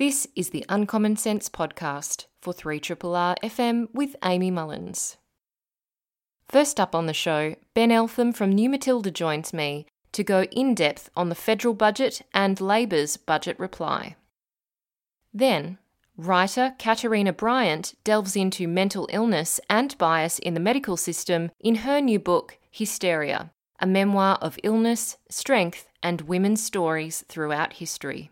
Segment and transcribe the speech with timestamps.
[0.00, 5.18] This is the Uncommon Sense podcast for 3RRR FM with Amy Mullins.
[6.48, 10.74] First up on the show, Ben Eltham from New Matilda joins me to go in
[10.74, 14.16] depth on the federal budget and Labor's budget reply.
[15.34, 15.76] Then,
[16.16, 22.00] writer Katerina Bryant delves into mental illness and bias in the medical system in her
[22.00, 28.30] new book, Hysteria, a memoir of illness, strength, and women's stories throughout history.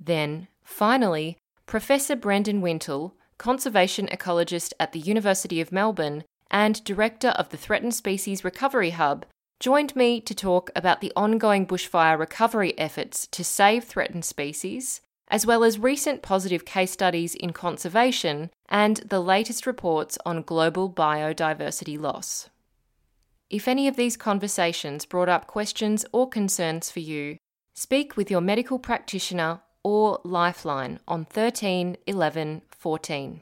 [0.00, 1.36] Then, finally,
[1.66, 7.94] Professor Brendan Wintle, conservation ecologist at the University of Melbourne and director of the Threatened
[7.94, 9.26] Species Recovery Hub,
[9.60, 15.46] joined me to talk about the ongoing bushfire recovery efforts to save threatened species, as
[15.46, 22.00] well as recent positive case studies in conservation and the latest reports on global biodiversity
[22.00, 22.48] loss.
[23.50, 27.36] If any of these conversations brought up questions or concerns for you,
[27.74, 33.40] speak with your medical practitioner or Lifeline on 13 11 14.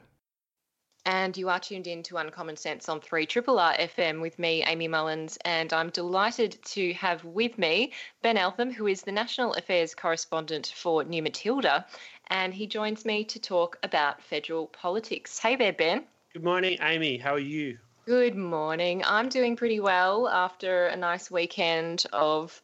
[1.05, 5.37] And you are tuned in to Uncommon Sense on 3RRR FM with me, Amy Mullins,
[5.45, 10.73] and I'm delighted to have with me Ben Eltham, who is the National Affairs Correspondent
[10.75, 11.85] for New Matilda,
[12.27, 15.39] and he joins me to talk about federal politics.
[15.39, 16.03] Hey there, Ben.
[16.33, 17.17] Good morning, Amy.
[17.17, 17.79] How are you?
[18.05, 19.03] Good morning.
[19.05, 22.61] I'm doing pretty well after a nice weekend of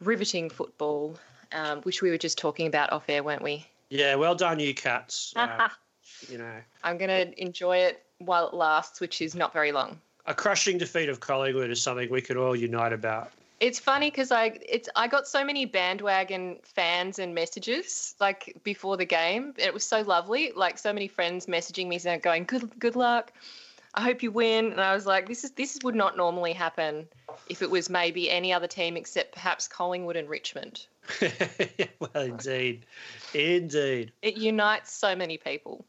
[0.00, 1.18] riveting football,
[1.54, 3.66] um, which we were just talking about off air, weren't we?
[3.88, 5.32] Yeah, well done, you cats.
[5.44, 5.68] Uh,
[6.28, 9.98] you know, I'm going to enjoy it while it lasts, which is not very long.
[10.26, 13.30] A crushing defeat of Collingwood is something we could all unite about.
[13.60, 18.96] It's funny because I it's I got so many bandwagon fans and messages like before
[18.96, 19.54] the game.
[19.56, 20.52] It was so lovely.
[20.54, 23.32] Like so many friends messaging me saying, "Going good, good luck."
[23.94, 24.72] I hope you win.
[24.72, 27.06] And I was like, this is this would not normally happen
[27.48, 30.86] if it was maybe any other team except perhaps Collingwood and Richmond.
[32.00, 32.86] well, indeed,
[33.34, 34.12] indeed.
[34.22, 35.84] It unites so many people.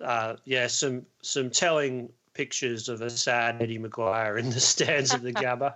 [0.00, 5.22] Uh, yeah, some some telling pictures of a sad Eddie McGuire in the stands of
[5.22, 5.74] the Gabba.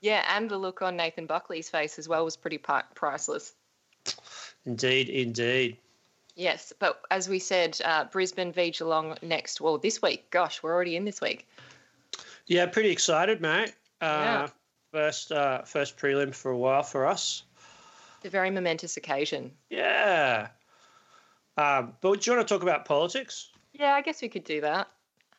[0.00, 3.54] yeah, and the look on Nathan Buckley's face as well was pretty priceless.
[4.64, 5.78] Indeed, indeed.
[6.34, 9.60] Yes, but as we said, uh, Brisbane v Geelong next.
[9.60, 10.30] Well, this week.
[10.30, 11.48] Gosh, we're already in this week.
[12.46, 13.74] Yeah, pretty excited, mate.
[14.00, 14.48] Uh, yeah.
[14.92, 17.42] First, uh, first prelim for a while for us.
[18.18, 19.52] It's a very momentous occasion.
[19.68, 20.48] Yeah.
[21.56, 23.50] Um, but do you want to talk about politics?
[23.72, 24.88] Yeah, I guess we could do that.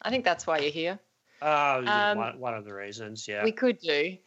[0.01, 1.00] I think that's why you're here.
[1.41, 3.44] Yeah, um, one, one of the reasons, yeah.
[3.44, 4.17] We could do.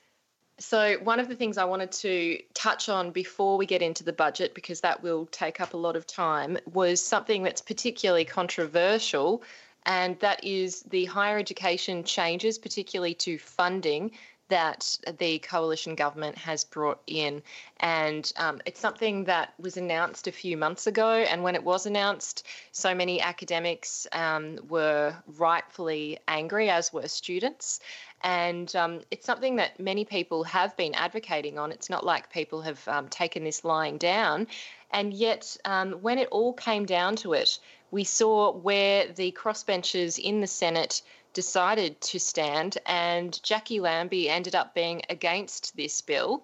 [0.58, 4.12] So, one of the things I wanted to touch on before we get into the
[4.12, 9.42] budget, because that will take up a lot of time, was something that's particularly controversial,
[9.86, 14.12] and that is the higher education changes, particularly to funding
[14.50, 17.40] that the coalition government has brought in.
[17.78, 21.24] And um, it's something that was announced a few months ago.
[21.30, 27.80] And when it was announced, so many academics um, were rightfully angry, as were students.
[28.22, 31.72] And um, it's something that many people have been advocating on.
[31.72, 34.46] It's not like people have um, taken this lying down.
[34.90, 40.18] And yet, um, when it all came down to it, we saw where the crossbenchers
[40.18, 41.02] in the Senate
[41.32, 46.42] decided to stand, and Jacqui Lambie ended up being against this bill.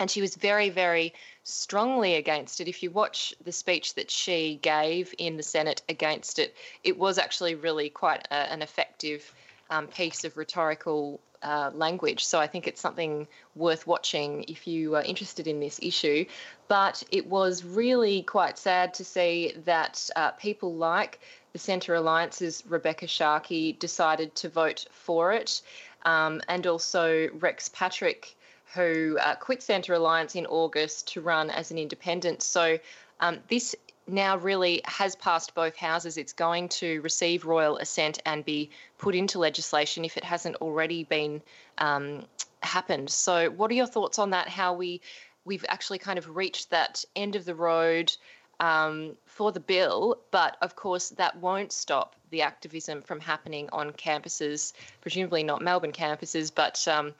[0.00, 1.12] And she was very, very
[1.42, 2.68] strongly against it.
[2.68, 7.18] If you watch the speech that she gave in the Senate against it, it was
[7.18, 9.34] actually really quite a, an effective
[9.70, 12.24] um, piece of rhetorical uh, language.
[12.24, 16.24] So I think it's something worth watching if you are interested in this issue.
[16.68, 21.20] But it was really quite sad to see that uh, people like
[21.52, 25.62] the Centre Alliance's Rebekha Sharkie decided to vote for it,
[26.04, 28.36] um, and also Rex Patrick,
[28.74, 32.42] who uh, quit Centre Alliance in August to run as an independent.
[32.42, 32.78] So
[33.20, 33.74] um, this
[34.08, 36.16] now really has passed both houses.
[36.16, 41.04] It's going to receive royal assent and be put into legislation if it hasn't already
[41.04, 41.42] been
[41.78, 42.24] um,
[42.62, 43.10] happened.
[43.10, 44.48] So, what are your thoughts on that?
[44.48, 45.00] How we
[45.44, 48.12] we've actually kind of reached that end of the road
[48.60, 53.92] um, for the bill, but of course that won't stop the activism from happening on
[53.92, 57.14] campuses, presumably not Melbourne campuses, but um,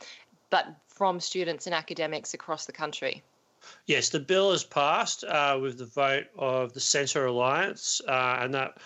[0.51, 3.23] but from students and academics across the country.
[3.87, 8.55] Yes, the bill has passed uh, with the vote of the Centre Alliance, uh, and
[8.55, 8.79] that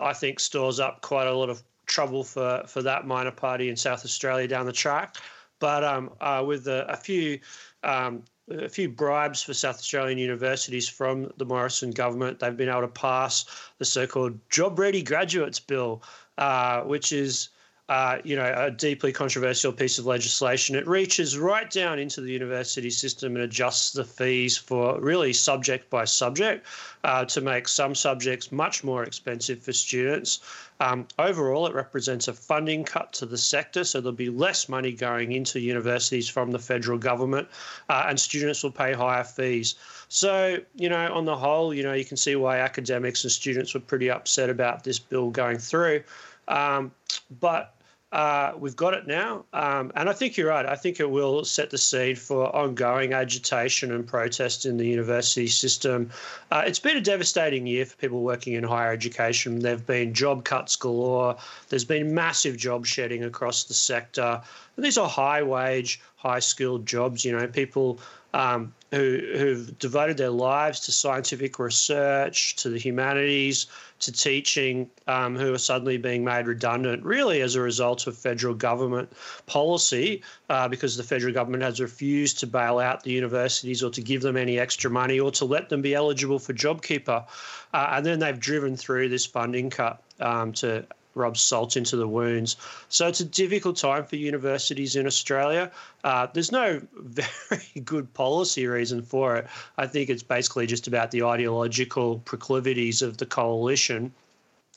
[0.00, 3.76] I think stores up quite a lot of trouble for, for that minor party in
[3.76, 5.16] South Australia down the track.
[5.58, 7.38] But um, uh, with a, a few
[7.82, 12.82] um, a few bribes for South Australian universities from the Morrison government, they've been able
[12.82, 13.46] to pass
[13.78, 16.02] the so-called Job Ready Graduates Bill,
[16.38, 17.50] uh, which is
[17.88, 20.76] uh, you know, a deeply controversial piece of legislation.
[20.76, 25.90] It reaches right down into the university system and adjusts the fees for really subject
[25.90, 26.66] by subject
[27.04, 30.40] uh, to make some subjects much more expensive for students.
[30.80, 34.92] Um, overall, it represents a funding cut to the sector, so there'll be less money
[34.92, 37.48] going into universities from the federal government,
[37.88, 39.74] uh, and students will pay higher fees.
[40.08, 43.74] So, you know, on the whole, you know, you can see why academics and students
[43.74, 46.02] were pretty upset about this bill going through.
[46.48, 46.92] Um,
[47.40, 47.74] but
[48.12, 49.44] uh, we've got it now.
[49.54, 50.66] Um, and I think you're right.
[50.66, 55.46] I think it will set the seed for ongoing agitation and protest in the university
[55.46, 56.10] system.
[56.50, 59.60] Uh, it's been a devastating year for people working in higher education.
[59.60, 61.36] There have been job cuts galore,
[61.70, 64.42] there's been massive job shedding across the sector.
[64.76, 67.24] And these are high wage, high skilled jobs.
[67.24, 67.98] You know, people
[68.34, 73.66] um, who, who've devoted their lives to scientific research, to the humanities,
[74.00, 78.54] to teaching, um, who are suddenly being made redundant, really as a result of federal
[78.54, 79.10] government
[79.46, 84.02] policy, uh, because the federal government has refused to bail out the universities or to
[84.02, 87.24] give them any extra money or to let them be eligible for JobKeeper.
[87.72, 92.08] Uh, and then they've driven through this funding cut um, to rub salt into the
[92.08, 92.56] wounds.
[92.88, 95.70] So it's a difficult time for universities in Australia.
[96.04, 99.46] Uh, there's no very good policy reason for it.
[99.76, 104.12] I think it's basically just about the ideological proclivities of the coalition.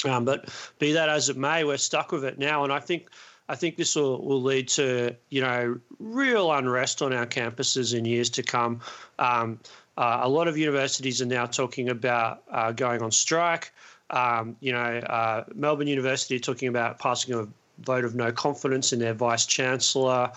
[0.04, 0.50] Um, but
[0.80, 3.10] be that as it may, we're stuck with it now, and I think.
[3.48, 8.04] I think this will, will lead to you know real unrest on our campuses in
[8.04, 8.82] years to come.
[9.20, 9.60] Um,
[9.98, 13.72] uh, a lot of universities are now talking about uh, going on strike.
[14.10, 17.48] Um, you know, uh, Melbourne University talking about passing a
[17.80, 20.32] vote of no confidence in their vice chancellor.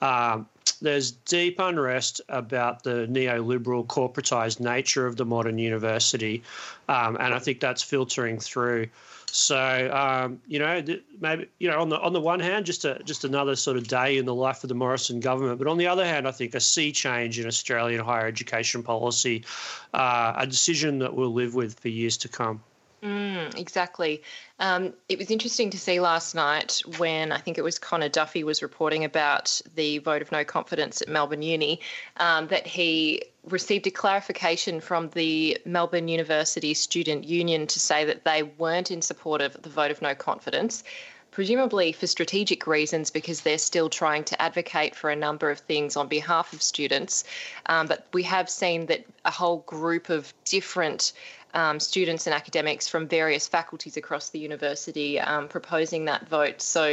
[0.00, 0.48] Um,
[0.80, 6.42] there's deep unrest about the neoliberal corporatized nature of the modern university,
[6.88, 8.88] um, and I think that's filtering through.
[9.26, 10.82] So um, you know,
[11.20, 13.88] maybe you know, on the on the one hand, just a just another sort of
[13.88, 16.54] day in the life of the Morrison government, but on the other hand, I think
[16.54, 19.44] a sea change in Australian higher education policy,
[19.92, 22.62] uh, a decision that we'll live with for years to come.
[23.02, 24.22] Mm, exactly.
[24.58, 28.44] Um, it was interesting to see last night when I think it was Conor Duffy
[28.44, 31.80] was reporting about the vote of no confidence at Melbourne Uni
[32.18, 38.24] um, that he received a clarification from the Melbourne University Student Union to say that
[38.24, 40.84] they weren't in support of the vote of no confidence.
[41.30, 45.96] Presumably for strategic reasons, because they're still trying to advocate for a number of things
[45.96, 47.24] on behalf of students.
[47.66, 51.12] Um, but we have seen that a whole group of different
[51.54, 56.60] um, students and academics from various faculties across the university um, proposing that vote.
[56.60, 56.84] So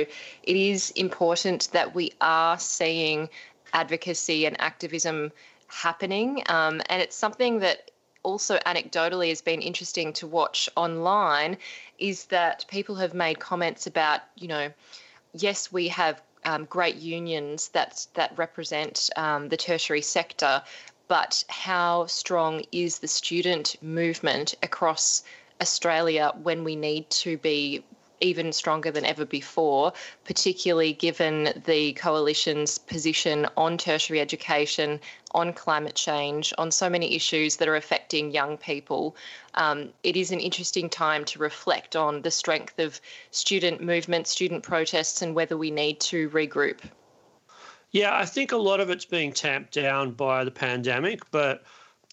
[0.44, 3.30] it is important that we are seeing
[3.74, 5.32] advocacy and activism
[5.68, 6.44] happening.
[6.48, 7.92] Um, and it's something that
[8.24, 11.58] also anecdotally has been interesting to watch online
[12.00, 14.72] is that people have made comments about, you know,
[15.34, 20.62] yes, we have um, great unions that that represent um, the tertiary sector,
[21.08, 25.24] but how strong is the student movement across
[25.62, 27.84] Australia when we need to be
[28.20, 29.94] even stronger than ever before,
[30.26, 35.00] particularly given the coalition's position on tertiary education,
[35.32, 39.16] on climate change, on so many issues that are affecting young people.
[39.56, 43.00] Um, it is an interesting time to reflect on the strength of
[43.32, 46.80] student movement, student protests, and whether we need to regroup.
[47.92, 51.64] Yeah, I think a lot of it's being tamped down by the pandemic, but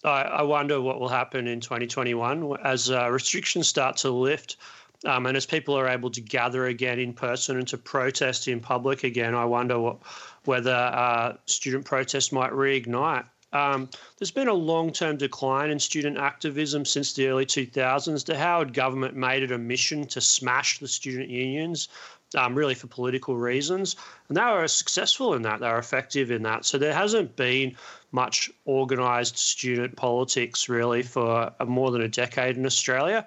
[0.03, 4.57] I, I wonder what will happen in 2021 as uh, restrictions start to lift.
[5.05, 8.59] Um, and as people are able to gather again in person and to protest in
[8.59, 9.99] public again, I wonder what,
[10.45, 13.25] whether uh, student protests might reignite.
[13.53, 18.25] Um, there's been a long term decline in student activism since the early 2000s.
[18.25, 21.87] The Howard government made it a mission to smash the student unions
[22.35, 23.95] um, really for political reasons.
[24.27, 26.65] And they were successful in that, they were effective in that.
[26.65, 27.75] So there hasn't been
[28.11, 33.25] much organised student politics really for more than a decade in Australia.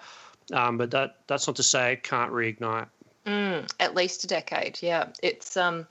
[0.52, 2.88] Um, but that that's not to say it can't reignite.
[3.26, 5.08] Mm, at least a decade, yeah.
[5.22, 5.86] It's um,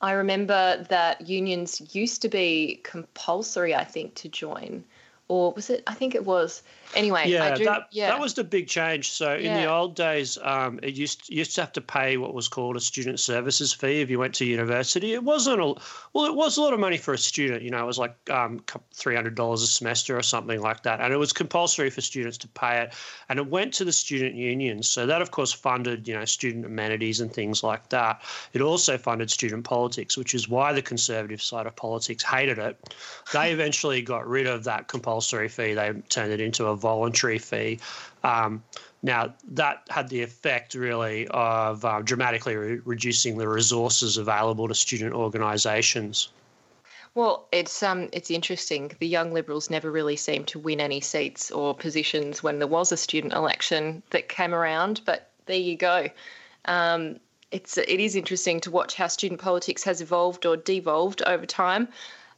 [0.00, 4.84] I remember that unions used to be compulsory, I think, to join,
[5.28, 5.82] or was it?
[5.86, 6.62] I think it was
[6.94, 9.10] anyway, yeah, do, that, yeah, that was the big change.
[9.10, 12.34] So in the old days, um, it used you used to have to pay what
[12.34, 15.14] was called a student services fee if you went to university.
[15.14, 15.74] It wasn't a
[16.12, 17.62] well, it was a lot of money for a student.
[17.62, 18.62] You know, it was like um,
[18.94, 22.38] three hundred dollars a semester or something like that, and it was compulsory for students
[22.38, 22.94] to pay it.
[23.28, 24.88] And it went to the student unions.
[24.88, 28.22] So that, of course, funded you know student amenities and things like that.
[28.52, 32.76] It also funded student politics, which is why the conservative side of politics hated it.
[33.32, 37.38] They eventually got rid of that compulsory compulsory fee, they turned it into a voluntary
[37.38, 37.78] fee.
[38.24, 38.62] Um,
[39.02, 44.74] now, that had the effect really of uh, dramatically re- reducing the resources available to
[44.74, 46.28] student organisations.
[47.14, 48.92] Well, it's um, it's interesting.
[48.98, 52.92] The Young Liberals never really seemed to win any seats or positions when there was
[52.92, 55.02] a student election that came around.
[55.04, 56.08] But there you go.
[56.64, 57.20] Um,
[57.50, 61.88] it's it is interesting to watch how student politics has evolved or devolved over time.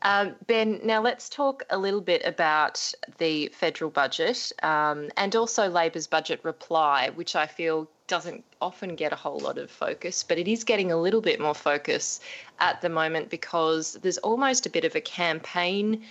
[0.04, 5.68] Um, ben, now let's talk a little bit about the federal budget um, and also
[5.68, 10.36] Labor's budget reply, which I feel doesn't often get a whole lot of focus, but
[10.36, 12.20] it is getting a little bit more focus
[12.58, 16.04] at the moment because there's almost a bit of a campaign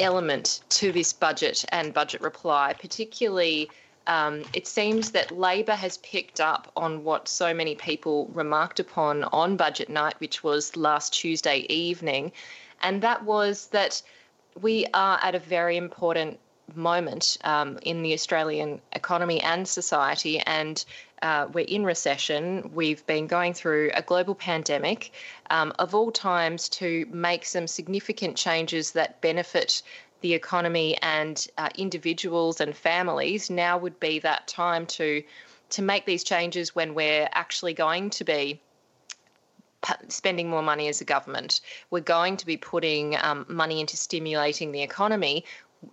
[0.00, 3.70] element to this budget and budget reply, particularly.
[4.08, 9.22] Um, it seems that Labor has picked up on what so many people remarked upon
[9.24, 12.32] on budget night, which was last Tuesday evening,
[12.80, 14.02] and that was that
[14.60, 16.38] we are at a very important
[16.76, 20.84] moment um, in the Australian economy and society, and
[21.22, 22.70] uh, we're in recession.
[22.74, 25.12] We've been going through a global pandemic.
[25.50, 29.82] Um, of all times, to make some significant changes that benefit
[30.20, 35.22] the economy and uh, individuals and families, now would be that time to
[35.70, 38.60] to make these changes when we're actually going to be
[40.08, 41.60] spending more money as a government.
[41.90, 45.44] We're going to be putting um, money into stimulating the economy.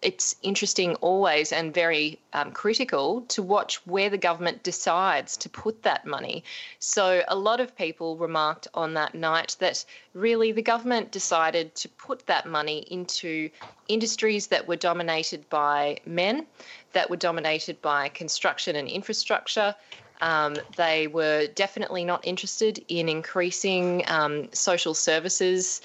[0.01, 5.83] It's interesting always and very um, critical to watch where the government decides to put
[5.83, 6.43] that money.
[6.79, 11.87] So, a lot of people remarked on that night that really the government decided to
[11.87, 13.49] put that money into
[13.87, 16.45] industries that were dominated by men,
[16.91, 19.73] that were dominated by construction and infrastructure,
[20.21, 25.81] um, they were definitely not interested in increasing um, social services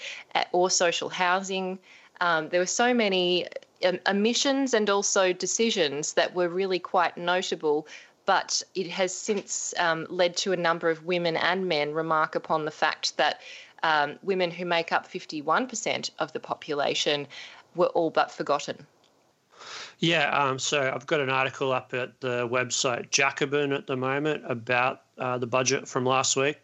[0.53, 1.79] or social housing.
[2.21, 3.47] Um, there were so many
[3.85, 7.87] um, omissions and also decisions that were really quite notable.
[8.25, 12.65] But it has since um, led to a number of women and men remark upon
[12.65, 13.41] the fact that
[13.83, 17.27] um, women who make up 51% of the population
[17.75, 18.87] were all but forgotten.
[20.03, 24.43] Yeah, um, so I've got an article up at the website Jacobin at the moment
[24.49, 26.59] about uh, the budget from last week.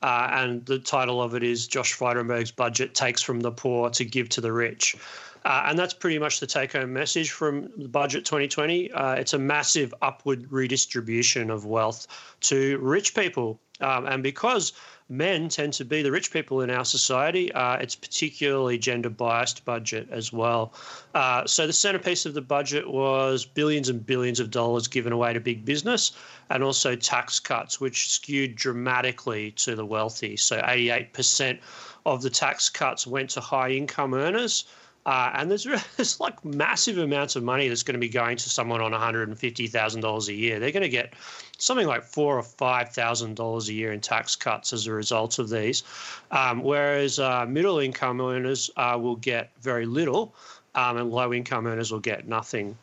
[0.00, 4.06] Uh, and the title of it is Josh Frydenberg's budget takes from the poor to
[4.06, 4.96] give to the rich.
[5.44, 8.90] Uh, and that's pretty much the take home message from the budget 2020.
[8.92, 12.06] Uh, it's a massive upward redistribution of wealth
[12.40, 13.60] to rich people.
[13.82, 14.72] Um, and because
[15.08, 17.50] men tend to be the rich people in our society.
[17.52, 20.72] Uh, it's particularly gender biased budget as well.
[21.14, 25.32] Uh, so the centerpiece of the budget was billions and billions of dollars given away
[25.32, 26.12] to big business
[26.50, 30.36] and also tax cuts, which skewed dramatically to the wealthy.
[30.36, 31.58] So 88%
[32.04, 34.64] of the tax cuts went to high income earners.
[35.08, 38.50] Uh, and there's, there's like massive amounts of money that's going to be going to
[38.50, 40.60] someone on $150,000 a year.
[40.60, 41.14] They're going to get
[41.56, 45.38] something like four or five thousand dollars a year in tax cuts as a result
[45.38, 45.82] of these,
[46.30, 50.34] um, whereas uh, middle income earners uh, will get very little,
[50.74, 52.76] um, and low income earners will get nothing.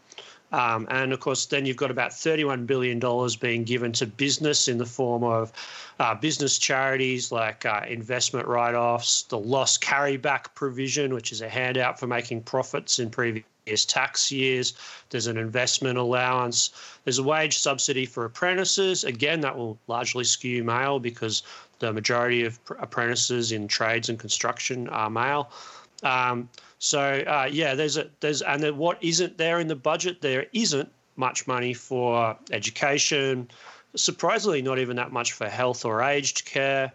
[0.52, 3.00] Um, and of course, then you've got about $31 billion
[3.40, 5.52] being given to business in the form of
[6.00, 11.50] uh, business charities like uh, investment write offs, the loss carryback provision, which is a
[11.50, 14.74] handout for making profits in previous tax years.
[15.10, 16.70] There's an investment allowance.
[17.04, 19.04] There's a wage subsidy for apprentices.
[19.04, 21.44] Again, that will largely skew male because
[21.80, 25.50] the majority of apprentices in trades and construction are male.
[26.06, 26.48] Um,
[26.80, 30.22] so uh, yeah, there's a there's and then what isn't there in the budget?
[30.22, 33.50] There isn't much money for education.
[33.96, 36.92] Surprisingly, not even that much for health or aged care.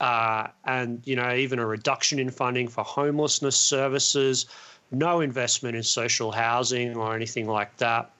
[0.00, 4.46] Uh, and you know even a reduction in funding for homelessness services,
[4.90, 8.10] no investment in social housing or anything like that.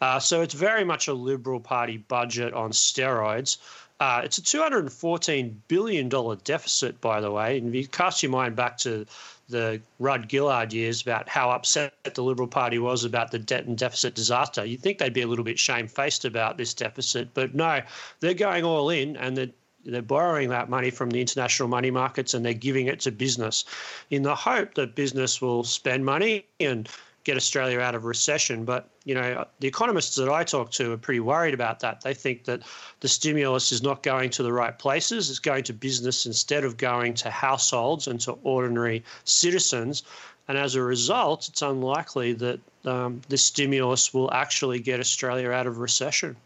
[0.00, 3.56] Uh, so it's very much a Liberal Party budget on steroids.
[4.00, 6.08] Uh, it's a $214 billion
[6.44, 7.58] deficit, by the way.
[7.58, 9.04] And if you cast your mind back to
[9.48, 13.76] the Rudd Gillard years about how upset the Liberal Party was about the debt and
[13.76, 17.32] deficit disaster, you'd think they'd be a little bit shamefaced about this deficit.
[17.34, 17.80] But no,
[18.20, 19.50] they're going all in and they're
[19.84, 23.64] they're borrowing that money from the international money markets and they're giving it to business
[24.10, 26.88] in the hope that business will spend money and
[27.24, 28.64] get Australia out of recession.
[28.64, 32.02] But you know, the economists that I talk to are pretty worried about that.
[32.02, 32.60] They think that
[33.00, 36.76] the stimulus is not going to the right places; it's going to business instead of
[36.76, 40.02] going to households and to ordinary citizens.
[40.46, 45.66] And as a result, it's unlikely that um, this stimulus will actually get Australia out
[45.66, 46.36] of recession.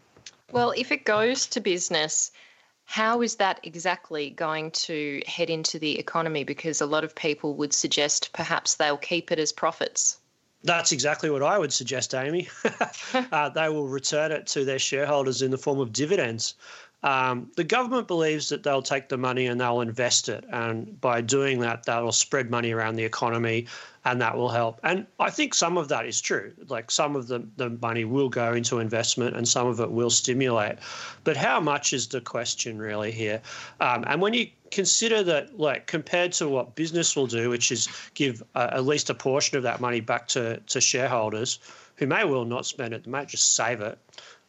[0.53, 2.31] Well, if it goes to business,
[2.85, 6.45] how is that exactly going to head into the economy?
[6.45, 10.17] Because a lot of people would suggest perhaps they'll keep it as profits.
[10.63, 12.47] That's exactly what I would suggest, Amy.
[13.31, 16.55] uh, they will return it to their shareholders in the form of dividends.
[17.03, 20.45] Um, the government believes that they'll take the money and they'll invest it.
[20.49, 23.67] And by doing that, that'll spread money around the economy
[24.05, 24.79] and that will help.
[24.83, 26.53] And I think some of that is true.
[26.67, 30.09] Like some of the, the money will go into investment and some of it will
[30.09, 30.77] stimulate.
[31.23, 33.41] But how much is the question really here?
[33.79, 37.87] Um, and when you consider that, like compared to what business will do, which is
[38.13, 41.59] give uh, at least a portion of that money back to, to shareholders
[41.95, 43.97] who may well not spend it, they might just save it.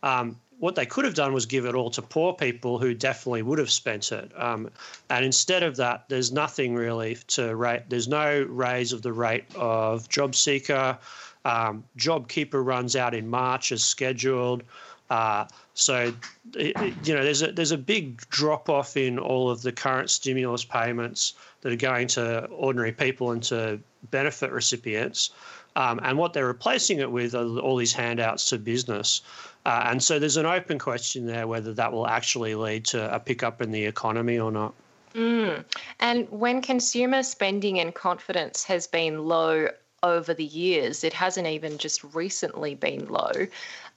[0.02, 3.42] Um, what they could have done was give it all to poor people who definitely
[3.42, 4.30] would have spent it.
[4.40, 4.70] Um,
[5.10, 7.82] and instead of that, there's nothing really to rate.
[7.88, 10.98] There's no raise of the rate of JobSeeker.
[11.44, 14.62] Um, JobKeeper runs out in March as scheduled.
[15.10, 16.14] Uh, so,
[16.54, 20.08] it, you know, there's a there's a big drop off in all of the current
[20.08, 23.78] stimulus payments that are going to ordinary people and to
[24.14, 25.30] benefit recipients.
[25.74, 29.22] Um, and what they're replacing it with are all these handouts to business.
[29.66, 33.18] Uh, and so there's an open question there whether that will actually lead to a
[33.18, 34.72] pickup in the economy or not.
[35.14, 35.64] Mm.
[35.98, 39.68] And when consumer spending and confidence has been low
[40.04, 43.32] over the years, it hasn't even just recently been low.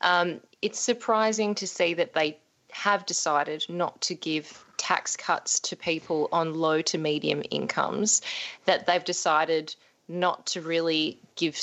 [0.01, 2.39] Um, it's surprising to see that they
[2.71, 8.21] have decided not to give tax cuts to people on low to medium incomes,
[8.65, 9.75] that they've decided
[10.07, 11.59] not to really give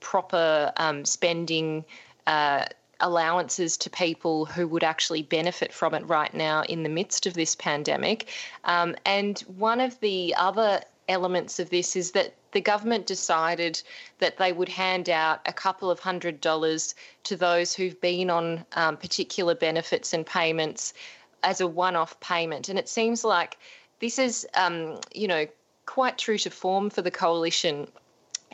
[0.00, 1.84] proper um, spending.
[2.26, 2.64] Uh,
[3.00, 7.34] allowances to people who would actually benefit from it right now in the midst of
[7.34, 8.28] this pandemic.
[8.64, 13.82] Um, and one of the other elements of this is that the government decided
[14.18, 18.64] that they would hand out a couple of hundred dollars to those who've been on
[18.72, 20.94] um, particular benefits and payments
[21.42, 22.68] as a one off payment.
[22.68, 23.58] And it seems like
[24.00, 25.46] this is, um, you know,
[25.86, 27.88] quite true to form for the coalition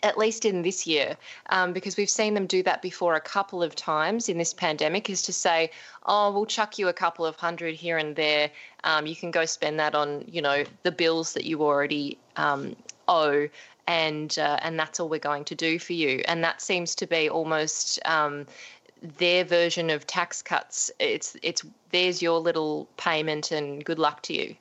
[0.02, 1.16] at least in this year,
[1.50, 5.08] um, because we've seen them do that before a couple of times in this pandemic,
[5.08, 5.70] is to say,
[6.06, 8.50] oh, we'll chuck you a couple of hundred here and there.
[8.84, 12.74] Um, you can go spend that on, you know, the bills that you already um,
[13.06, 13.48] owe.
[13.88, 16.22] And uh, and that's all we're going to do for you.
[16.26, 18.46] And that seems to be almost um,
[19.18, 20.90] their version of tax cuts.
[21.00, 24.54] It's it's there's your little payment and good luck to you.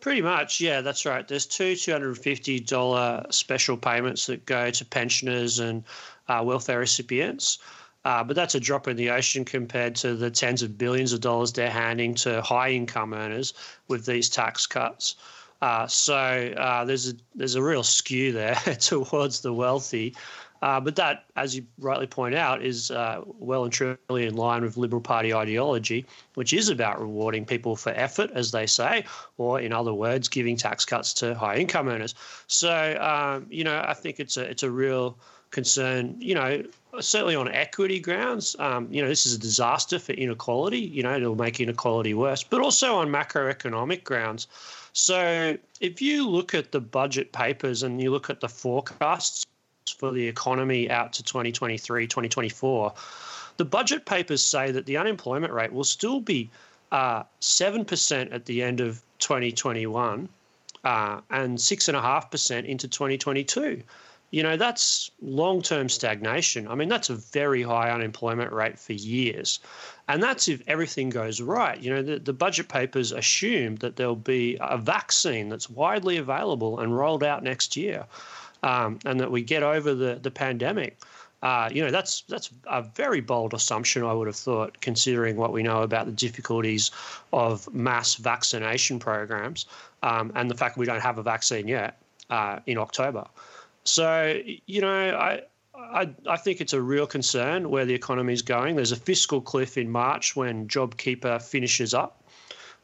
[0.00, 1.26] Pretty much, yeah, that's right.
[1.26, 5.84] There's two $250 special payments that go to pensioners and
[6.28, 7.58] uh, welfare recipients.
[8.04, 11.20] Uh, but that's a drop in the ocean compared to the tens of billions of
[11.20, 13.52] dollars they're handing to high income earners
[13.88, 15.16] with these tax cuts.
[15.60, 16.14] Uh, so
[16.56, 20.14] uh, there's a there's a real skew there towards the wealthy,
[20.62, 24.62] uh, but that, as you rightly point out, is uh, well and truly in line
[24.62, 29.04] with Liberal Party ideology, which is about rewarding people for effort, as they say,
[29.38, 32.14] or in other words, giving tax cuts to high income earners.
[32.46, 35.18] So, um, you know, I think it's a it's a real
[35.50, 36.16] concern.
[36.18, 36.64] You know,
[37.00, 38.56] certainly on equity grounds.
[38.58, 40.80] Um, you know, this is a disaster for inequality.
[40.80, 44.46] You know, it'll make inequality worse, but also on macroeconomic grounds.
[44.94, 49.44] So, if you look at the budget papers and you look at the forecasts
[49.90, 52.92] for the economy out to 2023, 2024,
[53.56, 56.50] the budget papers say that the unemployment rate will still be
[56.92, 60.28] uh, 7% at the end of 2021
[60.84, 63.82] uh, and 6.5% into 2022.
[64.32, 66.66] You know, that's long term stagnation.
[66.68, 69.60] I mean, that's a very high unemployment rate for years.
[70.08, 71.80] And that's if everything goes right.
[71.80, 76.80] You know, the, the budget papers assume that there'll be a vaccine that's widely available
[76.80, 78.04] and rolled out next year
[78.66, 80.98] um, and that we get over the, the pandemic.
[81.42, 85.52] Uh, you know, that's that's a very bold assumption, I would have thought, considering what
[85.52, 86.90] we know about the difficulties
[87.32, 89.66] of mass vaccination programs
[90.02, 91.98] um, and the fact we don't have a vaccine yet
[92.30, 93.24] uh, in October.
[93.84, 95.42] So, you know, I,
[95.76, 98.74] I, I think it's a real concern where the economy is going.
[98.74, 102.24] There's a fiscal cliff in March when JobKeeper finishes up.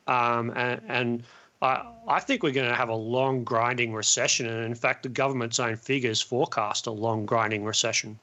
[0.06, 1.22] Um, and, and
[1.62, 4.46] I, I think we're going to have a long grinding recession.
[4.46, 8.18] And in fact, the government's own figures forecast a long grinding recession.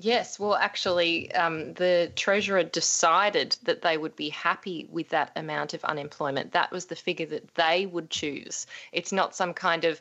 [0.00, 5.74] Yes, well, actually, um, the Treasurer decided that they would be happy with that amount
[5.74, 6.52] of unemployment.
[6.52, 8.66] That was the figure that they would choose.
[8.92, 10.00] It's not some kind of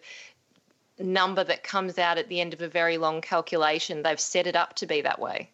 [0.99, 4.03] number that comes out at the end of a very long calculation.
[4.03, 5.49] They've set it up to be that way.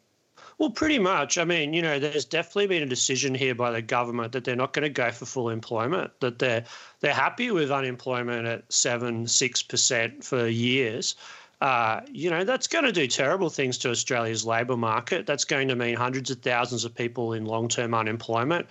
[0.57, 1.37] Well, pretty much.
[1.37, 4.55] I mean, you know, there's definitely been a decision here by the government that they're
[4.55, 6.11] not going to go for full employment.
[6.19, 6.63] That they're
[6.99, 11.15] they're happy with unemployment at seven, six percent for years.
[11.61, 15.25] Uh, you know, that's going to do terrible things to Australia's labour market.
[15.25, 18.67] That's going to mean hundreds of thousands of people in long term unemployment.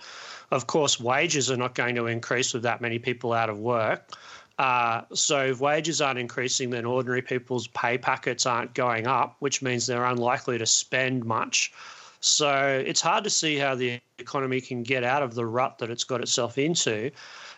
[0.51, 4.11] Of course, wages are not going to increase with that many people out of work.
[4.59, 9.61] Uh, so if wages aren't increasing, then ordinary people's pay packets aren't going up, which
[9.61, 11.73] means they're unlikely to spend much.
[12.19, 15.89] So it's hard to see how the economy can get out of the rut that
[15.89, 17.11] it's got itself into.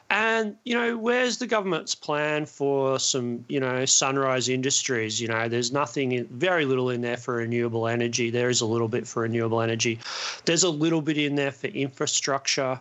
[0.09, 5.19] And, you know, where's the government's plan for some, you know, sunrise industries?
[5.19, 8.29] You know, there's nothing, very little in there for renewable energy.
[8.29, 9.99] There is a little bit for renewable energy.
[10.45, 12.79] There's a little bit in there for infrastructure.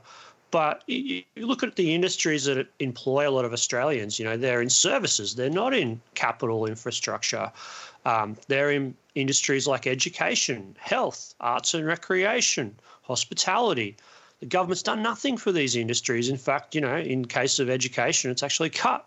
[0.55, 4.63] But you look at the industries that employ a lot of Australians, you know, they're
[4.63, 7.51] in services, they're not in capital infrastructure.
[8.05, 13.97] Um, they're in industries like education, health, arts and recreation, hospitality
[14.41, 16.29] the government's done nothing for these industries.
[16.29, 19.07] In fact, you know, in case of education, it's actually cut.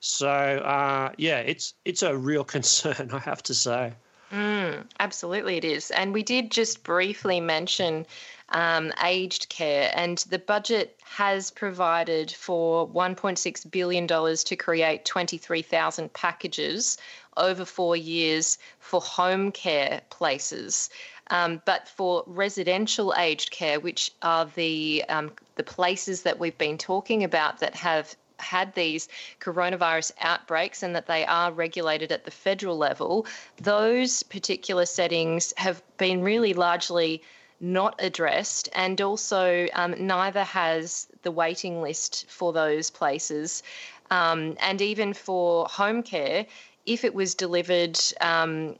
[0.00, 3.92] So uh, yeah, it's it's a real concern, I have to say.
[4.32, 5.90] Mm, absolutely, it is.
[5.90, 8.06] And we did just briefly mention
[8.50, 16.98] um, aged care, and the budget has provided for $1.6 billion to create 23,000 packages
[17.36, 20.90] over four years for home care places.
[21.30, 26.78] Um, but for residential aged care, which are the um, the places that we've been
[26.78, 29.08] talking about that have had these
[29.40, 33.26] coronavirus outbreaks and that they are regulated at the federal level,
[33.60, 37.22] those particular settings have been really largely
[37.60, 43.62] not addressed, and also um, neither has the waiting list for those places.
[44.10, 46.46] Um, and even for home care,
[46.86, 48.76] if it was delivered um,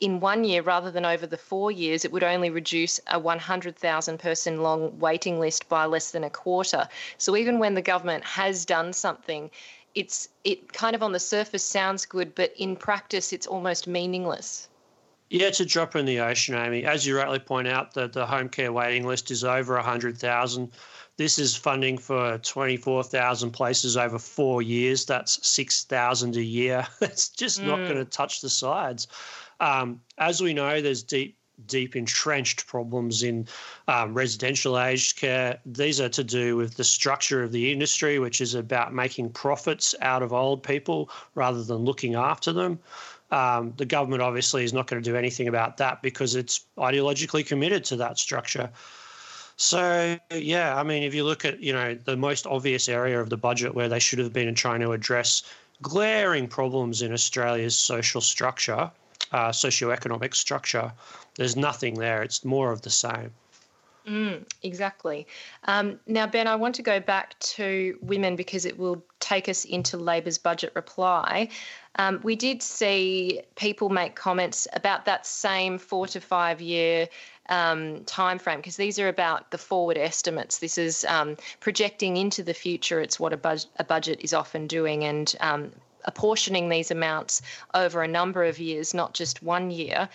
[0.00, 4.18] in one year rather than over the four years, it would only reduce a 100,000
[4.18, 6.88] person long waiting list by less than a quarter.
[7.18, 9.50] So even when the government has done something,
[9.94, 14.68] it's it kind of on the surface sounds good, but in practice, it's almost meaningless.
[15.30, 16.84] Yeah, it's a drop in the ocean, Amy.
[16.84, 20.70] As you rightly point out, the, the home care waiting list is over 100,000.
[21.16, 25.06] This is funding for 24,000 places over four years.
[25.06, 26.86] That's 6,000 a year.
[27.00, 27.66] It's just mm.
[27.66, 29.06] not going to touch the sides.
[29.60, 31.36] Um, as we know, there's deep
[31.66, 33.46] deep entrenched problems in
[33.88, 35.58] um, residential aged care.
[35.64, 39.94] These are to do with the structure of the industry, which is about making profits
[40.00, 42.78] out of old people rather than looking after them.
[43.30, 47.46] Um, the government obviously is not going to do anything about that because it's ideologically
[47.46, 48.70] committed to that structure.
[49.56, 53.30] So yeah, I mean, if you look at you know the most obvious area of
[53.30, 55.42] the budget where they should have been trying to address
[55.82, 58.90] glaring problems in Australia's social structure,
[59.32, 60.92] uh, socioeconomic structure.
[61.36, 62.22] There's nothing there.
[62.22, 63.32] It's more of the same.
[64.06, 65.26] Mm, exactly.
[65.64, 69.64] Um, now, Ben, I want to go back to women because it will take us
[69.64, 71.48] into Labor's budget reply.
[71.96, 77.08] Um, we did see people make comments about that same four to five year
[77.48, 80.58] um, time frame because these are about the forward estimates.
[80.58, 83.00] This is um, projecting into the future.
[83.00, 85.72] It's what a, a budget is often doing, and um,
[86.04, 87.42] apportioning these amounts
[87.74, 90.08] over a number of years, not just one year.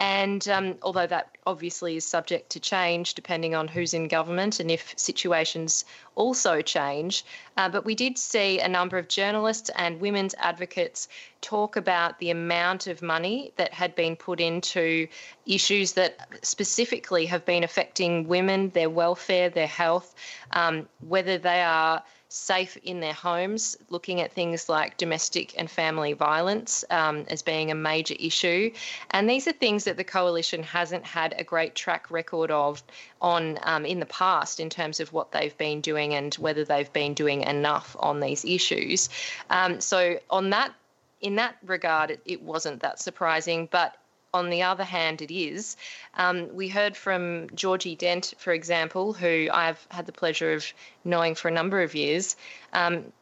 [0.00, 4.70] And um, although that obviously is subject to change depending on who's in government and
[4.70, 5.84] if situations
[6.16, 7.24] also change,
[7.56, 11.06] uh, but we did see a number of journalists and women's advocates
[11.42, 15.06] talk about the amount of money that had been put into
[15.46, 20.14] issues that specifically have been affecting women, their welfare, their health,
[20.52, 22.02] um, whether they are
[22.34, 27.70] safe in their homes, looking at things like domestic and family violence um, as being
[27.70, 28.72] a major issue.
[29.12, 32.82] And these are things that the coalition hasn't had a great track record of
[33.22, 36.92] on um, in the past in terms of what they've been doing and whether they've
[36.92, 39.08] been doing enough on these issues.
[39.50, 40.74] Um, so on that.
[41.20, 43.96] In that regard, it, wasn't that surprising, but
[44.34, 45.76] on the other hand, it is.
[46.14, 50.66] Um, we heard from Georgie Dent, for example, who I've had the pleasure of
[51.04, 52.36] knowing for a number of years.
[52.72, 53.12] Um,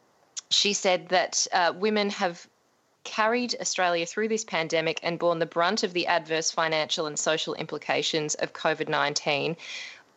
[0.50, 2.46] she said that uh, women have
[3.04, 7.54] carried Australia through this pandemic and borne the brunt of the adverse financial and social
[7.54, 9.56] implications of COVID 19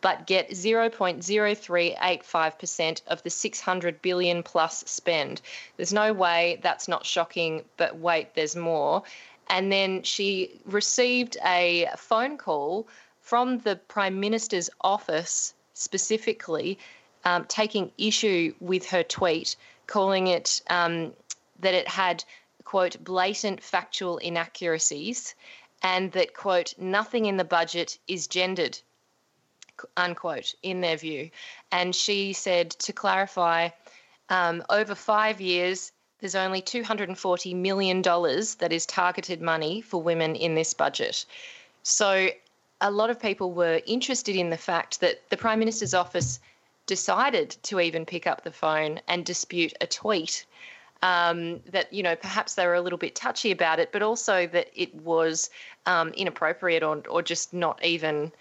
[0.02, 5.40] but get 0.0385% of the 600 billion plus spend.
[5.76, 9.02] There's no way that's not shocking, but wait, there's more.
[9.48, 12.88] And then she received a phone call
[13.20, 16.78] from the Prime Minister's office specifically
[17.24, 19.56] um, taking issue with her tweet,
[19.86, 21.12] calling it um,
[21.60, 22.24] that it had,
[22.64, 25.34] quote, blatant factual inaccuracies
[25.82, 28.78] and that, quote, nothing in the budget is gendered,
[29.96, 31.30] unquote, in their view.
[31.70, 33.70] And she said, to clarify,
[34.28, 35.92] um, over five years,
[36.26, 41.24] there's only $240 million that is targeted money for women in this budget.
[41.84, 42.30] So
[42.80, 46.40] a lot of people were interested in the fact that the Prime Minister's office
[46.86, 50.46] decided to even pick up the phone and dispute a tweet.
[51.02, 54.46] um, that you know perhaps they were a little bit touchy about it, but also
[54.48, 55.50] that it was
[55.84, 58.32] um, inappropriate or or just not even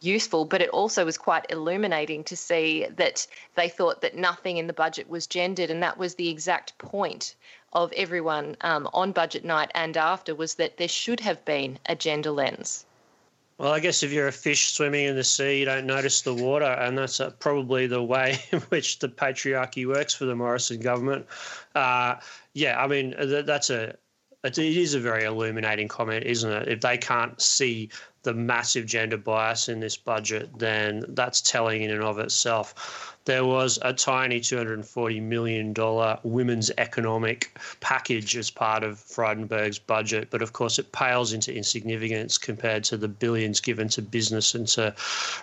[0.00, 4.66] useful, but it also was quite illuminating to see that they thought that nothing in
[4.66, 7.34] the budget was gendered, and that was the exact point
[7.72, 11.96] of everyone um, on budget night and after was that there should have been a
[11.96, 12.84] gender lens.
[13.58, 16.34] Well, I guess if you're a fish swimming in the sea, you don't notice the
[16.34, 20.80] water, and that's uh, probably the way in which the patriarchy works for the Morrison
[20.80, 21.26] government.
[21.74, 22.16] Uh,
[22.52, 23.14] yeah, I mean
[23.46, 23.96] that's a
[24.42, 26.68] it is a very illuminating comment, isn't it?
[26.68, 27.90] If they can't see
[28.24, 33.16] the massive gender bias in this budget, then that's telling in and of itself.
[33.26, 35.74] There was a tiny $240 million
[36.24, 42.36] women's economic package as part of Frydenberg's budget, but of course it pales into insignificance
[42.36, 44.94] compared to the billions given to business and to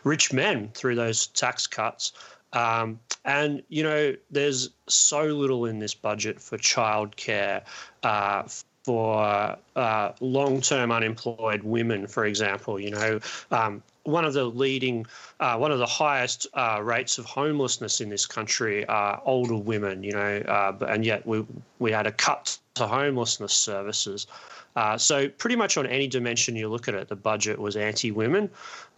[0.03, 2.11] rich men through those tax cuts.
[2.53, 7.63] Um, and, you know, there's so little in this budget for childcare,
[8.03, 8.43] uh,
[8.83, 12.79] for uh, long-term unemployed women, for example.
[12.79, 13.19] You know,
[13.51, 15.05] um, one of the leading,
[15.39, 20.03] uh, one of the highest uh, rates of homelessness in this country are older women.
[20.03, 21.45] You know, uh, and yet we
[21.79, 24.27] we had a cut to homelessness services.
[24.75, 28.49] Uh, so pretty much on any dimension you look at it, the budget was anti-women.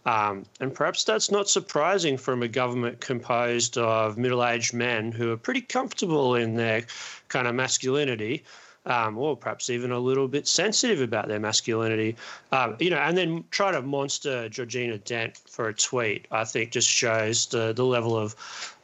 [0.06, 5.32] Um, and perhaps that's not surprising from a government composed of middle aged men who
[5.32, 6.84] are pretty comfortable in their
[7.28, 8.44] kind of masculinity
[8.86, 12.16] um, or perhaps even a little bit sensitive about their masculinity,
[12.52, 16.70] um, you know, and then try to monster Georgina Dent for a tweet, I think
[16.70, 18.34] just shows the, the level of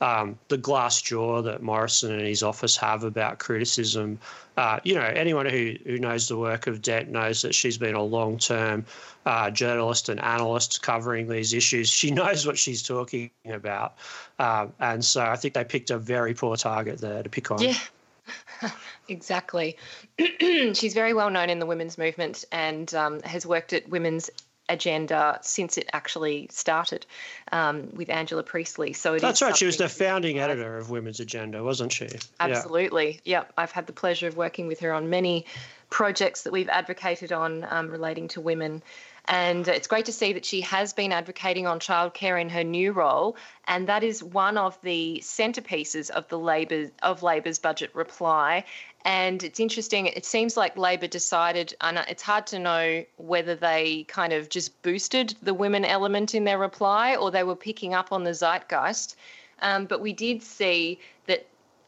[0.00, 4.18] um, the glass jaw that Morrison and his office have about criticism.
[4.56, 7.94] Uh, you know, anyone who, who knows the work of Dent knows that she's been
[7.94, 8.84] a long term
[9.26, 11.88] uh, journalist and analyst covering these issues.
[11.88, 13.96] She knows what she's talking about.
[14.38, 17.60] Um, and so I think they picked a very poor target there to pick on.
[17.60, 17.76] Yeah.
[19.08, 19.76] exactly.
[20.38, 24.30] She's very well known in the women's movement and um, has worked at women's
[24.70, 27.04] agenda since it actually started
[27.52, 28.92] um, with Angela Priestley.
[28.92, 29.56] So that's right.
[29.56, 32.08] She was the founding editor of Women's Agenda, wasn't she?
[32.38, 33.20] Absolutely.
[33.24, 33.38] Yeah.
[33.40, 33.52] Yep.
[33.58, 35.46] I've had the pleasure of working with her on many
[35.90, 38.82] projects that we've advocated on um, relating to women.
[39.30, 42.90] And it's great to see that she has been advocating on childcare in her new
[42.90, 43.36] role,
[43.68, 48.64] and that is one of the centerpieces of the Labor of Labor's budget reply.
[49.04, 50.06] And it's interesting.
[50.06, 54.82] It seems like Labor decided, and it's hard to know whether they kind of just
[54.82, 59.14] boosted the women element in their reply or they were picking up on the zeitgeist.
[59.62, 60.98] Um, but we did see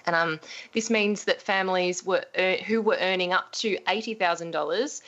[0.06, 0.39] And um,
[0.74, 5.02] this means that families were uh, who were earning up to $80,000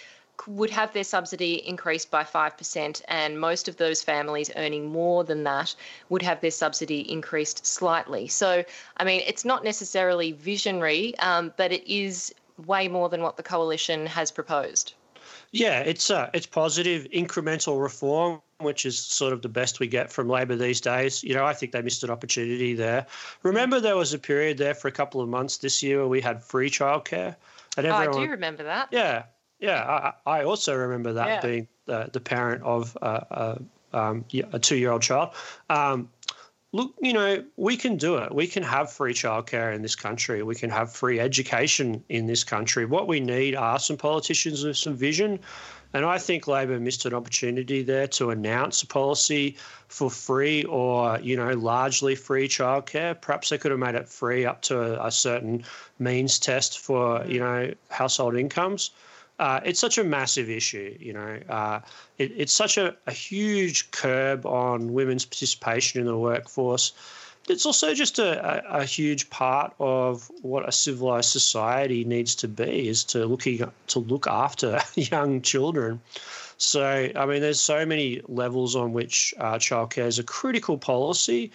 [0.48, 5.44] would have their subsidy increased by 5%, and most of those families earning more than
[5.44, 5.76] that
[6.10, 8.28] would have their subsidy increased slightly.
[8.28, 8.64] So,
[8.98, 12.34] I mean, it's not necessarily visionary, um, but it is
[12.66, 14.94] way more than what the coalition has proposed.
[15.52, 20.12] Yeah, it's uh, it's positive incremental reform, which is sort of the best we get
[20.12, 21.24] from Labor these days.
[21.24, 23.06] You know, I think they missed an opportunity there.
[23.44, 26.22] Remember, there was a period there for a couple of months this year where we
[26.22, 27.36] had free childcare.
[27.78, 28.90] And everyone, oh, I do remember that.
[28.92, 29.24] Yeah,
[29.62, 31.42] yeah, I, I also remember that yeah.
[31.42, 33.60] being the, the parent of a,
[33.94, 35.30] a, um, a two year old child.
[35.70, 36.10] Um,
[36.72, 38.34] look, you know, we can do it.
[38.34, 40.42] We can have free childcare in this country.
[40.42, 42.86] We can have free education in this country.
[42.86, 45.40] What we need are some politicians with some vision.
[45.94, 49.58] And I think Labor missed an opportunity there to announce a policy
[49.90, 53.20] for free or, you know, largely free childcare.
[53.20, 55.66] Perhaps they could have made it free up to a, a certain
[56.00, 58.92] means test for, you know, household incomes
[59.42, 60.96] uh, it's such a massive issue.
[61.00, 61.80] You know, uh,
[62.20, 66.94] it, it's such a, a, huge curb on women's participation in the workforce.
[67.50, 72.48] It's also just a, a, a, huge part of what a civilized society needs to
[72.48, 76.00] be is to looking to look after young children.
[76.58, 81.52] So, I mean, there's so many levels on which uh, childcare is a critical policy.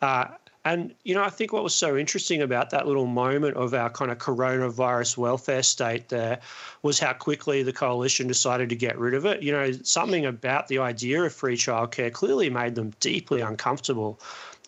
[0.00, 0.26] Uh,
[0.64, 3.90] and, you know, I think what was so interesting about that little moment of our
[3.90, 6.40] kind of coronavirus welfare state there
[6.82, 9.42] was how quickly the coalition decided to get rid of it.
[9.42, 14.18] You know, something about the idea of free childcare clearly made them deeply uncomfortable.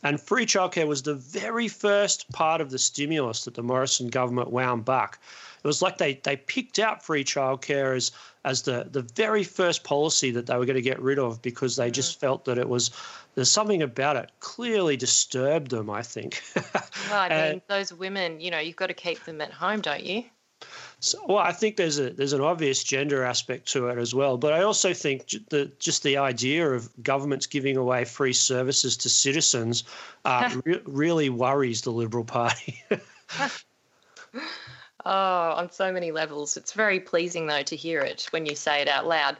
[0.02, 4.50] And free childcare was the very first part of the stimulus that the Morrison government
[4.50, 5.18] wound back.
[5.66, 8.12] Was like they they picked out free childcare as
[8.44, 11.76] as the the very first policy that they were going to get rid of because
[11.76, 12.26] they just mm-hmm.
[12.26, 12.90] felt that it was
[13.34, 15.90] there's something about it clearly disturbed them.
[15.90, 16.42] I think.
[16.56, 20.04] well, I mean, those women, you know, you've got to keep them at home, don't
[20.04, 20.24] you?
[21.00, 24.38] So, well, I think there's a there's an obvious gender aspect to it as well,
[24.38, 29.10] but I also think the just the idea of governments giving away free services to
[29.10, 29.84] citizens
[30.24, 32.82] uh, re- really worries the Liberal Party.
[35.06, 38.82] oh, on so many levels, it's very pleasing though to hear it when you say
[38.82, 39.36] it out loud.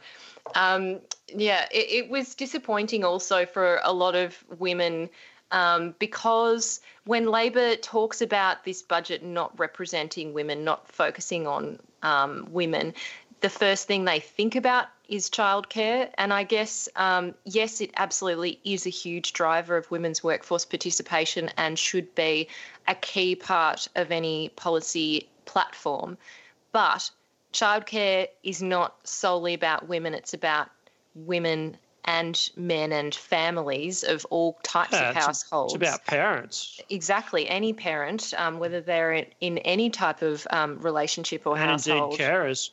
[0.55, 5.09] Um, yeah, it, it was disappointing also for a lot of women
[5.51, 12.47] um, because when Labor talks about this budget not representing women, not focusing on um,
[12.51, 12.93] women,
[13.41, 16.09] the first thing they think about is childcare.
[16.17, 21.49] And I guess, um, yes, it absolutely is a huge driver of women's workforce participation
[21.57, 22.47] and should be
[22.87, 26.17] a key part of any policy platform.
[26.71, 27.09] But
[27.53, 30.69] childcare is not solely about women, it's about
[31.15, 35.73] women and men and families of all types yeah, of households.
[35.73, 36.79] It's about parents.
[36.89, 41.71] Exactly, any parent, um, whether they're in, in, any type of um, relationship or and
[41.71, 42.13] household.
[42.13, 42.69] Indeed, carers.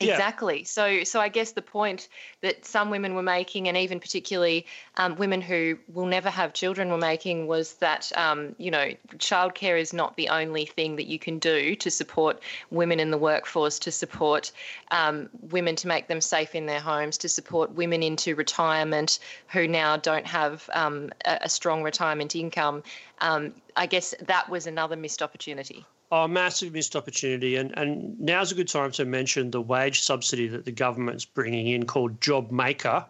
[0.00, 0.58] Exactly.
[0.58, 0.64] Yeah.
[0.64, 2.08] So, so I guess the point
[2.40, 6.90] that some women were making, and even particularly um, women who will never have children
[6.90, 11.18] were making, was that um, you know childcare is not the only thing that you
[11.18, 14.52] can do to support women in the workforce, to support
[14.90, 19.68] um, women to make them safe in their homes, to support women into retirement who
[19.68, 22.82] now don't have um, a, a, strong retirement income.
[23.20, 25.86] Um, I guess that was another missed opportunity.
[26.12, 27.56] Oh, massive missed opportunity.
[27.56, 31.68] And, and now's a good time to mention the wage subsidy that the government's bringing
[31.68, 33.06] in called Job Maker.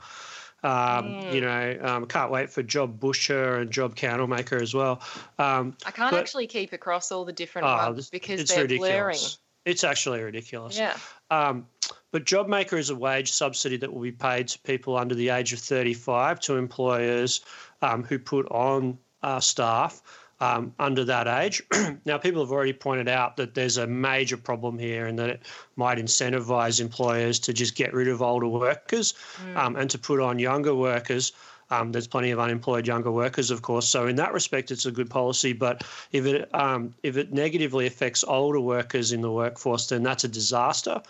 [0.63, 1.35] Um, mm.
[1.35, 5.03] You know, um, can't wait for Job Busher and Job Candlemaker as well.
[5.39, 8.91] Um, I can't but, actually keep across all the different oh, ones because they're ridiculous.
[8.91, 9.19] blurring.
[9.67, 10.79] It's actually ridiculous.
[10.79, 10.97] Yeah.
[11.31, 11.67] Um,
[12.13, 15.53] but JobMaker is a wage subsidy that will be paid to people under the age
[15.53, 17.41] of 35 to employers
[17.83, 20.01] um, who put on uh, staff
[20.45, 21.63] um, under that age.
[22.05, 25.43] now, people have already pointed out that there's a major problem here and that it
[25.77, 29.57] might incentivize employers to just get rid of older workers mm.
[29.57, 31.33] um, and to put on younger workers.
[31.71, 33.89] Um, there's plenty of unemployed younger workers, of course.
[33.89, 35.55] So in that respect, it's a good policy.
[35.55, 40.25] But if it um, if it negatively affects older workers in the workforce, then that's
[40.25, 41.01] a disaster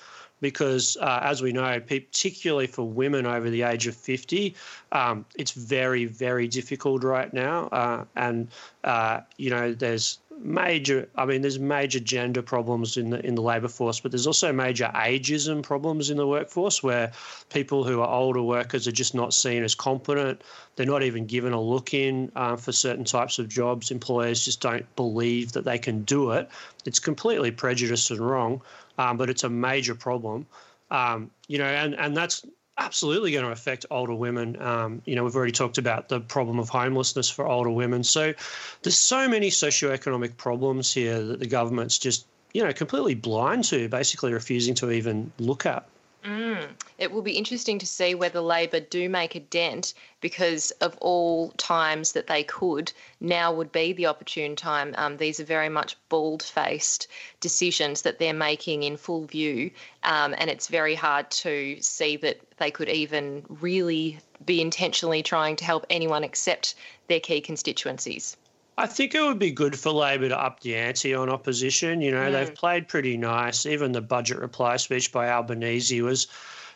[0.45, 4.55] because, uh, as we know, particularly for women over the age of 50,
[4.93, 7.69] um, it's very, very difficult right now.
[7.73, 8.49] Uh, and,
[8.85, 13.41] uh, you know, there's major i mean there's major gender problems in the in the
[13.41, 17.13] labor force but there's also major ageism problems in the workforce where
[17.51, 20.43] people who are older workers are just not seen as competent.
[20.75, 23.93] They're not even given a look in uh, for certain types of jobs.
[23.93, 26.49] Employers just don't believe that they can do it.
[26.85, 28.61] It's completely prejudiced and wrong
[28.99, 30.47] um, but it's a major problem.
[30.91, 32.45] Um, you know, and and that's
[32.79, 34.61] absolutely going to affect older women.
[34.61, 38.03] Um, you know, we've already talked about the problem of homelessness for older women.
[38.03, 38.35] So
[38.83, 43.89] there's so many socioeconomic problems here that the government's just you know completely blind to,
[43.89, 45.87] basically refusing to even look at.
[46.25, 46.71] Mm.
[46.97, 51.51] It will be interesting to see whether Labor do make a dent because of all
[51.59, 54.95] times that they could, now would be the opportune time.
[54.97, 57.09] Um, these are very much bald faced
[57.41, 59.71] decisions that they're making in full view,
[60.03, 65.57] um, and it's very hard to see that they could even really be intentionally trying
[65.57, 66.75] to help anyone except
[67.07, 68.39] their key constituencies.
[68.77, 72.01] I think it would be good for Labor to up the ante on opposition.
[72.01, 72.33] You know, mm.
[72.33, 73.67] they've played pretty nice.
[73.67, 76.27] Even the budget reply speech by Albanese was,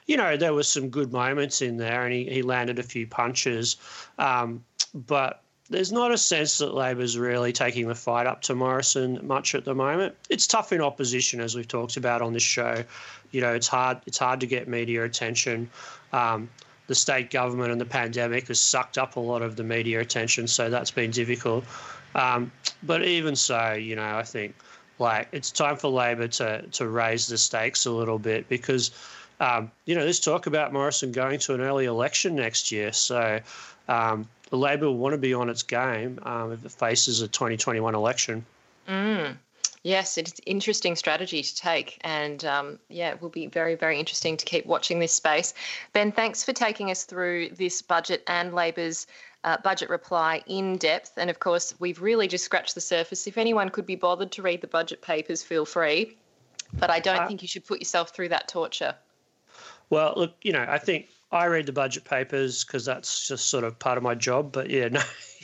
[0.06, 3.06] you know, there was some good moments in there and he, he landed a few
[3.06, 3.76] punches.
[4.18, 9.18] Um, but there's not a sense that Labor's really taking the fight up to Morrison
[9.26, 10.14] much at the moment.
[10.30, 12.84] It's tough in opposition, as we've talked about on this show.
[13.32, 13.98] You know, it's hard.
[14.06, 15.68] It's hard to get media attention.
[16.12, 16.48] Um,
[16.88, 20.48] the state government and the pandemic has sucked up a lot of the media attention,
[20.48, 21.64] so that's been difficult.
[22.14, 22.50] Um,
[22.82, 24.54] but even so, you know, I think
[24.98, 28.90] like it's time for Labor to to raise the stakes a little bit because
[29.38, 33.38] um, you know there's talk about Morrison going to an early election next year, so
[33.88, 37.94] um, Labor will want to be on its game um, if it faces a 2021
[37.94, 38.44] election.
[38.88, 39.36] Mm.
[39.82, 41.98] Yes, it's an interesting strategy to take.
[42.02, 45.54] And um, yeah, it will be very, very interesting to keep watching this space.
[45.92, 49.06] Ben, thanks for taking us through this budget and Labor's
[49.44, 51.12] uh, budget reply in depth.
[51.16, 53.26] And of course, we've really just scratched the surface.
[53.26, 56.16] If anyone could be bothered to read the budget papers, feel free.
[56.74, 58.94] But I don't uh, think you should put yourself through that torture.
[59.90, 63.64] Well, look, you know, I think I read the budget papers because that's just sort
[63.64, 64.52] of part of my job.
[64.52, 65.00] But yeah, no.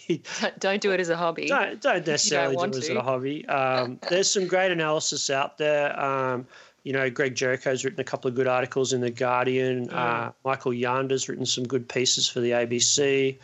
[0.58, 1.46] Don't do it as a hobby.
[1.46, 3.46] Don't, don't necessarily don't do it as a hobby.
[3.46, 5.98] Um, there's some great analysis out there.
[5.98, 6.46] Um,
[6.82, 9.88] you know, Greg Jericho's written a couple of good articles in The Guardian.
[9.88, 9.94] Mm.
[9.94, 13.38] Uh, Michael Janda's written some good pieces for the ABC.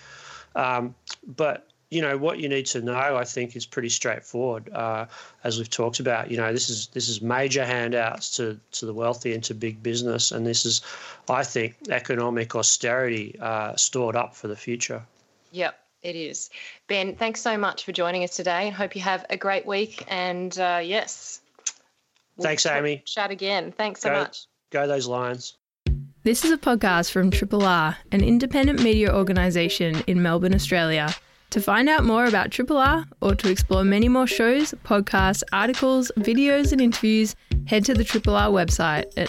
[0.55, 0.95] Um,
[1.27, 5.07] but you know what you need to know i think is pretty straightforward uh,
[5.45, 8.95] as we've talked about you know this is this is major handouts to to the
[8.95, 10.81] wealthy and to big business and this is
[11.29, 15.03] i think economic austerity uh, stored up for the future
[15.51, 16.51] yep it is.
[16.89, 18.69] Ben thanks so much for joining us today.
[18.69, 21.41] I hope you have a great week and uh, yes.
[22.37, 23.03] We'll thanks amy.
[23.07, 23.73] chat again.
[23.73, 24.47] Thanks so go, much.
[24.71, 25.57] go those lions.
[26.23, 31.15] This is a podcast from Triple R, an independent media organisation in Melbourne, Australia.
[31.51, 36.13] To find out more about Triple R or to explore many more shows, podcasts, articles,
[36.17, 37.35] videos, and interviews,
[37.67, 39.29] head to the Triple R website at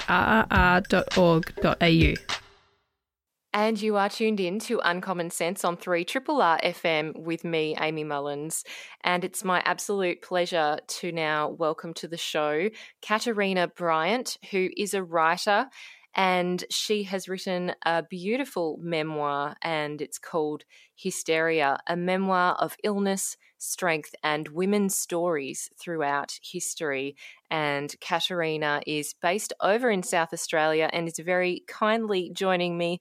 [0.49, 2.40] rrr.org.au.
[3.53, 7.75] And you are tuned in to Uncommon Sense on 3 Triple R FM with me,
[7.81, 8.63] Amy Mullins.
[9.03, 12.69] And it's my absolute pleasure to now welcome to the show
[13.01, 15.67] Katerina Bryant, who is a writer
[16.13, 20.63] and she has written a beautiful memoir, and it's called
[20.95, 27.15] Hysteria, a memoir of illness, strength, and women's stories throughout history.
[27.49, 32.99] And Katerina is based over in South Australia and is very kindly joining me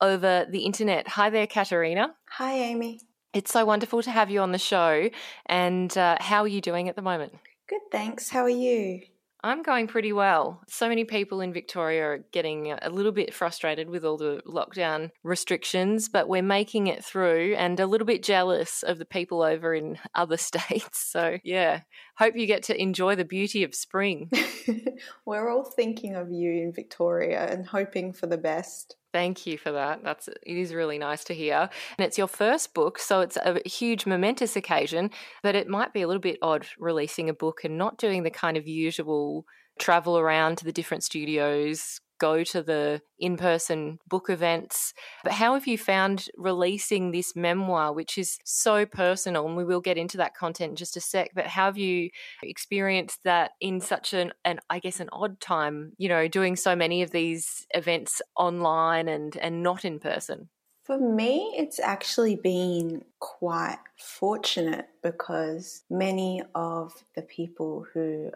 [0.00, 1.08] over the internet.
[1.08, 2.14] Hi there, Katerina.
[2.30, 3.00] Hi, Amy.
[3.32, 5.08] It's so wonderful to have you on the show.
[5.46, 7.32] And uh, how are you doing at the moment?
[7.68, 8.30] Good, thanks.
[8.30, 9.02] How are you?
[9.42, 10.60] I'm going pretty well.
[10.68, 15.10] So many people in Victoria are getting a little bit frustrated with all the lockdown
[15.22, 19.74] restrictions, but we're making it through and a little bit jealous of the people over
[19.74, 20.98] in other states.
[20.98, 21.82] So, yeah,
[22.16, 24.30] hope you get to enjoy the beauty of spring.
[25.24, 28.96] we're all thinking of you in Victoria and hoping for the best.
[29.12, 30.04] Thank you for that.
[30.04, 31.68] That's it is really nice to hear.
[31.98, 35.10] And it's your first book, so it's a huge momentous occasion,
[35.42, 38.30] but it might be a little bit odd releasing a book and not doing the
[38.30, 39.46] kind of usual
[39.80, 44.94] travel around to the different studios, go to the in person book events.
[45.24, 49.46] But how have you found releasing this memoir, which is so personal?
[49.46, 51.30] And we will get into that content in just a sec.
[51.34, 52.10] But how have you
[52.42, 56.76] experienced that in such an, an I guess, an odd time, you know, doing so
[56.76, 60.50] many of these events online and, and not in person?
[60.84, 68.30] For me, it's actually been quite fortunate because many of the people who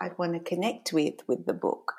[0.00, 1.92] I want to connect with with the book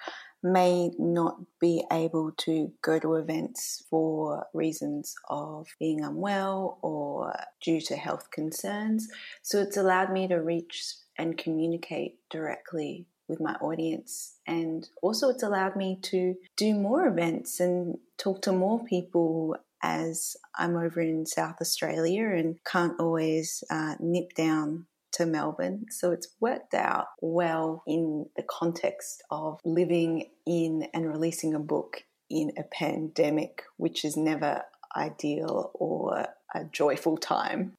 [0.44, 7.82] may not be able to go to events for reasons of being unwell or due
[7.82, 9.08] to health concerns.
[9.42, 14.36] So it's allowed me to reach and communicate directly with my audience.
[14.46, 20.36] And also, it's allowed me to do more events and talk to more people as
[20.56, 25.86] I'm over in South Australia and can't always uh, nip down to Melbourne.
[25.90, 32.04] So it's worked out well in the context of living in and releasing a book
[32.30, 34.64] in a pandemic, which is never
[34.96, 37.74] ideal or a joyful time.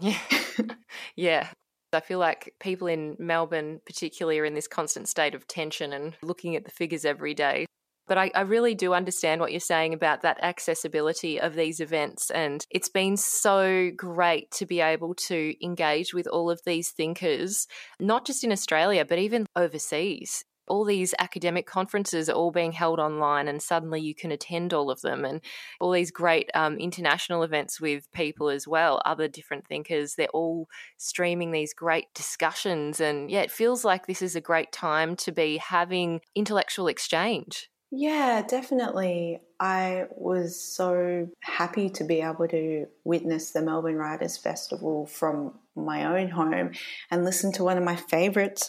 [0.00, 0.18] Yeah.
[1.16, 1.48] yeah.
[1.92, 6.14] I feel like people in Melbourne, particularly, are in this constant state of tension and
[6.22, 7.66] looking at the figures every day.
[8.08, 12.30] But I, I, really do understand what you're saying about that accessibility of these events.
[12.30, 17.66] And it's been so great to be able to engage with all of these thinkers,
[18.00, 20.44] not just in Australia, but even overseas.
[20.66, 24.90] All these academic conferences are all being held online, and suddenly you can attend all
[24.90, 25.24] of them.
[25.24, 25.40] And
[25.80, 30.68] all these great um, international events with people as well, other different thinkers, they're all
[30.98, 33.00] streaming these great discussions.
[33.00, 37.70] And yeah, it feels like this is a great time to be having intellectual exchange.
[37.90, 39.40] Yeah, definitely.
[39.58, 46.04] I was so happy to be able to witness the Melbourne Writers Festival from my
[46.20, 46.72] own home
[47.10, 48.68] and listen to one of my favorites,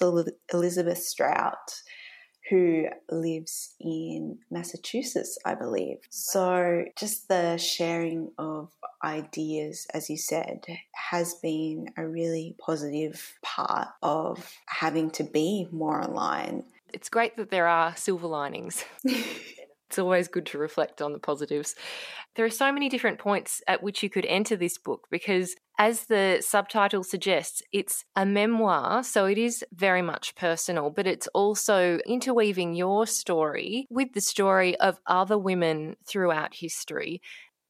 [0.54, 1.82] Elizabeth Strout,
[2.50, 5.98] who lives in Massachusetts, I believe.
[6.10, 8.72] So, just the sharing of
[9.04, 16.02] ideas, as you said, has been a really positive part of having to be more
[16.02, 16.64] online
[16.94, 18.84] it's great that there are silver linings.
[19.90, 21.76] it's always good to reflect on the positives.
[22.36, 26.06] There are so many different points at which you could enter this book because, as
[26.06, 32.00] the subtitle suggests, it's a memoir, so it is very much personal, but it's also
[32.06, 37.22] interweaving your story with the story of other women throughout history.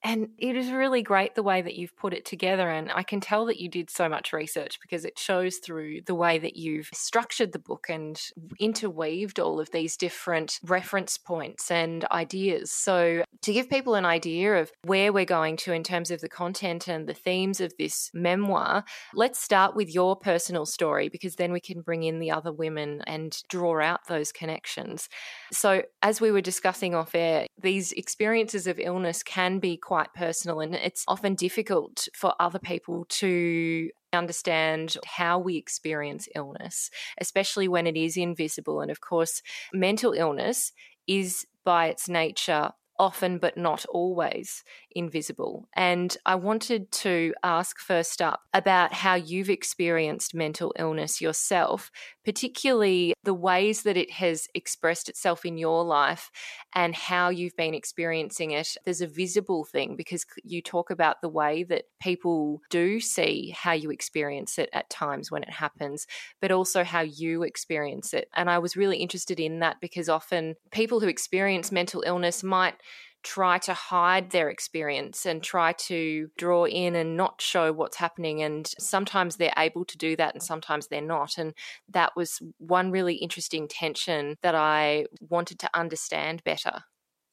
[0.04, 2.70] And it is really great the way that you've put it together.
[2.70, 6.16] And I can tell that you did so much research because it shows through the
[6.16, 8.20] way that you've structured the book and
[8.60, 12.72] interweaved all of these different reference points and ideas.
[12.72, 16.30] So, to give people an idea of where we're going to in terms of the
[16.30, 21.52] content and the themes of this memoir, let's start with your personal story because then
[21.52, 25.10] we can bring in the other women and draw out those connections.
[25.52, 30.60] So, as we were discussing off air, these experiences of illness can be quite personal
[30.60, 37.88] and it's often difficult for other people to understand how we experience illness, especially when
[37.88, 38.82] it is invisible.
[38.82, 39.42] And of course,
[39.74, 40.74] mental illness
[41.08, 42.70] is by its nature
[43.00, 45.68] often but not always invisible.
[45.76, 51.92] And I wanted to ask first up about how you've experienced mental illness yourself,
[52.26, 56.32] particularly the ways that it has expressed itself in your life
[56.74, 58.76] and how you've been experiencing it.
[58.86, 63.74] There's a visible thing because you talk about the way that people do see how
[63.74, 66.08] you experience it at times when it happens,
[66.42, 68.30] but also how you experience it.
[68.36, 72.76] And I was really interested in that because often people who experience mental illness might
[73.24, 78.42] try to hide their experience and try to draw in and not show what's happening.
[78.42, 81.38] And sometimes they're able to do that and sometimes they're not.
[81.38, 81.54] And
[81.90, 86.84] that was one really interesting tension that I wanted to understand better.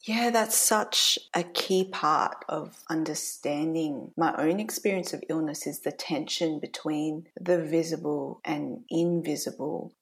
[0.05, 5.91] Yeah, that's such a key part of understanding my own experience of illness is the
[5.91, 9.95] tension between the visible and invisible.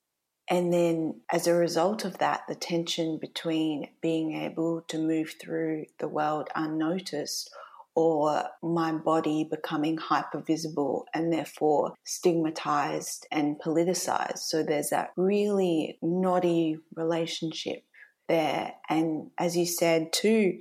[0.49, 5.87] And then, as a result of that, the tension between being able to move through
[5.99, 7.51] the world unnoticed
[7.95, 14.39] or my body becoming hyper visible and therefore stigmatized and politicized.
[14.39, 17.85] So there's that really knotty relationship
[18.29, 18.73] there.
[18.89, 20.59] And as you said, too,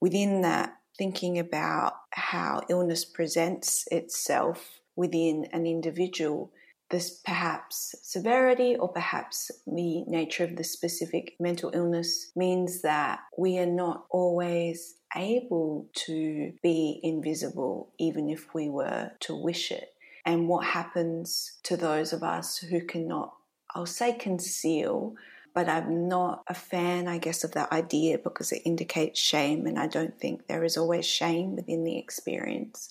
[0.00, 6.52] within that, thinking about how illness presents itself within an individual
[6.90, 13.58] this perhaps severity or perhaps the nature of the specific mental illness means that we
[13.58, 19.94] are not always able to be invisible, even if we were to wish it.
[20.26, 23.34] And what happens to those of us who cannot,
[23.74, 25.14] I'll say conceal,
[25.54, 29.78] but I'm not a fan, I guess, of that idea because it indicates shame, and
[29.78, 32.90] I don't think there is always shame within the experience.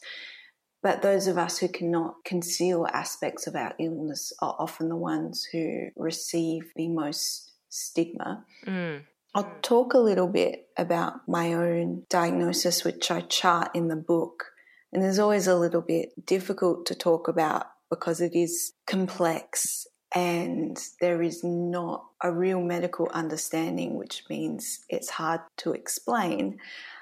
[0.82, 5.48] But those of us who cannot conceal aspects of our illness are often the ones
[5.52, 8.46] who receive the most stigma.
[8.66, 9.02] Mm.
[9.36, 14.46] I'll talk a little bit about my own diagnosis, which I chart in the book.
[14.92, 20.80] And there's always a little bit difficult to talk about because it is complex and
[21.00, 26.58] there is not a real medical understanding, which means it's hard to explain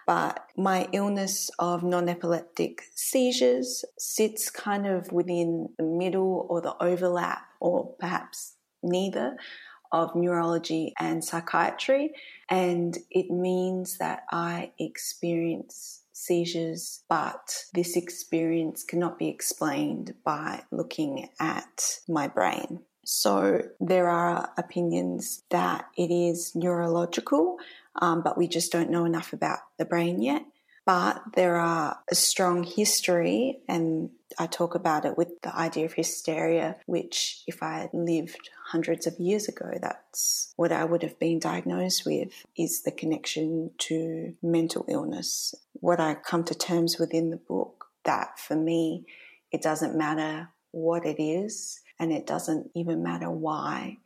[0.08, 6.82] but my illness of non epileptic seizures sits kind of within the middle or the
[6.82, 9.36] overlap, or perhaps neither,
[9.92, 12.14] of neurology and psychiatry.
[12.50, 21.30] And it means that I experience seizures, but this experience cannot be explained by looking
[21.40, 22.80] at my brain.
[23.06, 27.58] So there are opinions that it is neurological,
[28.00, 30.44] um, but we just don't know enough about the brain yet.
[30.86, 35.94] But there are a strong history, and I talk about it with the idea of
[35.94, 41.20] hysteria, which, if I had lived hundreds of years ago, that's what I would have
[41.20, 45.54] been diagnosed with, is the connection to mental illness.
[45.74, 49.04] What I come to terms with in the book, that for me,
[49.52, 53.98] it doesn't matter what it is, and it doesn't even matter why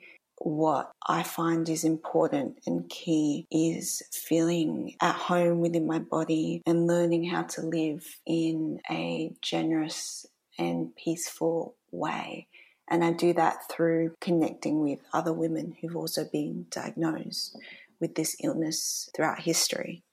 [0.44, 6.88] what I find is important and key is feeling at home within my body and
[6.88, 10.26] learning how to live in a generous
[10.58, 12.48] and peaceful way.
[12.89, 17.58] And I do that through connecting with other women who've also been diagnosed
[18.00, 20.04] with this illness throughout history.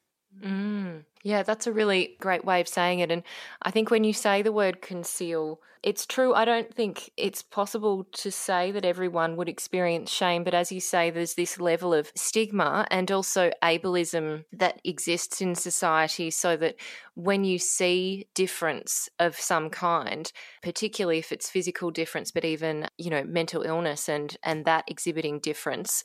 [0.41, 3.11] Mm, yeah, that's a really great way of saying it.
[3.11, 3.23] And
[3.63, 6.35] I think when you say the word conceal, it's true.
[6.35, 10.81] I don't think it's possible to say that everyone would experience shame, but as you
[10.81, 16.77] say, there's this level of stigma and also ableism that exists in society so that
[17.15, 23.11] when you see difference of some kind, particularly if it's physical difference, but even, you
[23.11, 26.05] know, mental illness and and that exhibiting difference,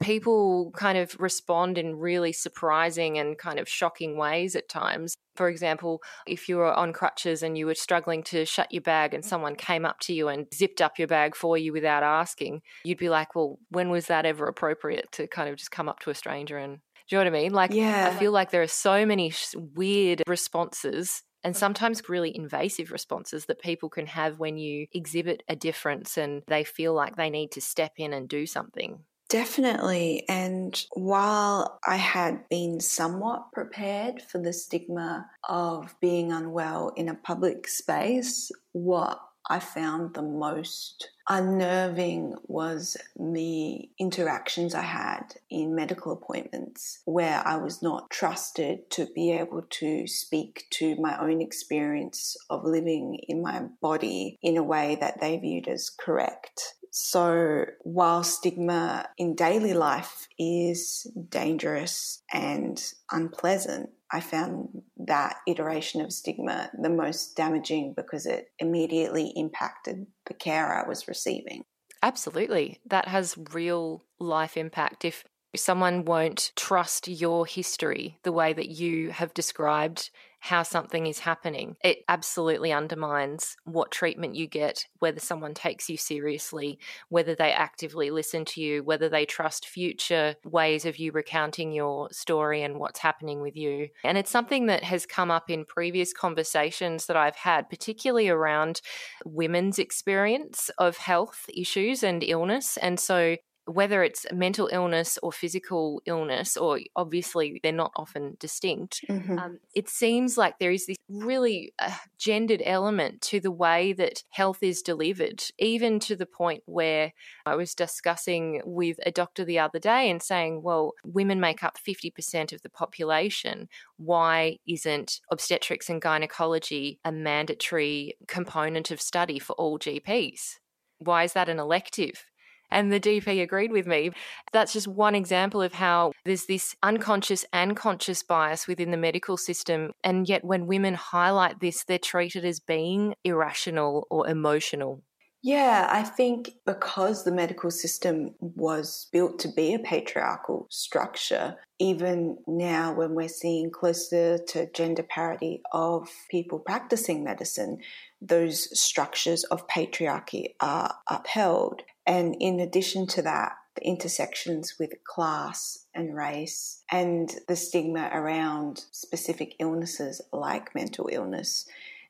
[0.00, 5.14] people kind of respond in really surprising and kind of shocking ways at times.
[5.36, 9.14] For example, if you were on crutches and you were struggling to shut your bag
[9.14, 12.62] and someone came up to you and zipped up your bag for you without asking,
[12.84, 16.00] you'd be like, well, when was that ever appropriate to kind of just come up
[16.00, 16.78] to a stranger and
[17.08, 17.52] Do you know what I mean?
[17.52, 18.10] Like, yeah.
[18.12, 23.60] I feel like there are so many weird responses and sometimes really invasive responses that
[23.60, 27.60] people can have when you exhibit a difference and they feel like they need to
[27.60, 29.00] step in and do something.
[29.28, 30.24] Definitely.
[30.28, 37.14] And while I had been somewhat prepared for the stigma of being unwell in a
[37.14, 46.12] public space, what I found the most unnerving was the interactions I had in medical
[46.12, 52.36] appointments where I was not trusted to be able to speak to my own experience
[52.48, 56.74] of living in my body in a way that they viewed as correct.
[56.96, 62.80] So, while stigma in daily life is dangerous and
[63.10, 70.34] unpleasant, I found that iteration of stigma the most damaging because it immediately impacted the
[70.34, 71.64] care I was receiving.
[72.00, 72.78] Absolutely.
[72.86, 75.04] That has real life impact.
[75.04, 75.24] If
[75.56, 80.10] someone won't trust your history the way that you have described
[80.44, 81.74] how something is happening.
[81.82, 86.78] It absolutely undermines what treatment you get, whether someone takes you seriously,
[87.08, 92.10] whether they actively listen to you, whether they trust future ways of you recounting your
[92.12, 93.88] story and what's happening with you.
[94.04, 98.82] And it's something that has come up in previous conversations that I've had, particularly around
[99.24, 102.76] women's experience of health issues and illness.
[102.76, 109.04] And so whether it's mental illness or physical illness, or obviously they're not often distinct,
[109.08, 109.38] mm-hmm.
[109.38, 114.22] um, it seems like there is this really uh, gendered element to the way that
[114.30, 117.12] health is delivered, even to the point where
[117.46, 121.78] I was discussing with a doctor the other day and saying, well, women make up
[121.78, 123.68] 50% of the population.
[123.96, 130.58] Why isn't obstetrics and gynecology a mandatory component of study for all GPs?
[130.98, 132.24] Why is that an elective?
[132.70, 134.10] And the GP agreed with me.
[134.52, 139.36] That's just one example of how there's this unconscious and conscious bias within the medical
[139.36, 139.92] system.
[140.02, 145.02] And yet, when women highlight this, they're treated as being irrational or emotional.
[145.46, 152.38] Yeah, I think because the medical system was built to be a patriarchal structure, even
[152.46, 157.80] now when we're seeing closer to gender parity of people practicing medicine,
[158.22, 161.82] those structures of patriarchy are upheld.
[162.06, 168.84] And in addition to that, the intersections with class and race and the stigma around
[168.92, 171.66] specific illnesses like mental illness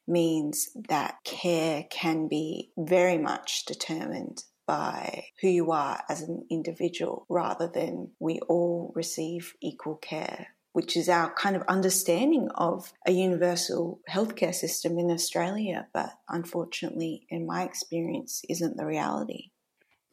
[0.06, 7.24] means that care can be very much determined by who you are as an individual
[7.28, 13.12] rather than we all receive equal care which is our kind of understanding of a
[13.12, 19.52] universal healthcare system in Australia, but unfortunately, in my experience, isn't the reality.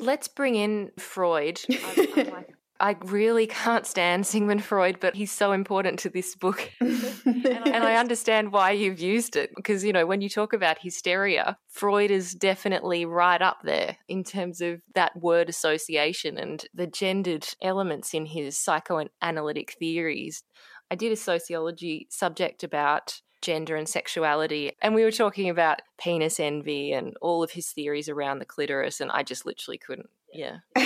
[0.01, 1.61] Let's bring in Freud.
[1.69, 2.49] I'm, I'm like,
[2.81, 6.71] I really can't stand Sigmund Freud, but he's so important to this book.
[6.79, 10.51] and, I, and, I, understand why you've used it because, you know, when you talk
[10.51, 16.65] about hysteria, Freud is definitely right up there in terms of that word association and
[16.73, 20.43] the gendered elements in his psychoanalytic theories.
[20.89, 24.73] I did a sociology subject about gender and sexuality.
[24.81, 29.01] And we were talking about penis envy and all of his theories around the clitoris.
[29.01, 30.57] And I just literally couldn't, yeah.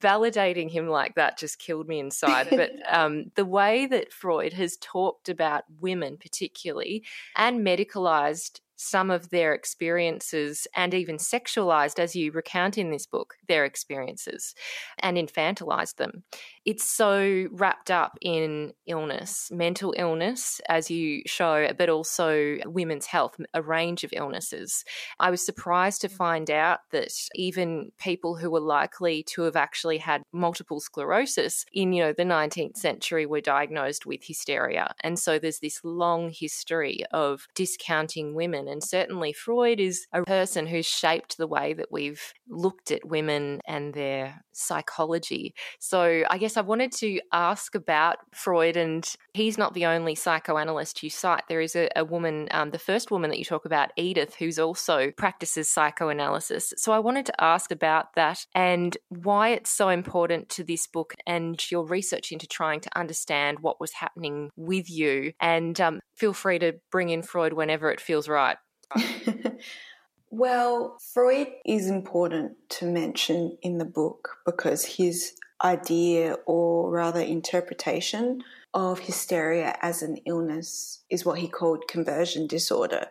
[0.00, 2.48] Validating him like that just killed me inside.
[2.58, 7.04] But um, the way that Freud has talked about women, particularly,
[7.36, 13.34] and medicalized some of their experiences and even sexualized, as you recount in this book,
[13.48, 14.54] their experiences
[15.00, 16.22] and infantilized them.
[16.64, 23.36] It's so wrapped up in illness, mental illness, as you show, but also women's health,
[23.52, 24.84] a range of illnesses.
[25.18, 29.98] I was surprised to find out that even people who were likely to have actually
[29.98, 34.94] had multiple sclerosis in, you know, the 19th century were diagnosed with hysteria.
[35.00, 40.66] And so there's this long history of discounting women and certainly Freud is a person
[40.66, 45.54] who's shaped the way that we've looked at women and their psychology.
[45.78, 51.02] So I guess I wanted to ask about Freud, and he's not the only psychoanalyst
[51.02, 51.44] you cite.
[51.48, 54.58] There is a, a woman, um, the first woman that you talk about, Edith, who's
[54.58, 56.74] also practices psychoanalysis.
[56.76, 61.14] So I wanted to ask about that and why it's so important to this book
[61.26, 65.32] and your research into trying to understand what was happening with you.
[65.40, 68.57] And um, feel free to bring in Freud whenever it feels right.
[70.30, 78.42] well, Freud is important to mention in the book because his idea, or rather interpretation,
[78.74, 83.06] of hysteria as an illness is what he called conversion disorder,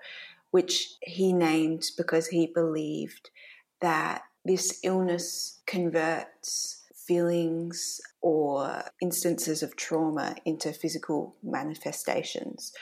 [0.52, 3.30] which he named because he believed
[3.82, 12.74] that this illness converts feelings or instances of trauma into physical manifestations.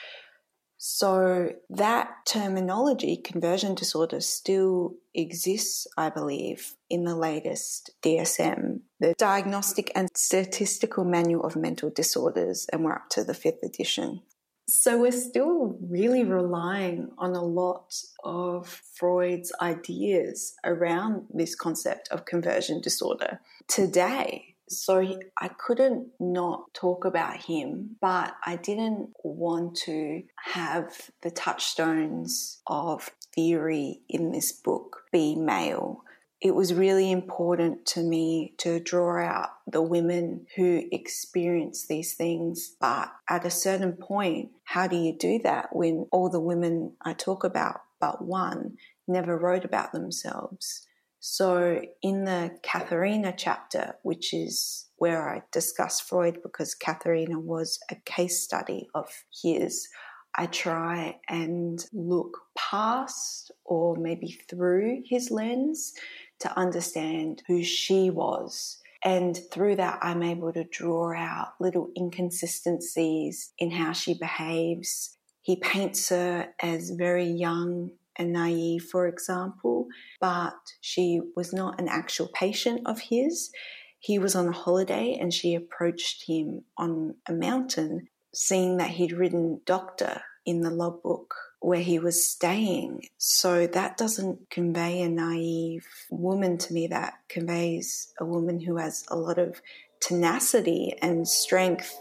[0.78, 9.90] So, that terminology, conversion disorder, still exists, I believe, in the latest DSM, the Diagnostic
[9.94, 14.20] and Statistical Manual of Mental Disorders, and we're up to the fifth edition.
[14.68, 22.26] So, we're still really relying on a lot of Freud's ideas around this concept of
[22.26, 24.55] conversion disorder today.
[24.68, 32.60] So I couldn't not talk about him, but I didn't want to have the touchstones
[32.66, 36.02] of theory in this book be male.
[36.40, 42.74] It was really important to me to draw out the women who experience these things,
[42.80, 47.14] but at a certain point, how do you do that when all the women I
[47.14, 48.76] talk about, but one,
[49.08, 50.86] never wrote about themselves?
[51.28, 57.96] So, in the Katharina chapter, which is where I discuss Freud because Katharina was a
[58.04, 59.08] case study of
[59.42, 59.88] his,
[60.36, 65.94] I try and look past or maybe through his lens
[66.38, 68.78] to understand who she was.
[69.04, 75.18] And through that, I'm able to draw out little inconsistencies in how she behaves.
[75.42, 79.86] He paints her as very young and naive, for example,
[80.20, 83.50] but she was not an actual patient of his.
[83.98, 89.12] He was on a holiday and she approached him on a mountain, seeing that he'd
[89.12, 93.08] written doctor in the logbook where he was staying.
[93.18, 99.04] So that doesn't convey a naive woman to me, that conveys a woman who has
[99.08, 99.60] a lot of
[100.00, 102.00] tenacity and strength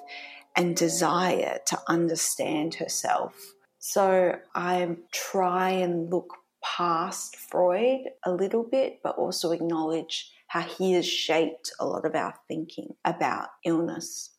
[0.55, 3.54] and desire to understand herself
[3.87, 6.33] so I try and look
[6.63, 12.15] past Freud a little bit, but also acknowledge how he has shaped a lot of
[12.15, 14.31] our thinking about illness.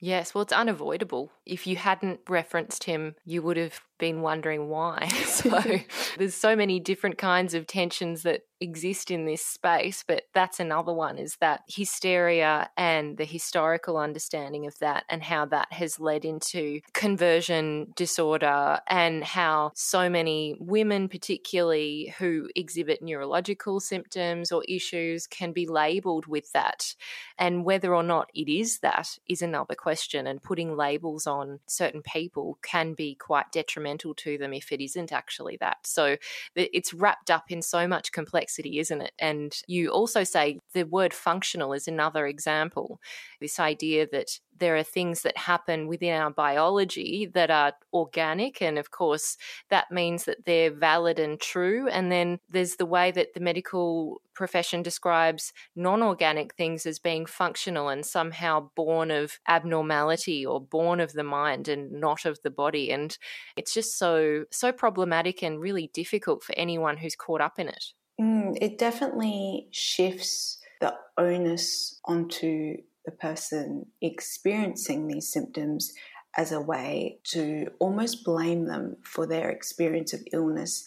[0.00, 1.30] Yes, well, it's unavoidable.
[1.44, 5.10] If you hadn't referenced him, you would have been wondering why.
[5.26, 5.62] So
[6.18, 10.92] there's so many different kinds of tensions that exist in this space, but that's another
[10.92, 16.24] one is that hysteria and the historical understanding of that and how that has led
[16.24, 25.26] into conversion disorder and how so many women particularly who exhibit neurological symptoms or issues
[25.26, 26.94] can be labeled with that
[27.38, 32.02] and whether or not it is that is another question and putting labels on certain
[32.02, 35.78] people can be quite detrimental to them if it isn't actually that.
[35.84, 36.16] So
[36.54, 39.12] it's wrapped up in so much complexity, isn't it?
[39.18, 43.00] And you also say the word functional is another example.
[43.40, 48.62] This idea that there are things that happen within our biology that are organic.
[48.62, 49.36] And of course,
[49.70, 51.88] that means that they're valid and true.
[51.88, 57.26] And then there's the way that the medical profession describes non organic things as being
[57.26, 62.50] functional and somehow born of abnormality or born of the mind and not of the
[62.50, 62.92] body.
[62.92, 63.16] And
[63.56, 67.92] it's just so, so problematic and really difficult for anyone who's caught up in it.
[68.20, 75.92] Mm, it definitely shifts the onus onto the person experiencing these symptoms
[76.36, 80.86] as a way to almost blame them for their experience of illness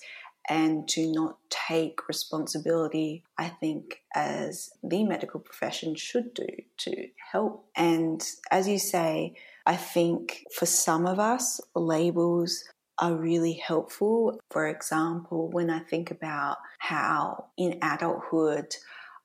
[0.50, 6.48] and to not take responsibility, I think, as the medical profession should do
[6.80, 7.66] to help.
[7.76, 8.22] And
[8.52, 12.64] as you say, I think for some of us, labels
[13.04, 14.40] are really helpful.
[14.50, 18.76] For example, when I think about how in adulthood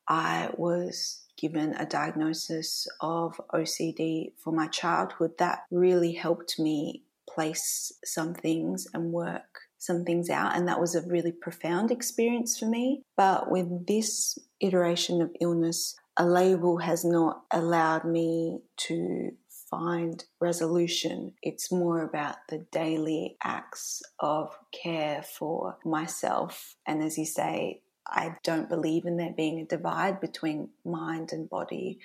[0.08, 7.92] I was given a diagnosis of OCD for my childhood, that really helped me place
[8.04, 10.56] some things and work some things out.
[10.56, 13.02] And that was a really profound experience for me.
[13.16, 18.58] But with this iteration of illness, a label has not allowed me
[18.88, 19.30] to
[19.70, 21.34] find resolution.
[21.42, 26.76] It's more about the daily acts of care for myself.
[26.86, 31.48] And as you say, I don't believe in there being a divide between mind and
[31.48, 31.98] body.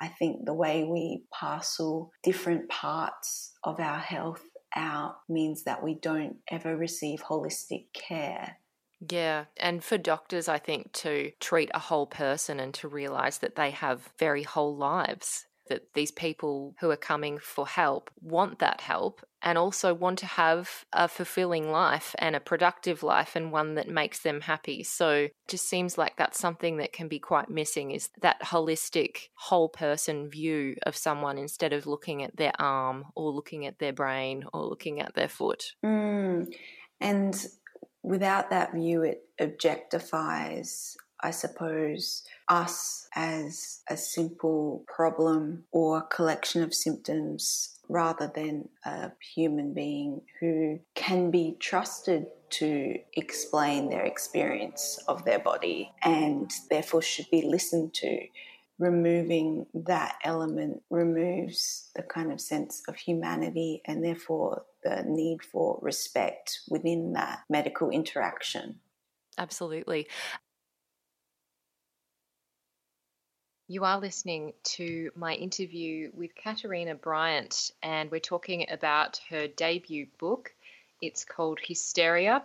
[0.00, 4.42] I think the way we parcel different parts of our health
[4.74, 8.56] out means that we don't ever receive holistic care.
[9.08, 13.56] Yeah, and for doctors, I think to treat a whole person and to realize that
[13.56, 18.82] they have very whole lives that these people who are coming for help want that
[18.82, 23.76] help and also want to have a fulfilling life and a productive life and one
[23.76, 24.82] that makes them happy.
[24.82, 29.28] So it just seems like that's something that can be quite missing is that holistic
[29.34, 33.92] whole person view of someone instead of looking at their arm or looking at their
[33.92, 35.72] brain or looking at their foot.
[35.84, 36.52] Mm.
[37.00, 37.46] And
[38.02, 46.74] without that view, it objectifies I suppose, us as a simple problem or collection of
[46.74, 55.24] symptoms rather than a human being who can be trusted to explain their experience of
[55.24, 58.26] their body and therefore should be listened to.
[58.78, 65.78] Removing that element removes the kind of sense of humanity and therefore the need for
[65.82, 68.80] respect within that medical interaction.
[69.36, 70.08] Absolutely.
[73.70, 80.08] You are listening to my interview with Katerina Bryant, and we're talking about her debut
[80.18, 80.52] book.
[81.00, 82.42] It's called Hysteria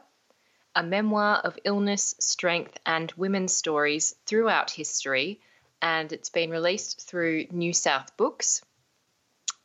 [0.76, 5.40] A Memoir of Illness, Strength, and Women's Stories Throughout History,
[5.82, 8.64] and it's been released through New South Books.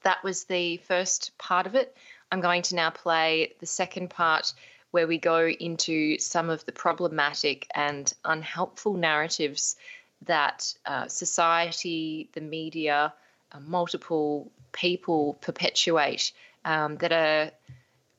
[0.02, 1.94] That was the first part of it.
[2.32, 4.54] I'm going to now play the second part
[4.92, 9.76] where we go into some of the problematic and unhelpful narratives
[10.26, 13.12] that uh, society, the media,
[13.52, 16.32] uh, multiple people perpetuate
[16.64, 17.50] um, that are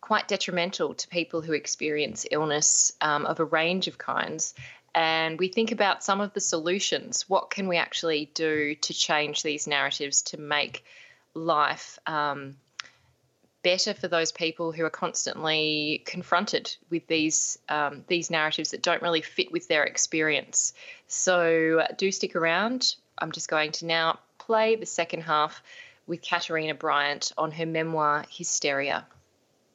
[0.02, 4.54] quite detrimental to people who experience illness um, of a range of kinds.
[4.94, 7.30] And we think about some of the solutions.
[7.30, 10.84] What can we actually do to change these narratives to make
[11.34, 12.58] life um,
[13.64, 19.02] better for those people who are constantly confronted with these um, these narratives that don't
[19.02, 20.74] really fit with their experience.
[21.08, 22.96] So do stick around.
[23.18, 25.62] I'm just going to now play the second half
[26.08, 29.06] with Katerina Bryant on her memoir Hysteria.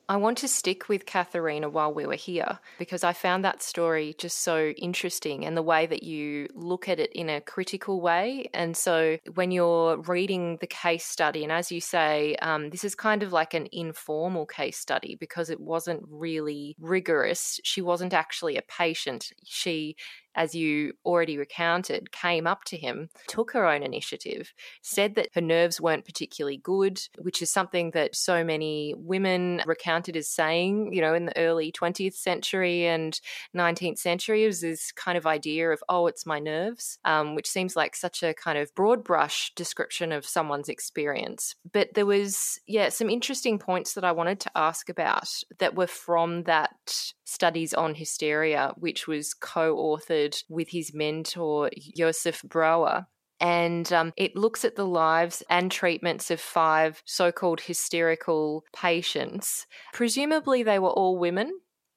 [0.09, 4.15] I want to stick with Katharina while we were here because I found that story
[4.19, 8.49] just so interesting and the way that you look at it in a critical way.
[8.55, 12.95] And so when you're reading the case study, and as you say, um, this is
[12.95, 17.59] kind of like an informal case study because it wasn't really rigorous.
[17.65, 19.33] She wasn't actually a patient.
[19.45, 19.97] She
[20.37, 25.41] as you already recounted, came up to him, took her own initiative, said that her
[25.41, 31.01] nerves weren't particularly good, which is something that so many women recounted as saying, you
[31.01, 33.21] know, in the early 20th century and
[33.57, 34.47] 19th century.
[34.47, 38.23] Was this kind of idea of, oh, it's my nerves, um, which seems like such
[38.23, 41.55] a kind of broad brush description of someone's experience.
[41.73, 45.29] But there was, yeah, some interesting points that I wanted to ask about
[45.59, 52.43] that were from that studies on hysteria, which was co authored with his mentor, Josef
[52.43, 53.07] Breuer.
[53.39, 59.67] And um, it looks at the lives and treatments of five so called hysterical patients.
[59.93, 61.53] Presumably, they were all women.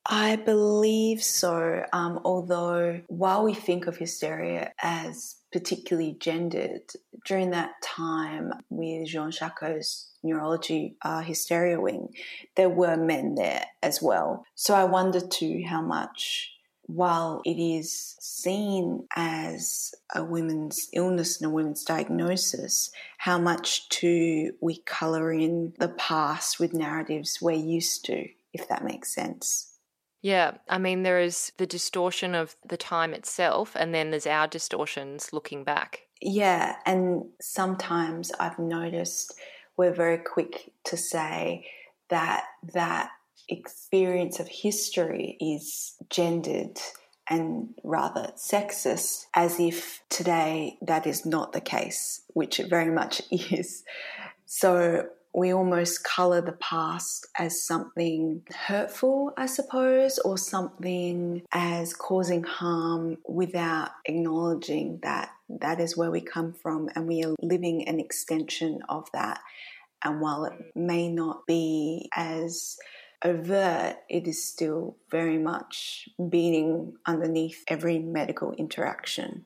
[0.06, 1.84] I believe so.
[1.94, 6.82] Um, although, while we think of hysteria as particularly gendered,
[7.26, 12.10] during that time with Jean Charcot's neurology uh, hysteria wing,
[12.56, 14.46] there were men there as well.
[14.56, 16.52] So I wonder too how much
[16.90, 24.52] while it is seen as a woman's illness and a woman's diagnosis, how much to
[24.60, 29.78] we colour in the past with narratives we're used to, if that makes sense.
[30.24, 34.48] Yeah, I mean, there is the distortion of the time itself, and then there's our
[34.48, 36.08] distortions looking back.
[36.22, 39.36] Yeah, and sometimes I've noticed
[39.78, 41.68] we're very quick to say
[42.10, 43.12] that that
[43.50, 46.80] experience of history is gendered
[47.30, 53.22] and rather sexist, as if today that is not the case, which it very much
[53.32, 53.84] is.
[54.46, 62.44] So we almost colour the past as something hurtful, I suppose, or something as causing
[62.44, 68.00] harm without acknowledging that that is where we come from and we are living an
[68.00, 69.40] extension of that.
[70.04, 72.78] And while it may not be as
[73.24, 79.46] overt, it is still very much beating underneath every medical interaction.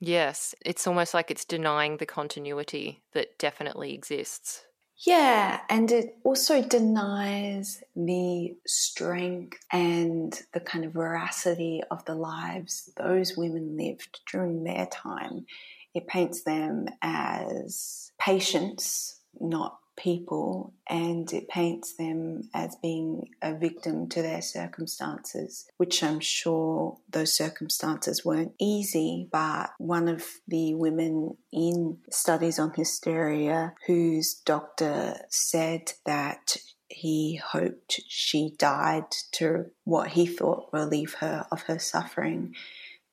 [0.00, 4.64] Yes, it's almost like it's denying the continuity that definitely exists.
[4.96, 12.90] Yeah, and it also denies the strength and the kind of veracity of the lives
[12.96, 15.46] those women lived during their time.
[15.94, 24.08] It paints them as patients, not people and it paints them as being a victim
[24.10, 29.28] to their circumstances, which I'm sure those circumstances weren't easy.
[29.30, 36.56] But one of the women in studies on hysteria whose doctor said that
[36.88, 42.54] he hoped she died to what he thought relieve her of her suffering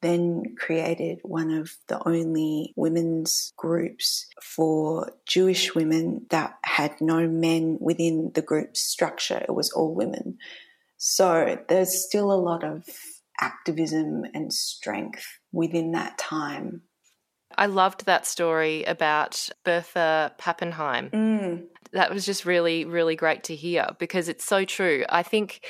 [0.01, 7.77] then created one of the only women's groups for Jewish women that had no men
[7.79, 9.37] within the group's structure.
[9.37, 10.37] It was all women.
[10.97, 12.83] So there's still a lot of
[13.39, 16.83] activism and strength within that time.
[17.57, 21.09] I loved that story about Bertha Pappenheim.
[21.09, 21.63] Mm.
[21.91, 25.03] That was just really, really great to hear because it's so true.
[25.09, 25.65] I think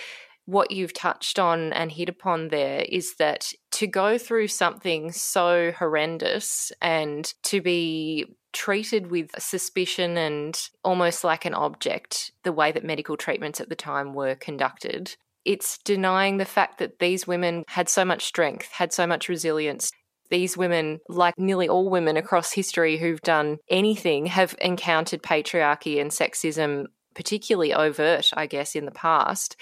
[0.46, 5.72] what you've touched on and hit upon there is that to go through something so
[5.78, 12.84] horrendous and to be treated with suspicion and almost like an object, the way that
[12.84, 15.16] medical treatments at the time were conducted.
[15.46, 19.92] It's denying the fact that these women had so much strength, had so much resilience.
[20.30, 26.12] These women, like nearly all women across history who've done anything, have encountered patriarchy and
[26.12, 29.56] sexism particularly overt, I guess, in the past.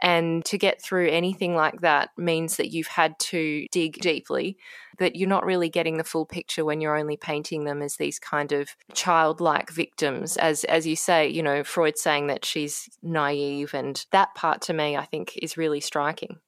[0.00, 4.56] And to get through anything like that means that you've had to dig deeply,
[4.98, 8.18] that you're not really getting the full picture when you're only painting them as these
[8.18, 10.36] kind of childlike victims.
[10.36, 14.72] As as you say, you know, Freud saying that she's naive and that part to
[14.72, 16.38] me I think is really striking.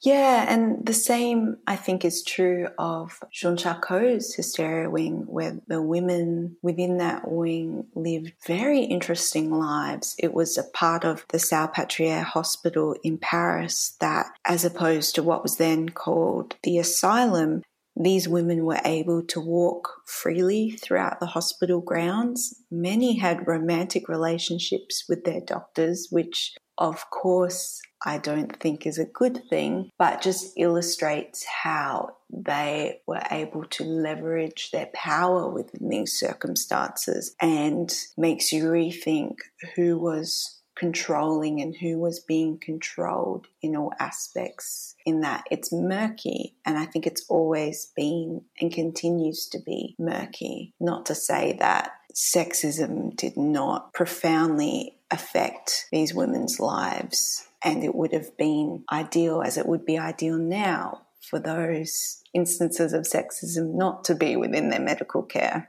[0.00, 5.82] Yeah, and the same I think is true of Jean Charcot's hysteria wing, where the
[5.82, 10.14] women within that wing lived very interesting lives.
[10.18, 15.42] It was a part of the Salpêtrière Hospital in Paris that, as opposed to what
[15.42, 17.62] was then called the asylum,
[18.00, 22.62] these women were able to walk freely throughout the hospital grounds.
[22.70, 29.04] Many had romantic relationships with their doctors, which of course I don't think is a
[29.04, 36.18] good thing, but just illustrates how they were able to leverage their power within these
[36.18, 39.36] circumstances and makes you rethink
[39.74, 46.54] who was controlling and who was being controlled in all aspects in that it's murky
[46.64, 50.72] and i think it's always been and continues to be murky.
[50.78, 58.12] Not to say that sexism did not profoundly affect these women's lives and it would
[58.12, 64.04] have been ideal, as it would be ideal now, for those instances of sexism not
[64.04, 65.68] to be within their medical care.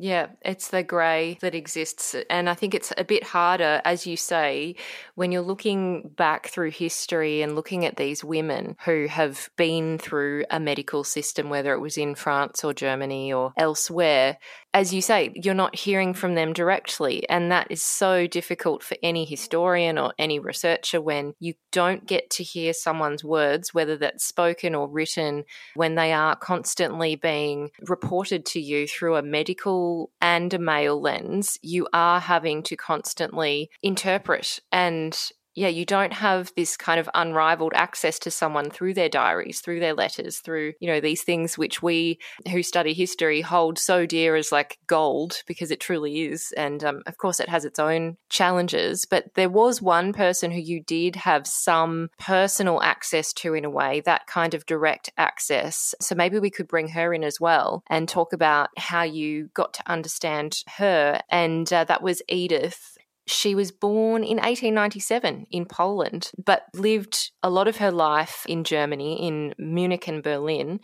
[0.00, 2.14] Yeah, it's the grey that exists.
[2.30, 4.76] And I think it's a bit harder, as you say,
[5.16, 10.44] when you're looking back through history and looking at these women who have been through
[10.50, 14.38] a medical system, whether it was in France or Germany or elsewhere,
[14.78, 17.28] as you say, you're not hearing from them directly.
[17.28, 22.30] And that is so difficult for any historian or any researcher when you don't get
[22.30, 28.46] to hear someone's words, whether that's spoken or written, when they are constantly being reported
[28.46, 31.58] to you through a medical and a male lens.
[31.60, 35.18] You are having to constantly interpret and
[35.58, 39.80] yeah, you don't have this kind of unrivaled access to someone through their diaries, through
[39.80, 44.36] their letters, through, you know, these things which we who study history hold so dear
[44.36, 46.52] as like gold because it truly is.
[46.56, 49.04] And um, of course, it has its own challenges.
[49.04, 53.70] But there was one person who you did have some personal access to in a
[53.70, 55.92] way, that kind of direct access.
[56.00, 59.74] So maybe we could bring her in as well and talk about how you got
[59.74, 61.20] to understand her.
[61.30, 62.97] And uh, that was Edith
[63.30, 68.64] she was born in 1897 in Poland, but lived a lot of her life in
[68.64, 70.80] Germany, in Munich and Berlin,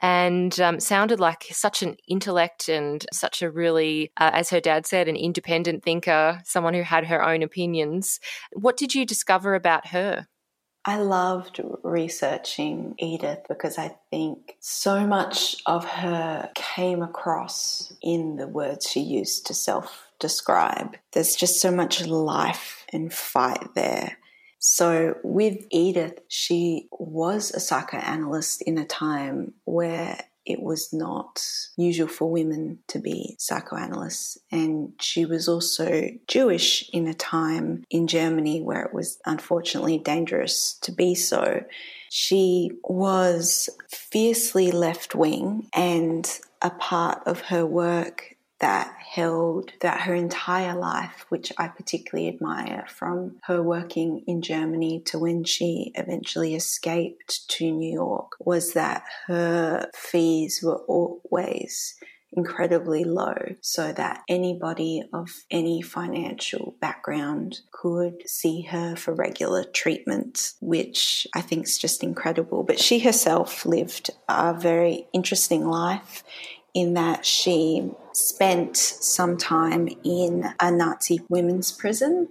[0.00, 4.86] and um, sounded like such an intellect and such a really, uh, as her dad
[4.86, 8.20] said, an independent thinker, someone who had her own opinions.
[8.52, 10.28] What did you discover about her?
[10.88, 18.46] I loved researching Edith because I think so much of her came across in the
[18.46, 20.96] words she used to self describe.
[21.12, 24.18] There's just so much life and fight there.
[24.58, 31.44] So, with Edith, she was a psychoanalyst in a time where it was not
[31.76, 34.38] usual for women to be psychoanalysts.
[34.50, 40.78] And she was also Jewish in a time in Germany where it was unfortunately dangerous
[40.82, 41.64] to be so.
[42.08, 46.26] She was fiercely left wing, and
[46.62, 52.86] a part of her work that held that her entire life, which I particularly admire
[52.88, 59.04] from her working in Germany to when she eventually escaped to New York, was that
[59.26, 61.94] her fees were always
[62.32, 70.52] incredibly low so that anybody of any financial background could see her for regular treatment,
[70.60, 72.62] which I think is just incredible.
[72.62, 76.22] But she herself lived a very interesting life
[76.76, 82.28] in that she spent some time in a Nazi women's prison.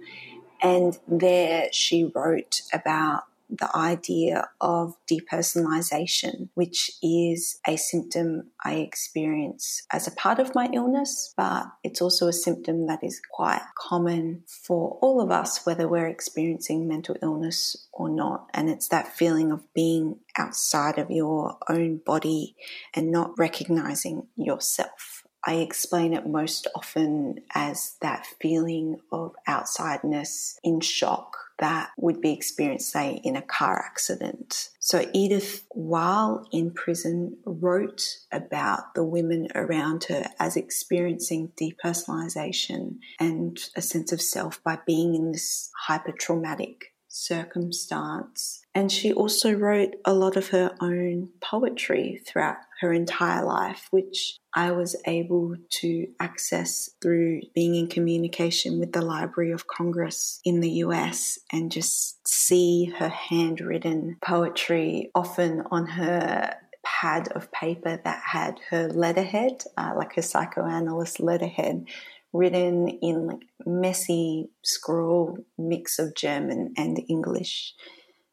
[0.62, 9.86] And there she wrote about the idea of depersonalization, which is a symptom I experience
[9.92, 14.42] as a part of my illness, but it's also a symptom that is quite common
[14.46, 18.48] for all of us, whether we're experiencing mental illness or not.
[18.52, 22.56] And it's that feeling of being outside of your own body
[22.94, 25.24] and not recognizing yourself.
[25.48, 32.32] I explain it most often as that feeling of outsideness in shock that would be
[32.32, 34.70] experienced, say, in a car accident.
[34.78, 43.58] So Edith, while in prison, wrote about the women around her as experiencing depersonalization and
[43.74, 48.62] a sense of self by being in this hyper traumatic circumstance.
[48.74, 54.38] And she also wrote a lot of her own poetry throughout her entire life, which
[54.54, 60.60] I was able to access through being in communication with the Library of Congress in
[60.60, 66.54] the US and just see her handwritten poetry often on her
[66.84, 71.86] pad of paper that had her letterhead, uh, like her psychoanalyst letterhead,
[72.32, 77.74] written in like messy scroll mix of German and English.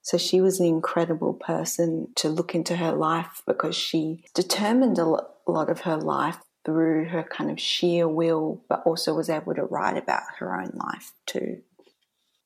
[0.04, 5.06] So she was an incredible person to look into her life because she determined a
[5.06, 9.64] lot of her life through her kind of sheer will, but also was able to
[9.64, 11.62] write about her own life too.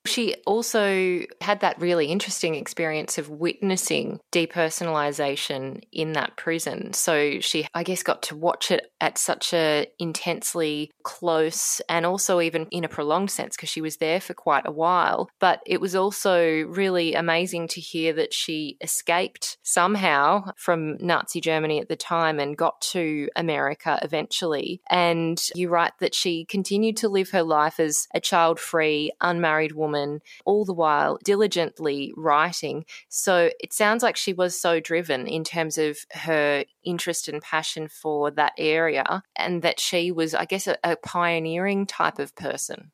[0.07, 6.93] She also had that really interesting experience of witnessing depersonalization in that prison.
[6.93, 12.41] So she, I guess, got to watch it at such a intensely close and also
[12.41, 15.29] even in a prolonged sense because she was there for quite a while.
[15.39, 21.79] But it was also really amazing to hear that she escaped somehow from Nazi Germany
[21.81, 24.81] at the time and got to America eventually.
[24.89, 29.73] And you write that she continued to live her life as a child free, unmarried
[29.73, 32.85] woman woman, all the while diligently writing.
[33.09, 37.87] So it sounds like she was so driven in terms of her interest and passion
[37.87, 42.91] for that area, and that she was, I guess, a, a pioneering type of person.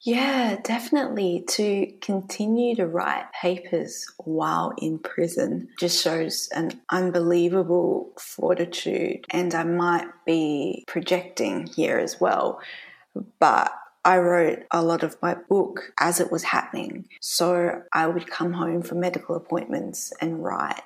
[0.00, 1.44] Yeah, definitely.
[1.48, 9.24] To continue to write papers while in prison just shows an unbelievable fortitude.
[9.30, 12.60] And I might be projecting here as well,
[13.38, 13.72] but
[14.04, 17.08] I wrote a lot of my book as it was happening.
[17.20, 20.82] So I would come home from medical appointments and write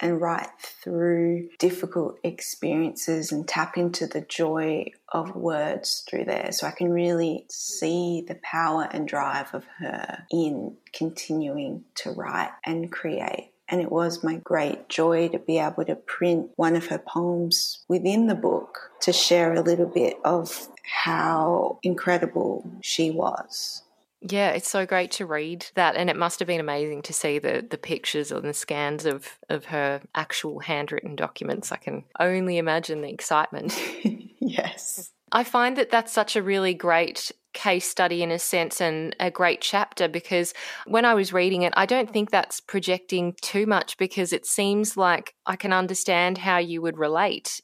[0.00, 6.52] and write through difficult experiences and tap into the joy of words through there.
[6.52, 12.52] So I can really see the power and drive of her in continuing to write
[12.64, 13.52] and create.
[13.68, 17.84] And it was my great joy to be able to print one of her poems
[17.88, 23.82] within the book to share a little bit of how incredible she was.
[24.20, 27.38] Yeah, it's so great to read that, and it must have been amazing to see
[27.38, 31.70] the the pictures and the scans of of her actual handwritten documents.
[31.70, 33.80] I can only imagine the excitement.
[34.40, 35.12] yes.
[35.30, 39.32] I find that that's such a really great case study in a sense and a
[39.32, 40.54] great chapter because
[40.86, 44.96] when I was reading it, I don't think that's projecting too much because it seems
[44.96, 47.60] like I can understand how you would relate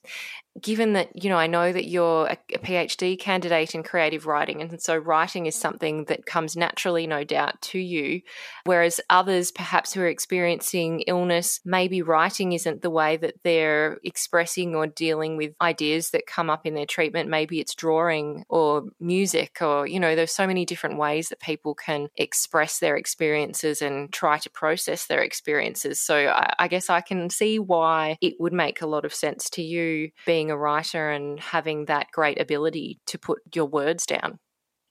[0.61, 4.81] given that you know i know that you're a, phd candidate in creative writing and
[4.81, 8.21] so writing is something that comes naturally no doubt to you
[8.65, 14.75] whereas others perhaps who are experiencing illness maybe writing isn't the way that they're expressing
[14.75, 17.29] or dealing with ideas that come up in their treatment.
[17.29, 21.75] Maybe it's drawing or music or you know there's so many different ways that people
[21.75, 26.01] can express their experiences and try to process their experiences.
[26.01, 29.51] So I, I guess i can see why it would make a lot of sense
[29.51, 34.05] to you being being a writer and having that great ability to put your words
[34.05, 34.39] down?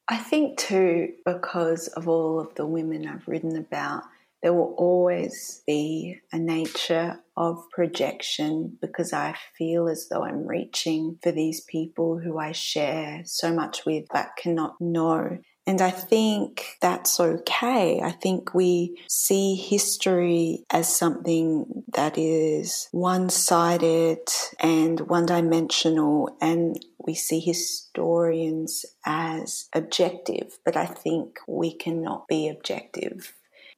[0.08, 4.04] I think too, because of all of the women I've written about,
[4.42, 11.20] there will always be a nature of projection because I feel as though I'm reaching
[11.22, 15.38] for these people who I share so much with but cannot know.
[15.66, 18.02] And I think that's okay.
[18.02, 24.28] I think we see history as something that is one sided
[24.60, 32.50] and one dimensional, and we see historians as objective, but I think we cannot be
[32.50, 33.34] objective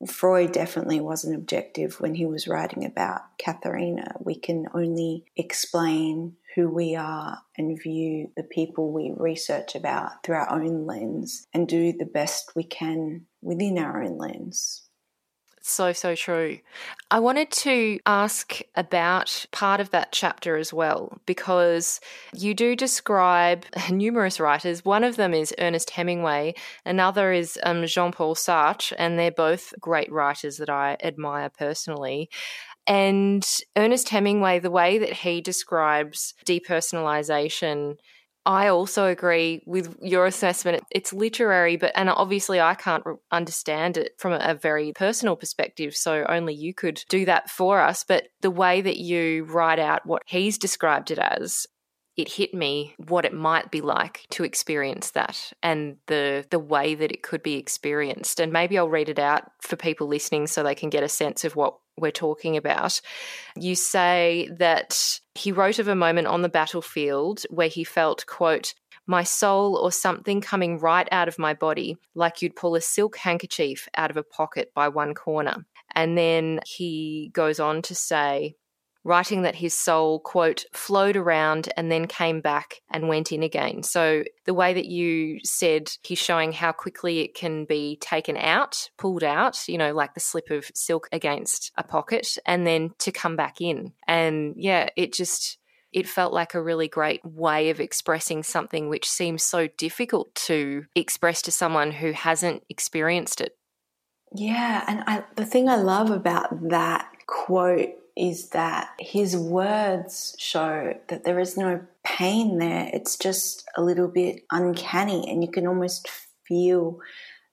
[0.08, 4.16] Freud definitely wasn't objective when he was writing about Katharina.
[4.20, 10.36] We can only explain who we are and view the people we research about through
[10.36, 14.86] our own lens and do the best we can within our own lens.
[15.68, 16.60] So, so true.
[17.10, 22.00] I wanted to ask about part of that chapter as well, because
[22.36, 24.86] you do describe numerous writers.
[24.86, 26.54] One of them is Ernest Hemingway,
[26.86, 32.30] another is um, Jean Paul Sartre, and they're both great writers that I admire personally.
[32.88, 33.46] And
[33.76, 37.96] Ernest Hemingway, the way that he describes depersonalization
[38.46, 40.84] I also agree with your assessment.
[40.92, 45.96] It's literary, but and obviously I can't understand it from a very personal perspective.
[45.96, 48.06] So only you could do that for us.
[48.08, 51.66] But the way that you write out what he's described it as,
[52.18, 56.96] it hit me what it might be like to experience that and the the way
[56.96, 58.40] that it could be experienced.
[58.40, 61.44] And maybe I'll read it out for people listening so they can get a sense
[61.44, 63.00] of what we're talking about.
[63.56, 68.74] You say that he wrote of a moment on the battlefield where he felt, quote,
[69.08, 73.18] my soul or something coming right out of my body, like you'd pull a silk
[73.18, 75.66] handkerchief out of a pocket by one corner.
[75.94, 78.56] And then he goes on to say,
[79.06, 83.84] writing that his soul, quote, flowed around and then came back and went in again.
[83.84, 88.90] So the way that you said he's showing how quickly it can be taken out,
[88.98, 93.12] pulled out, you know, like the slip of silk against a pocket, and then to
[93.12, 93.94] come back in.
[94.08, 95.60] And yeah, it just
[95.94, 100.86] it felt like a really great way of expressing something which seems so difficult to
[100.96, 103.56] express to someone who hasn't experienced it.
[104.34, 110.94] Yeah, and I, the thing I love about that quote is that his words show
[111.10, 112.90] that there is no pain there.
[112.94, 116.08] It's just a little bit uncanny, and you can almost
[116.48, 117.00] feel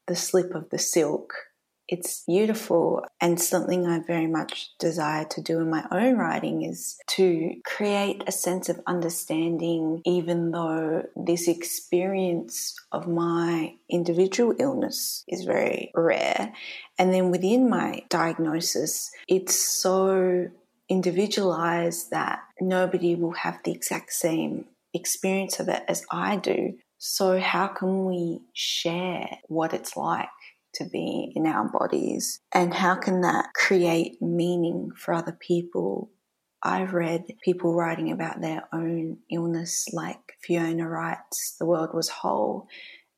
[0.07, 1.33] the slip of the silk.
[1.89, 6.97] It's beautiful, and something I very much desire to do in my own writing is
[7.09, 15.45] to create a sense of understanding, even though this experience of my individual illness is
[15.45, 16.53] very rare.
[16.99, 20.49] And then within my diagnosis, it's so
[20.89, 26.75] individualized that nobody will have the exact same experience of it as I do.
[26.99, 30.29] So, how can we share what it's like
[30.75, 32.41] to be in our bodies?
[32.53, 36.11] And how can that create meaning for other people?
[36.63, 42.69] I've read people writing about their own illness, like Fiona Wright's, The World Was Whole.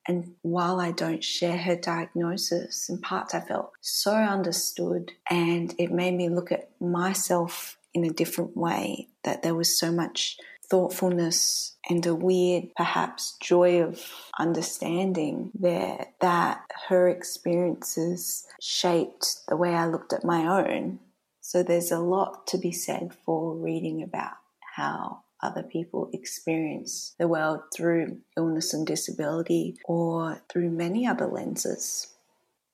[0.06, 5.93] And while I don't share her diagnosis, in parts I felt so understood, and it
[5.93, 10.36] made me look at myself in a different way, that there was so much
[10.70, 14.03] thoughtfulness and a weird, perhaps, joy of
[14.39, 21.01] understanding there that her experiences shaped the way I looked at my own.
[21.41, 24.36] So there's a lot to be said for reading about
[24.77, 32.09] how other people experience the world through illness and disability or through many other lenses.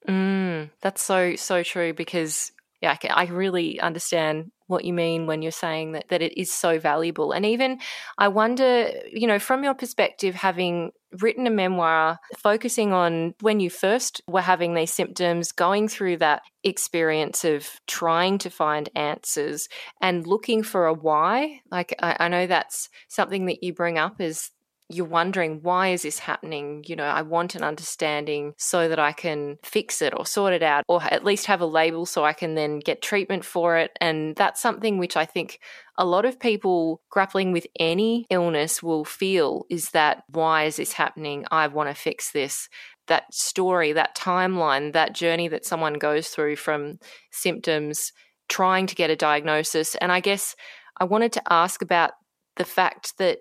[0.08, 5.42] Mm, that's so, so true because yeah, I, can really understand what you mean when
[5.42, 7.32] you're saying that that it is so valuable.
[7.32, 7.78] And even
[8.16, 13.68] I wonder, you know, from your perspective, having written a memoir focusing on when you
[13.68, 19.68] first were having these symptoms, going through that experience of trying to find answers
[20.00, 21.60] and looking for a why.
[21.70, 24.50] Like I, I know that's something that you bring up is
[24.90, 26.84] you're wondering why is this happening?
[26.86, 30.62] You know i want an understanding so that i can fix it or sort it
[30.62, 33.92] out or at least have a label so i can then get treatment for it.
[34.00, 35.60] And that's something which i think
[35.96, 40.94] a lot of people grappling with any illness will feel is that why is this
[40.94, 41.44] happening?
[41.50, 42.68] I want to fix this.
[43.06, 46.98] That story that timeline that journey that someone goes through from
[47.30, 48.12] symptoms
[48.48, 49.94] trying to get a diagnosis.
[49.96, 50.56] And i guess
[50.98, 52.12] i wanted to ask about
[52.56, 53.38] the fact that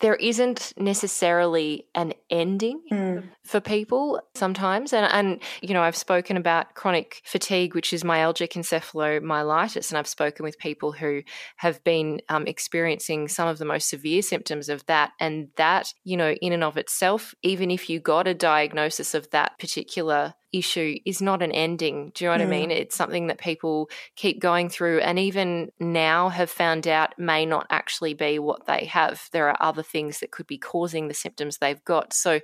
[0.00, 3.22] there isn't necessarily an ending mm.
[3.44, 4.92] for people sometimes.
[4.92, 10.08] And, and, you know, I've spoken about chronic fatigue, which is myalgic encephalomyelitis, and I've
[10.08, 11.22] spoken with people who
[11.56, 15.12] have been um, experiencing some of the most severe symptoms of that.
[15.20, 19.30] And that, you know, in and of itself, even if you got a diagnosis of
[19.30, 22.12] that particular issue is not an ending.
[22.14, 22.46] Do you know what mm.
[22.46, 22.70] I mean?
[22.70, 27.66] It's something that people keep going through and even now have found out may not
[27.70, 29.28] actually be what they have.
[29.32, 32.12] There are other things that could be causing the symptoms they've got.
[32.12, 32.40] So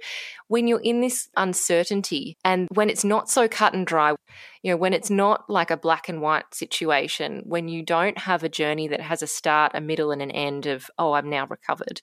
[0.49, 4.15] when you're in this uncertainty and when it's not so cut and dry,
[4.63, 8.45] you know, when it's not like a black and white situation, when you don't have
[8.45, 11.47] a journey that has a start, a middle, and an end of, oh, I'm now
[11.47, 12.01] recovered,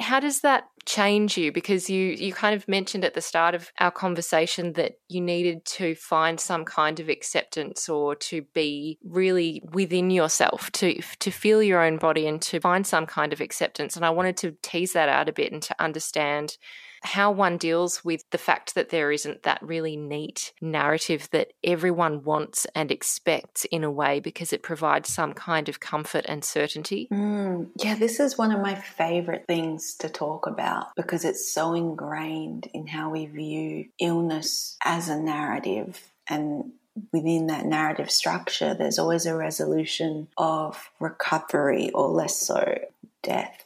[0.00, 1.52] how does that change you?
[1.52, 5.64] Because you you kind of mentioned at the start of our conversation that you needed
[5.64, 11.62] to find some kind of acceptance or to be really within yourself to to feel
[11.62, 13.96] your own body and to find some kind of acceptance.
[13.96, 16.56] And I wanted to tease that out a bit and to understand
[17.02, 22.24] how one deals with the fact that there isn't that really neat narrative that everyone
[22.24, 27.08] wants and expects in a way because it provides some kind of comfort and certainty.
[27.12, 31.74] Mm, yeah, this is one of my favorite things to talk about because it's so
[31.74, 36.72] ingrained in how we view illness as a narrative and
[37.12, 42.78] within that narrative structure, there's always a resolution of recovery or less so
[43.22, 43.64] death.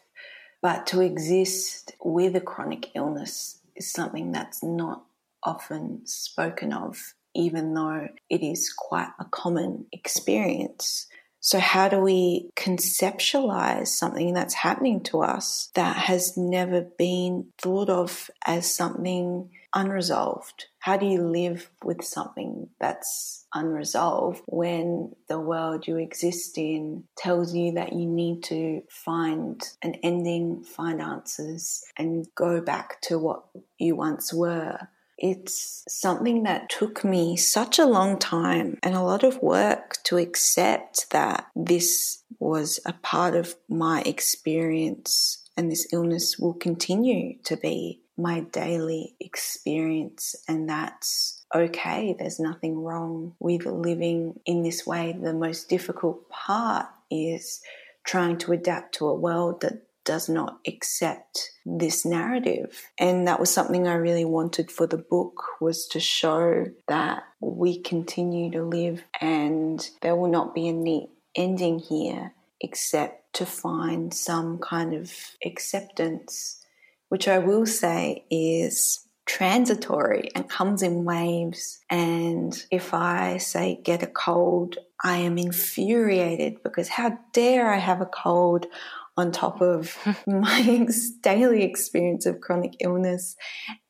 [0.63, 5.03] But to exist with a chronic illness is something that's not
[5.43, 11.09] often spoken of, even though it is quite a common experience.
[11.45, 17.91] So, how do we conceptualize something that's happening to us that has never been thought
[17.91, 20.67] of as something unresolved?
[20.79, 27.53] How do you live with something that's unresolved when the world you exist in tells
[27.53, 33.43] you that you need to find an ending, find answers, and go back to what
[33.79, 34.79] you once were?
[35.23, 40.19] It's something that took me such a long time and a lot of work to
[40.19, 47.57] accept that this was a part of my experience and this illness will continue to
[47.57, 52.15] be my daily experience, and that's okay.
[52.19, 55.17] There's nothing wrong with living in this way.
[55.19, 57.61] The most difficult part is
[58.05, 63.51] trying to adapt to a world that does not accept this narrative and that was
[63.51, 69.05] something i really wanted for the book was to show that we continue to live
[69.21, 75.13] and there will not be a neat ending here except to find some kind of
[75.45, 76.63] acceptance
[77.13, 81.79] which I will say is transitory and comes in waves.
[81.91, 88.01] And if I say get a cold, I am infuriated because how dare I have
[88.01, 88.65] a cold
[89.17, 90.87] on top of my
[91.21, 93.37] daily experience of chronic illness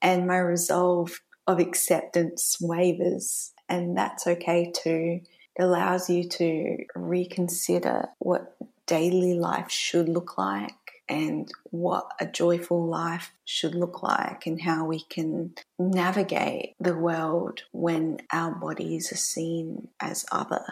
[0.01, 3.53] and my resolve of acceptance wavers.
[3.69, 5.21] And that's okay too.
[5.57, 10.73] It allows you to reconsider what daily life should look like
[11.09, 17.63] and what a joyful life should look like and how we can navigate the world
[17.73, 20.65] when our bodies are seen as other.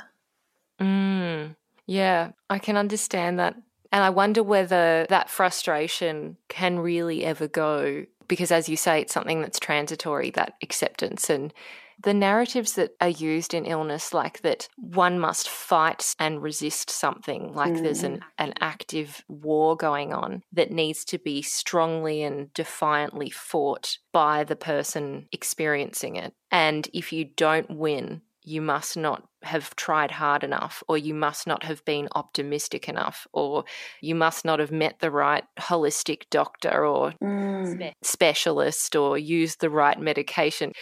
[0.81, 1.57] Mm,
[1.87, 3.57] yeah, I can understand that.
[3.93, 9.12] And I wonder whether that frustration can really ever go because, as you say, it's
[9.12, 11.29] something that's transitory, that acceptance.
[11.29, 11.53] And
[12.03, 17.53] the narratives that are used in illness, like that one must fight and resist something,
[17.53, 17.83] like mm.
[17.83, 18.23] there's an, mm.
[18.39, 24.57] an active war going on that needs to be strongly and defiantly fought by the
[24.57, 26.33] person experiencing it.
[26.51, 31.47] And if you don't win, you must not have tried hard enough, or you must
[31.47, 33.65] not have been optimistic enough, or
[34.01, 37.93] you must not have met the right holistic doctor or mm.
[38.03, 40.73] specialist, or used the right medication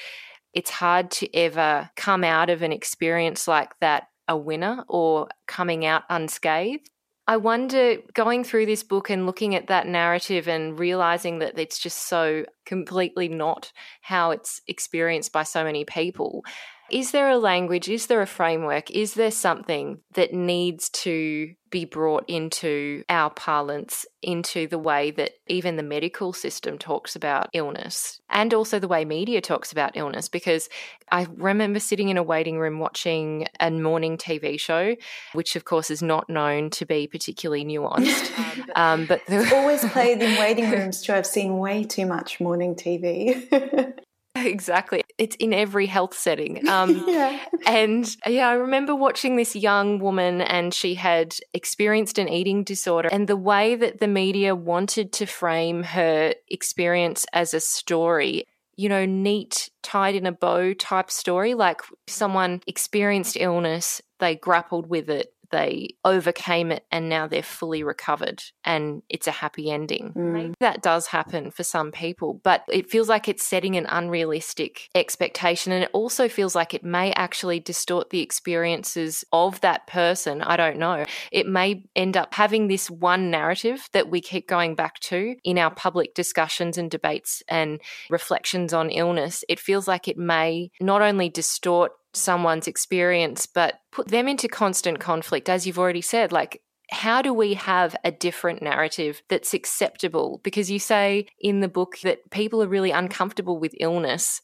[0.55, 5.87] it's hard to ever come out of an experience like that a winner or coming
[5.87, 6.91] out unscathed.
[7.27, 11.79] I wonder, going through this book and looking at that narrative and realizing that it's
[11.79, 13.71] just so completely not
[14.01, 16.43] how it's experienced by so many people,
[16.91, 17.89] is there a language?
[17.89, 18.91] Is there a framework?
[18.91, 25.33] Is there something that needs to be brought into our parlance, into the way that
[25.49, 30.29] even the medical system talks about illness, and also the way media talks about illness?
[30.29, 30.69] Because
[31.13, 34.97] I remember sitting in a waiting room watching a morning TV show,
[35.35, 38.71] which of course is not known to be particularly nuanced.
[38.77, 41.13] um, but it's always played in waiting rooms too.
[41.13, 43.95] I've seen way too much morning TV.
[44.35, 45.03] Exactly.
[45.17, 46.67] It's in every health setting.
[46.69, 47.41] Um, yeah.
[47.67, 53.09] And yeah, I remember watching this young woman and she had experienced an eating disorder.
[53.11, 58.45] And the way that the media wanted to frame her experience as a story,
[58.77, 64.89] you know, neat, tied in a bow type story, like someone experienced illness, they grappled
[64.89, 70.13] with it, they overcame it and now they're fully recovered and it's a happy ending.
[70.17, 70.55] Mm.
[70.61, 75.73] That does happen for some people, but it feels like it's setting an unrealistic expectation.
[75.73, 80.43] And it also feels like it may actually distort the experiences of that person.
[80.43, 81.05] I don't know.
[81.33, 85.59] It may end up having this one narrative that we keep going back to in
[85.59, 87.81] our public discussions and debates and
[88.11, 89.45] reflections on illness.
[89.49, 95.01] It feels like it may not only distort someone's experience, but put them into constant
[95.01, 96.33] conflict, as you've already said.
[96.33, 100.41] Like, how do we have a different narrative that's acceptable?
[100.43, 104.41] Because you say in the book that people are really uncomfortable with illness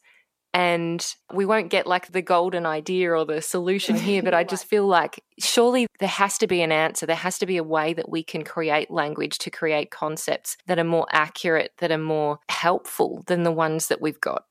[0.55, 4.65] and we won't get like the golden idea or the solution here, but I just
[4.65, 7.05] feel like surely there has to be an answer.
[7.05, 10.79] There has to be a way that we can create language to create concepts that
[10.79, 14.43] are more accurate, that are more helpful than the ones that we've got.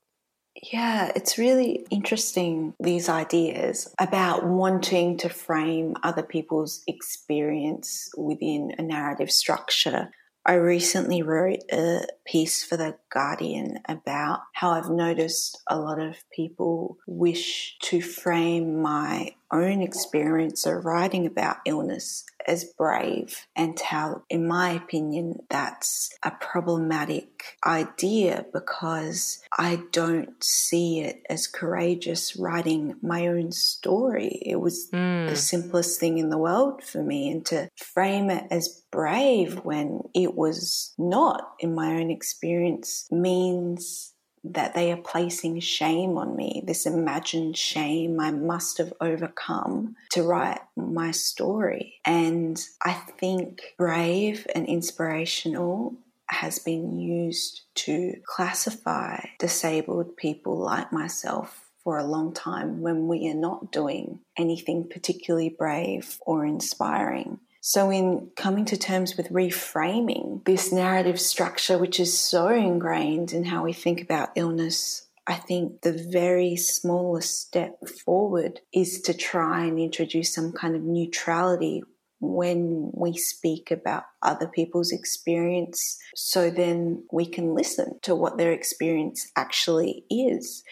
[0.63, 8.81] Yeah, it's really interesting, these ideas about wanting to frame other people's experience within a
[8.81, 10.11] narrative structure.
[10.45, 16.17] I recently wrote a piece for The Guardian about how I've noticed a lot of
[16.31, 24.23] people wish to frame my own experience of writing about illness as brave, and how,
[24.29, 32.95] in my opinion, that's a problematic idea because I don't see it as courageous writing
[33.01, 34.41] my own story.
[34.45, 35.29] It was mm.
[35.29, 40.01] the simplest thing in the world for me, and to frame it as brave when
[40.13, 44.13] it was not, in my own experience, means
[44.53, 50.23] that they are placing shame on me, this imagined shame I must have overcome to
[50.23, 51.99] write my story.
[52.05, 55.95] And I think brave and inspirational
[56.27, 63.29] has been used to classify disabled people like myself for a long time when we
[63.29, 67.39] are not doing anything particularly brave or inspiring.
[67.67, 73.45] So, in coming to terms with reframing this narrative structure, which is so ingrained in
[73.45, 79.65] how we think about illness, I think the very smallest step forward is to try
[79.65, 81.81] and introduce some kind of neutrality
[82.19, 88.51] when we speak about other people's experience so then we can listen to what their
[88.51, 90.63] experience actually is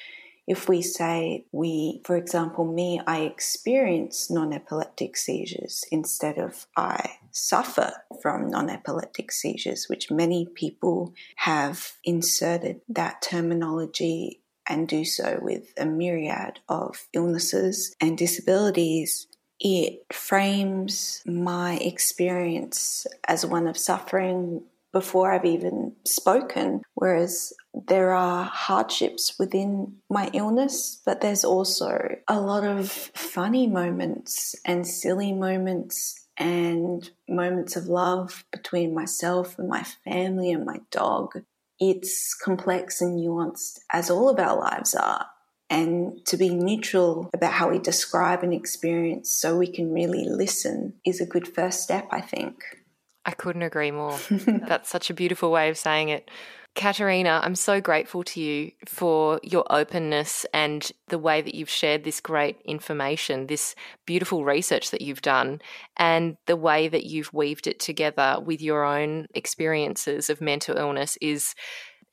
[0.47, 7.17] if we say we, for example, me, I experience non epileptic seizures instead of I
[7.31, 15.39] suffer from non epileptic seizures, which many people have inserted that terminology and do so
[15.41, 19.27] with a myriad of illnesses and disabilities.
[19.59, 24.63] It frames my experience as one of suffering
[24.93, 26.81] before I've even spoken.
[26.93, 34.55] Whereas there are hardships within my illness, but there's also a lot of funny moments
[34.63, 41.41] and silly moments and moments of love between myself and my family and my dog.
[41.79, 45.25] It's complex and nuanced, as all of our lives are.
[45.69, 50.93] And to be neutral about how we describe an experience so we can really listen
[51.03, 52.82] is a good first step, I think.
[53.25, 54.17] I couldn't agree more.
[54.29, 56.29] That's such a beautiful way of saying it.
[56.75, 62.03] Katerina, I'm so grateful to you for your openness and the way that you've shared
[62.03, 63.75] this great information, this
[64.07, 65.61] beautiful research that you've done,
[65.97, 71.15] and the way that you've weaved it together with your own experiences of mental illness
[71.21, 71.53] is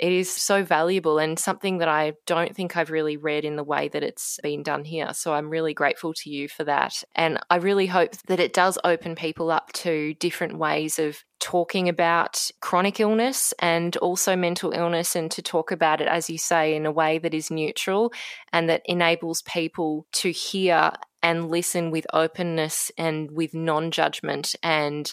[0.01, 3.63] it is so valuable and something that I don't think I've really read in the
[3.63, 5.13] way that it's been done here.
[5.13, 7.05] So I'm really grateful to you for that.
[7.15, 11.87] And I really hope that it does open people up to different ways of talking
[11.87, 16.75] about chronic illness and also mental illness and to talk about it, as you say,
[16.75, 18.11] in a way that is neutral
[18.55, 25.13] and that enables people to hear and listen with openness and with non judgment and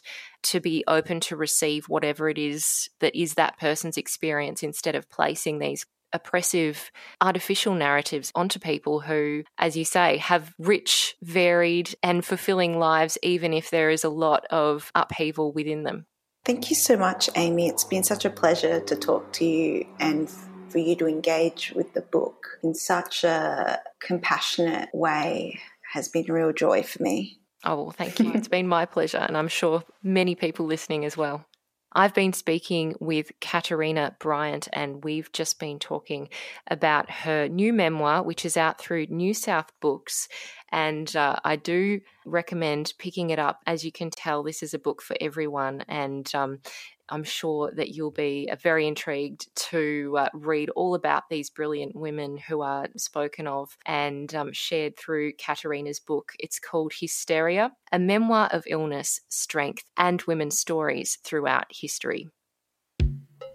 [0.49, 5.10] to be open to receive whatever it is that is that person's experience instead of
[5.10, 6.91] placing these oppressive
[7.22, 13.53] artificial narratives onto people who, as you say, have rich, varied, and fulfilling lives, even
[13.53, 16.06] if there is a lot of upheaval within them.
[16.45, 17.68] Thank you so much, Amy.
[17.68, 20.30] It's been such a pleasure to talk to you and
[20.69, 25.60] for you to engage with the book in such a compassionate way
[25.94, 27.40] has been a real joy for me.
[27.68, 28.31] Oh, well, thank you.
[28.34, 31.45] it's been my pleasure, and I'm sure many people listening as well.
[31.94, 36.30] I've been speaking with Katerina Bryant, and we've just been talking
[36.69, 40.27] about her new memoir, which is out through NewSouth Books.
[40.72, 43.60] And uh, I do recommend picking it up.
[43.65, 46.60] As you can tell, this is a book for everyone, and um,
[47.09, 51.95] I'm sure that you'll be uh, very intrigued to uh, read all about these brilliant
[51.95, 56.34] women who are spoken of and um, shared through Katerina's book.
[56.39, 62.27] It's called Hysteria, a memoir of illness, strength, and women's stories throughout history.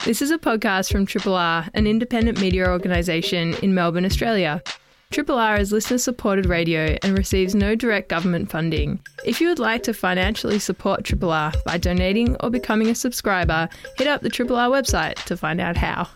[0.04, 4.60] This is a podcast from Triple R, an independent media organisation in Melbourne, Australia.
[5.12, 8.98] Triple R is listener supported radio and receives no direct government funding.
[9.26, 13.68] If you would like to financially support Triple R by donating or becoming a subscriber,
[13.98, 16.08] hit up the Triple R website to find out how.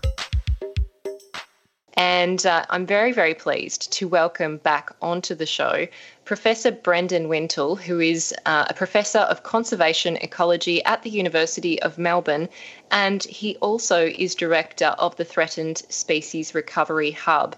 [1.98, 5.86] And uh, I'm very, very pleased to welcome back onto the show
[6.24, 11.98] Professor Brendan Wintle, who is uh, a professor of conservation ecology at the University of
[11.98, 12.48] Melbourne,
[12.90, 17.56] and he also is director of the Threatened Species Recovery Hub.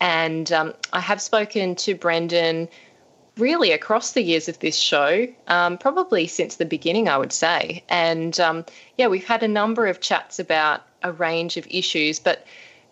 [0.00, 2.68] And um, I have spoken to Brendan
[3.36, 7.84] really across the years of this show, um, probably since the beginning, I would say.
[7.88, 8.64] And um,
[8.96, 12.44] yeah, we've had a number of chats about a range of issues, but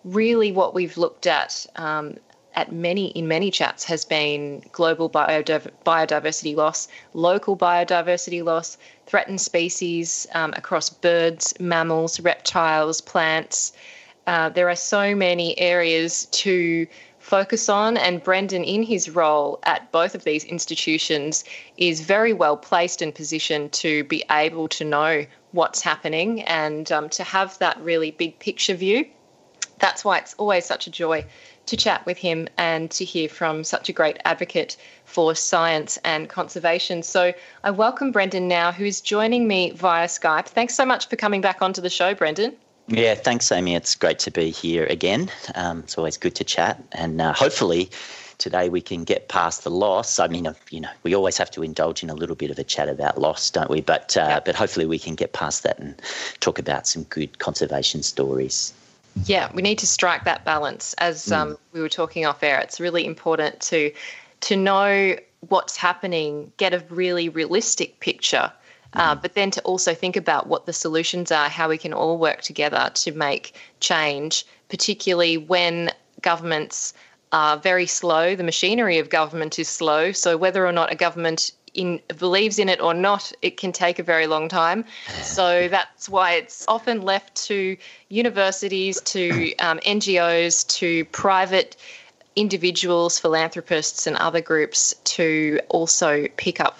[0.05, 2.17] really what we've looked at um,
[2.57, 10.27] at many in many chats has been global biodiversity loss, local biodiversity loss, threatened species
[10.33, 13.73] um, across birds, mammals, reptiles, plants.
[14.27, 16.87] Uh, there are so many areas to
[17.27, 17.97] focus on.
[17.97, 21.45] And Brendan, in his role at both of these institutions,
[21.77, 27.09] is very well placed and positioned to be able to know what's happening and um,
[27.11, 29.07] to have that really big picture view.
[29.79, 31.27] That's why it's always such a joy
[31.67, 36.29] to chat with him and to hear from such a great advocate for science and
[36.29, 37.03] conservation.
[37.03, 37.33] So
[37.65, 40.47] I welcome Brendan now, who is joining me via Skype.
[40.47, 42.57] Thanks so much for coming back onto the show, Brendan.
[42.89, 43.75] Yeah, thanks, Amy.
[43.75, 45.31] It's great to be here again.
[45.55, 47.91] Um, it's always good to chat, and uh, hopefully
[48.39, 50.21] today we can get past the loss.
[50.21, 52.65] I mean, you know, we always have to indulge in a little bit of a
[52.65, 53.81] chat about loss, don't we?
[53.81, 56.01] But uh, but hopefully we can get past that and
[56.41, 58.73] talk about some good conservation stories.
[59.25, 60.95] Yeah, we need to strike that balance.
[60.99, 61.59] As um, mm.
[61.73, 63.93] we were talking off air, it's really important to
[64.43, 65.17] to know
[65.49, 68.53] what's happening, get a really realistic picture
[68.97, 72.19] uh, but then to also think about what the solutions are, how we can all
[72.19, 75.91] work together to make change, particularly when
[76.23, 76.95] governments
[77.33, 78.35] are very slow.
[78.35, 80.13] The machinery of government is slow.
[80.13, 83.99] So whether or not a government in, believes in it or not, it can take
[83.99, 84.85] a very long time.
[85.23, 87.77] So that's why it's often left to
[88.09, 91.77] universities, to um, NGOs, to private
[92.37, 96.79] individuals, philanthropists, and other groups to also pick up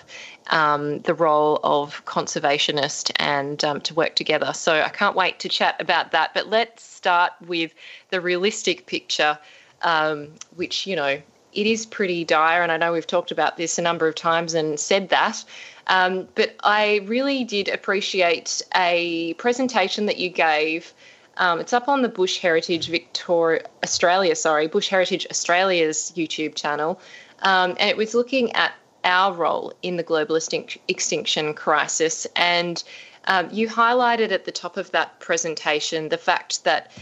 [0.49, 4.53] um, the role of conservationist and um, to work together.
[4.53, 6.35] So I can't wait to chat about that.
[6.35, 7.75] But let's start with
[8.11, 9.39] the realistic picture,
[9.83, 11.21] um, which, you know,
[11.53, 12.63] it is pretty dire.
[12.63, 15.45] And I know we've talked about this a number of times and said that.
[15.89, 20.93] Um, but I really did appreciate a presentation that you gave.
[21.39, 26.99] Um, it's up on the Bush Heritage Victoria Australia, sorry, Bush Heritage Australia's YouTube channel,
[27.41, 28.73] um, and it was looking at
[29.07, 32.27] our role in the global extinction crisis.
[32.37, 32.83] And
[33.27, 36.93] um, you highlighted at the top of that presentation the fact that,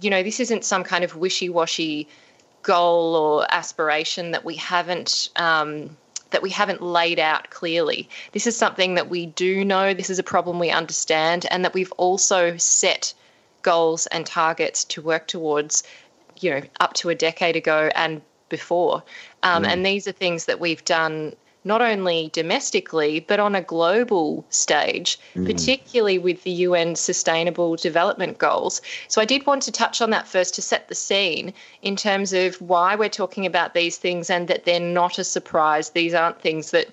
[0.00, 2.08] you know, this isn't some kind of wishy washy
[2.62, 5.28] goal or aspiration that we haven't.
[5.36, 5.96] Um,
[6.30, 8.06] that we haven't laid out clearly.
[8.32, 11.72] This is something that we do know, this is a problem we understand, and that
[11.72, 13.14] we've also set
[13.62, 15.84] goals and targets to work towards,
[16.38, 18.20] you know, up to a decade ago and
[18.50, 19.02] before.
[19.42, 19.68] Um, mm.
[19.68, 21.34] And these are things that we've done
[21.68, 25.44] not only domestically, but on a global stage, mm.
[25.44, 28.80] particularly with the UN Sustainable Development Goals.
[29.06, 32.32] So I did want to touch on that first to set the scene in terms
[32.32, 35.90] of why we're talking about these things and that they're not a surprise.
[35.90, 36.88] These aren't things that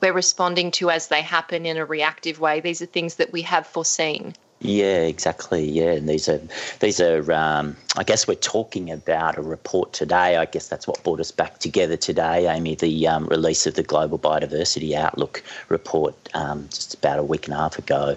[0.00, 2.60] we're responding to as they happen in a reactive way.
[2.60, 4.34] These are things that we have foreseen.
[4.60, 5.68] Yeah, exactly.
[5.68, 6.40] Yeah, and these are
[6.80, 7.30] these are.
[7.30, 10.38] Um, I guess we're talking about a report today.
[10.38, 12.74] I guess that's what brought us back together today, Amy.
[12.74, 17.54] The um, release of the Global Biodiversity Outlook report um, just about a week and
[17.54, 18.16] a half ago.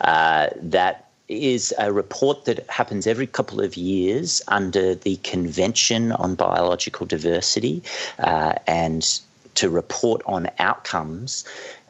[0.00, 6.34] Uh, that is a report that happens every couple of years under the Convention on
[6.34, 7.82] Biological Diversity,
[8.18, 9.20] uh, and
[9.54, 11.44] to report on outcomes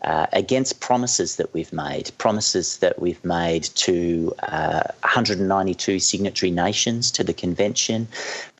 [0.06, 7.10] uh, against promises that we've made, promises that we've made to uh, 192 signatory nations
[7.10, 8.06] to the convention,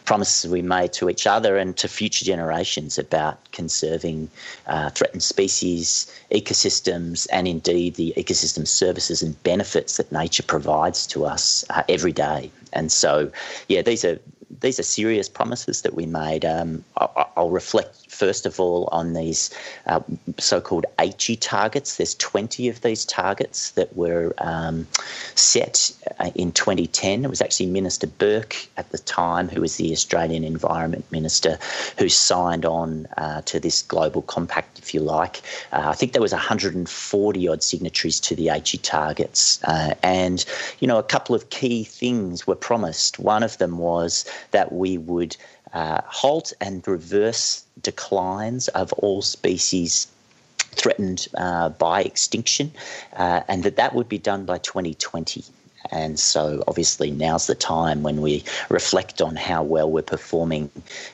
[0.05, 4.31] promises we made to each other and to future generations about conserving
[4.66, 11.27] uh, threatened species, ecosystems, and indeed the ecosystem services and benefits that nature provides to
[11.27, 12.51] us uh, every day.
[12.73, 13.31] And so,
[13.68, 14.18] yeah, these are
[14.60, 16.44] these are serious promises that we made.
[16.44, 19.51] Um, I'll reflect first of all on these
[19.86, 20.01] uh,
[20.38, 21.97] so-called Aichi targets.
[21.97, 24.86] There's 20 of these targets that were um,
[25.34, 27.24] set uh, in 2010.
[27.24, 31.59] It was actually Minister Burke at the time, who was the Australian Environment Minister,
[31.98, 35.43] who signed on uh, to this global compact, if you like.
[35.72, 40.44] Uh, I think there was 140 odd signatories to the Aichi targets, uh, and
[40.80, 43.18] you know a couple of key things were promised.
[43.18, 45.36] One of them was that we would
[45.76, 50.06] uh, halt and reverse declines of all species
[50.58, 52.72] threatened uh, by extinction,
[53.14, 55.44] uh, and that that would be done by 2020.
[55.90, 60.70] And so, obviously, now's the time when we reflect on how well we're performing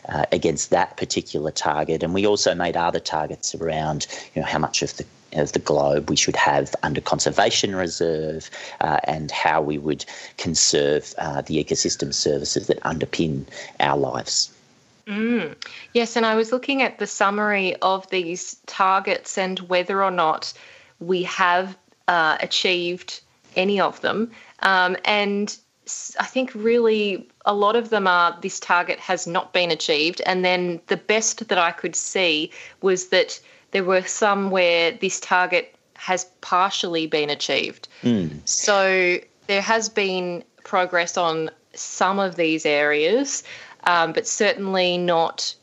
[0.08, 2.04] uh, against that particular target.
[2.04, 5.04] And we also made other targets around, you know, how much of the
[5.34, 8.50] of the globe we should have under conservation reserve
[8.80, 10.04] uh, and how we would
[10.38, 13.44] conserve uh, the ecosystem services that underpin
[13.80, 14.52] our lives.
[15.06, 15.56] Mm.
[15.94, 20.52] Yes, and I was looking at the summary of these targets and whether or not
[21.00, 21.76] we have
[22.06, 23.20] uh, achieved
[23.56, 24.30] any of them.
[24.60, 25.56] Um, and
[26.20, 30.22] I think really a lot of them are this target has not been achieved.
[30.24, 32.50] And then the best that I could see
[32.80, 33.40] was that
[33.72, 37.88] there were some where this target has partially been achieved.
[38.02, 38.40] Mm.
[38.44, 43.42] So there has been progress on some of these areas,
[43.84, 45.54] um, but certainly not,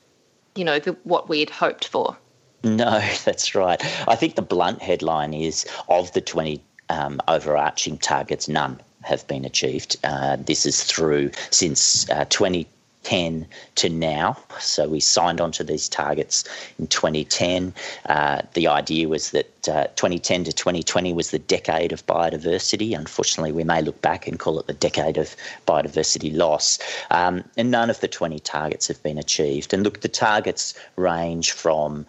[0.55, 2.17] you know, the, what we had hoped for.
[2.63, 3.81] No, that's right.
[4.07, 9.45] I think the blunt headline is of the 20 um, overarching targets, none have been
[9.45, 9.97] achieved.
[10.03, 12.67] Uh, this is through since uh, 20
[13.03, 14.37] 10 to now.
[14.59, 16.43] So we signed on to these targets
[16.77, 17.73] in 2010.
[18.05, 22.97] Uh, the idea was that uh, 2010 to 2020 was the decade of biodiversity.
[22.97, 25.35] Unfortunately, we may look back and call it the decade of
[25.67, 26.79] biodiversity loss.
[27.09, 29.73] Um, and none of the 20 targets have been achieved.
[29.73, 32.05] And look, the targets range from,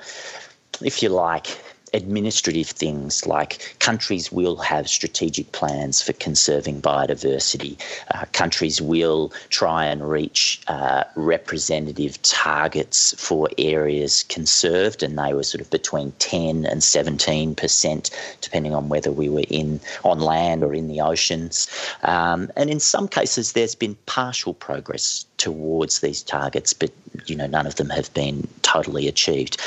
[0.83, 1.59] if you like,
[1.93, 7.77] administrative things like countries will have strategic plans for conserving biodiversity.
[8.15, 15.43] Uh, countries will try and reach uh, representative targets for areas conserved, and they were
[15.43, 18.11] sort of between 10 and 17 percent,
[18.41, 21.69] depending on whether we were in on land or in the oceans.
[22.03, 26.91] Um, and in some cases, there's been partial progress towards these targets, but
[27.27, 29.61] you know none of them have been totally achieved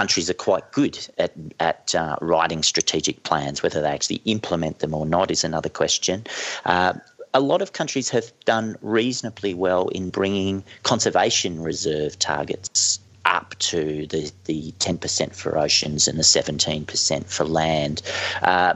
[0.00, 3.62] countries are quite good at, at uh, writing strategic plans.
[3.62, 6.24] Whether they actually implement them or not is another question.
[6.64, 6.94] Uh,
[7.34, 14.06] a lot of countries have done reasonably well in bringing conservation reserve targets up to
[14.06, 18.00] the, the 10% for oceans and the 17% for land.
[18.40, 18.72] Uh,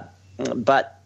[0.54, 1.00] but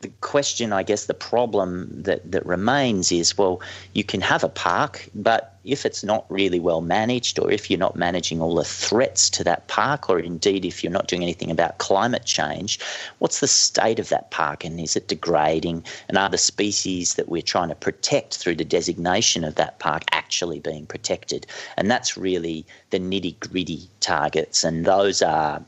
[0.00, 3.60] the question, I guess, the problem that, that remains is well,
[3.94, 7.78] you can have a park, but if it's not really well managed, or if you're
[7.78, 11.50] not managing all the threats to that park, or indeed if you're not doing anything
[11.50, 12.78] about climate change,
[13.18, 15.84] what's the state of that park and is it degrading?
[16.08, 20.04] And are the species that we're trying to protect through the designation of that park
[20.12, 21.46] actually being protected?
[21.76, 25.62] And that's really the nitty gritty targets, and those are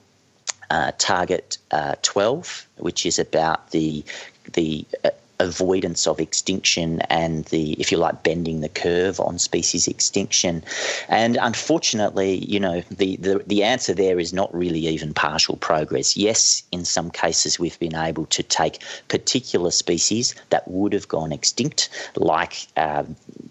[0.70, 4.04] uh, target uh, 12, which is about the
[4.52, 5.10] the uh,
[5.40, 10.62] avoidance of extinction and the, if you like, bending the curve on species extinction.
[11.08, 16.16] And unfortunately, you know, the, the, the answer there is not really even partial progress.
[16.16, 21.32] Yes, in some cases, we've been able to take particular species that would have gone
[21.32, 23.04] extinct, like, uh,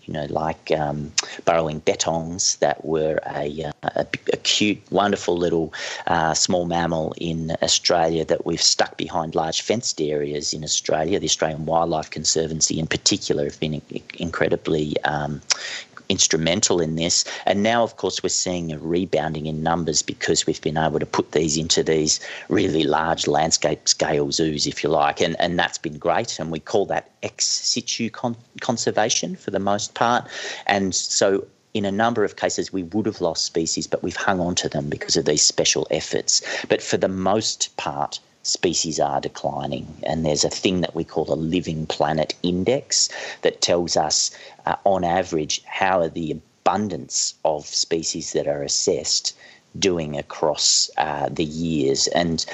[0.03, 1.11] you know, like um,
[1.45, 5.74] burrowing bettongs that were a, uh, a, a cute, wonderful little
[6.07, 11.26] uh, small mammal in Australia that we've stuck behind large fenced areas in Australia, the
[11.26, 13.81] Australian Wild Wildlife Conservancy in particular have been
[14.15, 15.41] incredibly um,
[16.10, 17.23] instrumental in this.
[17.45, 21.06] And now, of course, we're seeing a rebounding in numbers because we've been able to
[21.06, 22.19] put these into these
[22.49, 25.22] really large landscape scale zoos, if you like.
[25.22, 26.38] And, and that's been great.
[26.38, 30.27] And we call that ex situ con- conservation for the most part.
[30.68, 34.41] And so in a number of cases, we would have lost species, but we've hung
[34.41, 36.41] on to them because of these special efforts.
[36.68, 38.19] But for the most part,
[38.49, 39.88] species are declining.
[40.03, 43.09] And there's a thing that we call a living planet index
[43.41, 44.31] that tells us,
[44.65, 49.35] uh, on average, how are the abundance of species that are assessed
[49.77, 52.07] doing across uh, the years.
[52.07, 52.45] And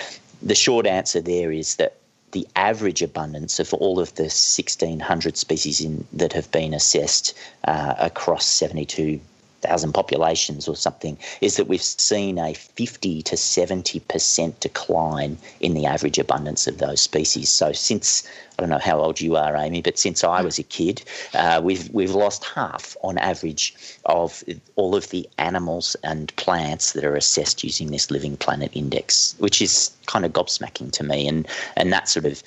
[0.42, 1.98] the short answer there is that
[2.32, 7.34] the average abundance of all of the 1,600 species in, that have been assessed
[7.66, 9.20] uh, across 72
[9.66, 15.86] thousand populations or something, is that we've seen a 50 to 70% decline in the
[15.86, 17.50] average abundance of those species.
[17.50, 18.28] So since
[18.58, 21.60] I don't know how old you are, Amy, but since I was a kid, uh,
[21.64, 23.76] we've we've lost half on average
[24.06, 24.44] of
[24.76, 29.62] all of the animals and plants that are assessed using this Living Planet Index, which
[29.62, 32.42] is kind of gobsmacking to me, and and that sort of,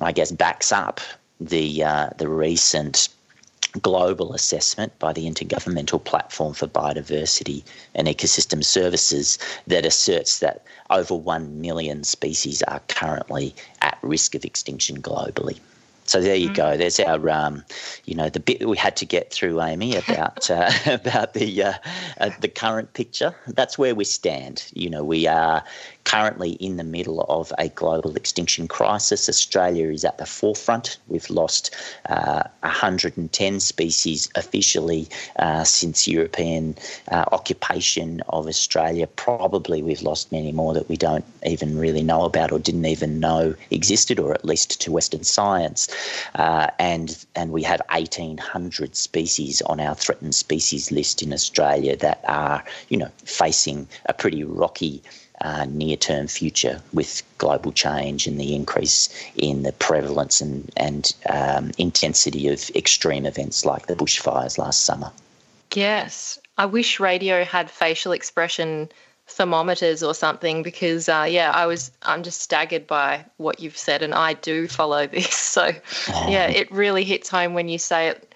[0.00, 1.00] I guess, backs up
[1.40, 3.08] the uh, the recent
[3.80, 11.14] global assessment by the Intergovernmental Platform for Biodiversity and Ecosystem Services that asserts that over
[11.14, 15.58] 1 million species are currently at risk of extinction globally.
[16.04, 16.64] So there you go.
[16.64, 16.78] Mm.
[16.78, 17.64] There's our, um,
[18.04, 21.62] you know, the bit that we had to get through, Amy, about uh, about the
[21.62, 21.72] uh,
[22.20, 23.34] uh, the current picture.
[23.46, 24.68] That's where we stand.
[24.74, 25.62] You know, we are
[26.04, 29.28] currently in the middle of a global extinction crisis.
[29.28, 30.98] Australia is at the forefront.
[31.08, 31.74] We've lost
[32.08, 35.08] uh, 110 species officially
[35.38, 36.76] uh, since European
[37.10, 39.06] uh, occupation of Australia.
[39.06, 43.20] Probably we've lost many more that we don't even really know about or didn't even
[43.20, 45.88] know existed, or at least to Western science.
[46.34, 52.20] Uh, and and we have 1,800 species on our threatened species list in Australia that
[52.26, 55.02] are, you know, facing a pretty rocky
[55.42, 61.14] uh, near term future with global change and the increase in the prevalence and, and
[61.28, 65.10] um, intensity of extreme events like the bushfires last summer.
[65.74, 66.38] Yes.
[66.58, 68.90] I wish radio had facial expression
[69.26, 74.02] thermometers or something because uh, yeah i was i'm just staggered by what you've said
[74.02, 75.70] and i do follow this so
[76.28, 78.34] yeah it really hits home when you say it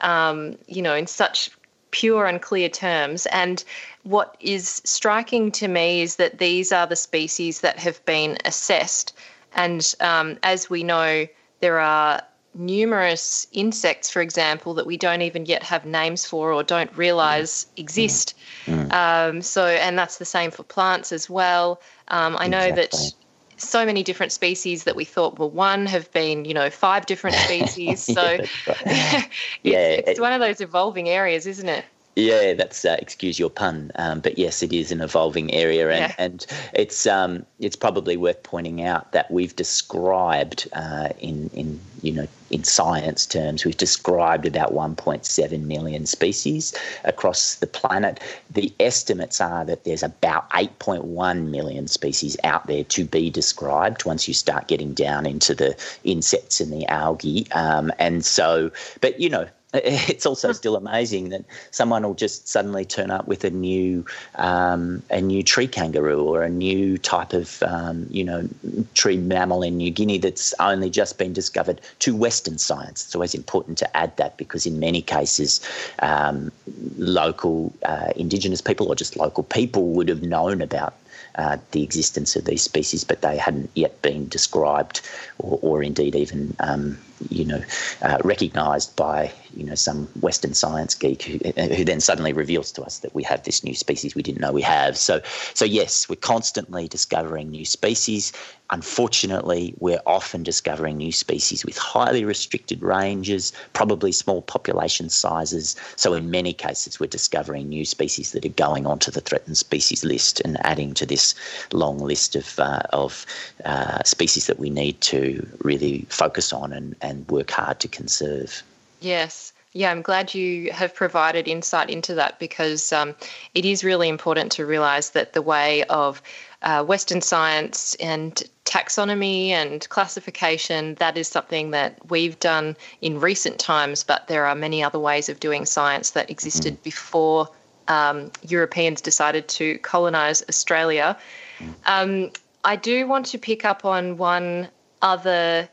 [0.00, 1.50] um, you know in such
[1.90, 3.64] pure and clear terms and
[4.08, 9.12] what is striking to me is that these are the species that have been assessed
[9.54, 11.26] and um, as we know
[11.60, 12.22] there are
[12.54, 17.66] numerous insects, for example, that we don't even yet have names for or don't realize
[17.76, 18.34] exist.
[18.66, 18.92] Mm.
[18.92, 21.80] Um, so, and that's the same for plants as well.
[22.08, 22.98] Um, I know exactly.
[22.98, 23.12] that
[23.60, 27.36] so many different species that we thought were one have been, you know, five different
[27.44, 28.02] species.
[28.02, 28.38] So, yeah,
[28.86, 29.28] it's,
[29.62, 31.84] yeah, it's one of those evolving areas, isn't it?
[32.18, 36.00] Yeah, that's uh, excuse your pun, um, but yes, it is an evolving area, and,
[36.00, 36.14] yeah.
[36.18, 42.10] and it's um, it's probably worth pointing out that we've described uh, in in you
[42.10, 46.74] know in science terms, we've described about 1.7 million species
[47.04, 48.20] across the planet.
[48.50, 54.26] The estimates are that there's about 8.1 million species out there to be described once
[54.26, 59.28] you start getting down into the insects and the algae, um, and so, but you
[59.28, 64.02] know it's also still amazing that someone will just suddenly turn up with a new
[64.36, 68.48] um, a new tree kangaroo or a new type of um, you know
[68.94, 73.04] tree mammal in New Guinea that's only just been discovered to Western science.
[73.04, 75.60] It's always important to add that because in many cases,
[75.98, 76.50] um,
[76.96, 80.94] local uh, Indigenous people or just local people would have known about
[81.34, 85.02] uh, the existence of these species, but they hadn't yet been described
[85.38, 86.98] or, or indeed even um,
[87.30, 87.62] you know
[88.02, 91.38] uh, recognised by you know some Western science geek who,
[91.74, 94.52] who then suddenly reveals to us that we have this new species we didn't know
[94.52, 94.96] we have.
[94.96, 95.20] So
[95.54, 98.32] so yes, we're constantly discovering new species.
[98.70, 105.74] Unfortunately, we're often discovering new species with highly restricted ranges, probably small population sizes.
[105.96, 110.04] So, in many cases, we're discovering new species that are going onto the threatened species
[110.04, 111.34] list and adding to this
[111.72, 113.24] long list of, uh, of
[113.64, 118.62] uh, species that we need to really focus on and, and work hard to conserve.
[119.00, 119.52] Yes.
[119.74, 123.14] Yeah, I'm glad you have provided insight into that because um,
[123.54, 126.22] it is really important to realize that the way of
[126.62, 133.58] uh, Western science and taxonomy and classification, that is something that we've done in recent
[133.58, 136.82] times, but there are many other ways of doing science that existed mm.
[136.82, 137.48] before
[137.88, 141.16] um, Europeans decided to colonize Australia.
[141.58, 141.74] Mm.
[141.86, 142.30] Um,
[142.64, 144.68] I do want to pick up on one
[145.02, 145.68] other.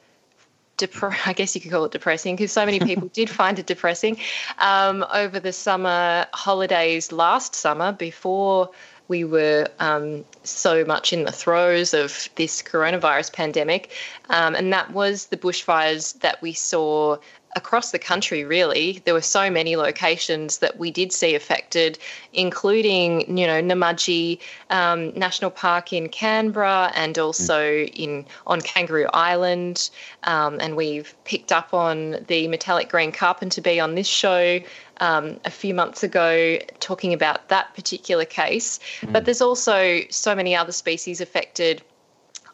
[0.77, 0.91] Dep-
[1.25, 4.17] I guess you could call it depressing because so many people did find it depressing
[4.59, 8.69] um, over the summer holidays last summer before
[9.07, 13.91] we were um, so much in the throes of this coronavirus pandemic.
[14.29, 17.17] Um, and that was the bushfires that we saw
[17.55, 19.01] across the country, really.
[19.05, 21.97] There were so many locations that we did see affected,
[22.33, 29.89] including, you know, Namadgi um, National Park in Canberra and also in on Kangaroo Island.
[30.23, 34.59] Um, and we've picked up on the metallic green carpenter bee on this show
[34.99, 38.79] um, a few months ago talking about that particular case.
[39.01, 39.13] Mm.
[39.13, 41.81] But there's also so many other species affected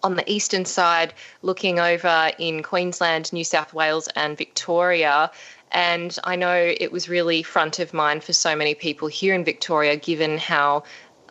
[0.03, 5.31] on the eastern side, looking over in Queensland, New South Wales, and Victoria.
[5.71, 9.45] And I know it was really front of mind for so many people here in
[9.45, 10.83] Victoria, given how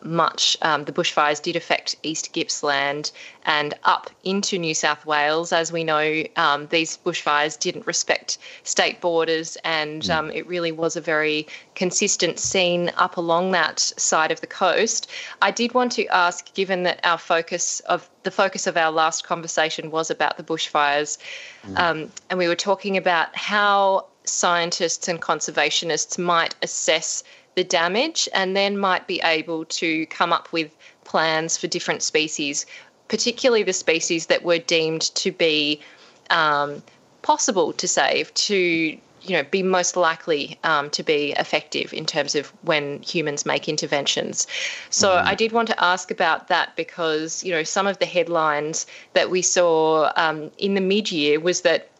[0.03, 3.11] much um, the bushfires did affect East Gippsland
[3.45, 5.51] and up into New South Wales.
[5.51, 10.15] As we know, um, these bushfires didn't respect state borders, and mm.
[10.15, 15.09] um, it really was a very consistent scene up along that side of the coast.
[15.41, 19.23] I did want to ask, given that our focus of the focus of our last
[19.23, 21.17] conversation was about the bushfires,
[21.65, 22.09] mm.
[22.29, 27.23] and we were talking about how scientists and conservationists might assess
[27.55, 32.65] the damage and then might be able to come up with plans for different species,
[33.07, 35.81] particularly the species that were deemed to be
[36.29, 36.81] um,
[37.21, 42.35] possible to save, to you know be most likely um, to be effective in terms
[42.35, 44.47] of when humans make interventions
[44.89, 45.23] so mm.
[45.23, 49.29] i did want to ask about that because you know some of the headlines that
[49.29, 51.90] we saw um, in the mid-year was that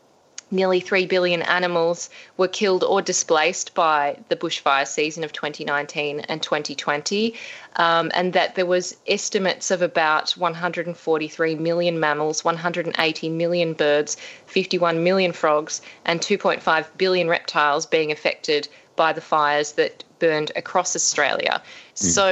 [0.51, 6.43] nearly 3 billion animals were killed or displaced by the bushfire season of 2019 and
[6.43, 7.33] 2020
[7.77, 14.17] um, and that there was estimates of about 143 million mammals 180 million birds
[14.47, 20.95] 51 million frogs and 2.5 billion reptiles being affected by the fires that burned across
[20.95, 21.61] australia
[21.95, 21.97] mm.
[21.97, 22.31] so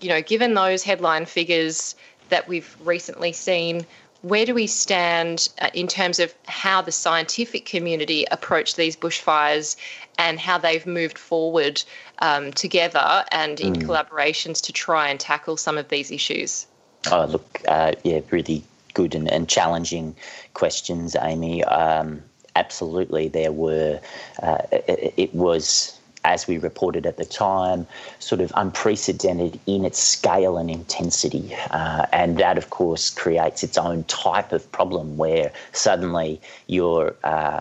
[0.00, 1.94] you know given those headline figures
[2.30, 3.86] that we've recently seen
[4.24, 9.76] where do we stand uh, in terms of how the scientific community approach these bushfires
[10.18, 11.82] and how they've moved forward
[12.20, 13.82] um, together and in mm.
[13.82, 16.66] collaborations to try and tackle some of these issues?
[17.12, 18.64] Oh, look, uh, yeah, really
[18.94, 20.16] good and, and challenging
[20.54, 21.62] questions, Amy.
[21.62, 22.22] Um,
[22.56, 24.00] absolutely, there were,
[24.42, 25.93] uh, it, it was
[26.24, 27.86] as we reported at the time,
[28.18, 31.54] sort of unprecedented in its scale and intensity.
[31.70, 37.14] Uh, and that, of course, creates its own type of problem where suddenly you're.
[37.24, 37.60] Uh,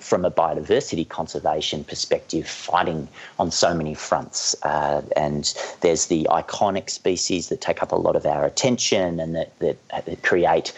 [0.00, 3.06] from a biodiversity conservation perspective, fighting
[3.38, 4.56] on so many fronts.
[4.64, 9.36] Uh, and there's the iconic species that take up a lot of our attention and
[9.36, 9.76] that, that,
[10.06, 10.72] that create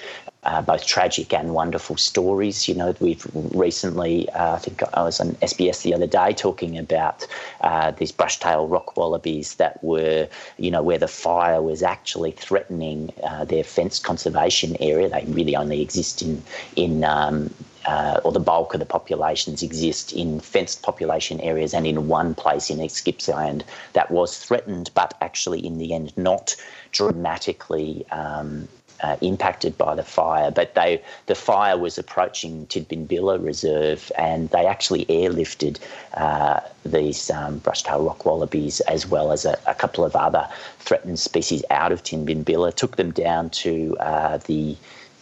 [0.44, 2.68] uh, both tragic and wonderful stories.
[2.68, 6.78] You know, we've recently, uh, I think I was on SBS the other day talking
[6.78, 7.26] about
[7.60, 13.12] uh, these brush-tailed rock wallabies that were, you know, where the fire was actually threatening
[13.24, 15.08] uh, their fenced conservation area.
[15.08, 16.42] They really only exist in
[16.76, 17.52] in um,
[17.86, 22.34] uh, or the bulk of the populations exist in fenced population areas and in one
[22.34, 26.54] place in Gippsland that was threatened, but actually in the end not
[26.92, 28.68] dramatically um,
[29.02, 34.66] uh, impacted by the fire, but they the fire was approaching Tidbinbilla Reserve, and they
[34.66, 35.78] actually airlifted
[36.14, 40.48] uh, these um, brush-tailed rock wallabies as well as a, a, couple of other
[40.78, 44.76] threatened species out of Tidbinbilla, took them down to uh, the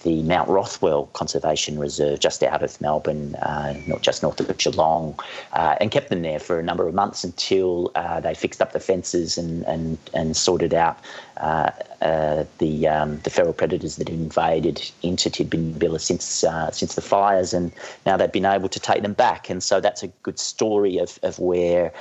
[0.06, 5.18] the Mount Rothwell Conservation Reserve just out of Melbourne, uh, not just north of Geelong,
[5.52, 8.70] uh, and kept them there for a number of months until uh, they fixed up
[8.72, 10.96] the fences and and, and sorted out
[11.38, 11.72] uh,
[12.02, 16.24] uh, the um, the feral predators that invaded into Tidbinbilla since
[16.70, 17.72] since the fires, and
[18.06, 21.18] now they've been able to take them back, and so that's a good story of
[21.24, 21.92] of where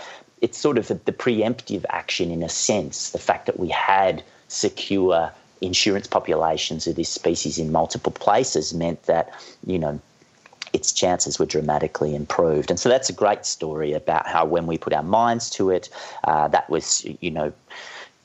[0.41, 5.31] it's sort of the preemptive action in a sense, the fact that we had secure
[5.65, 9.33] insurance populations of this species in multiple places meant that,
[9.65, 9.99] you know,
[10.73, 12.69] its chances were dramatically improved.
[12.69, 15.89] And so that's a great story about how when we put our minds to it,
[16.25, 17.53] uh, that was, you know,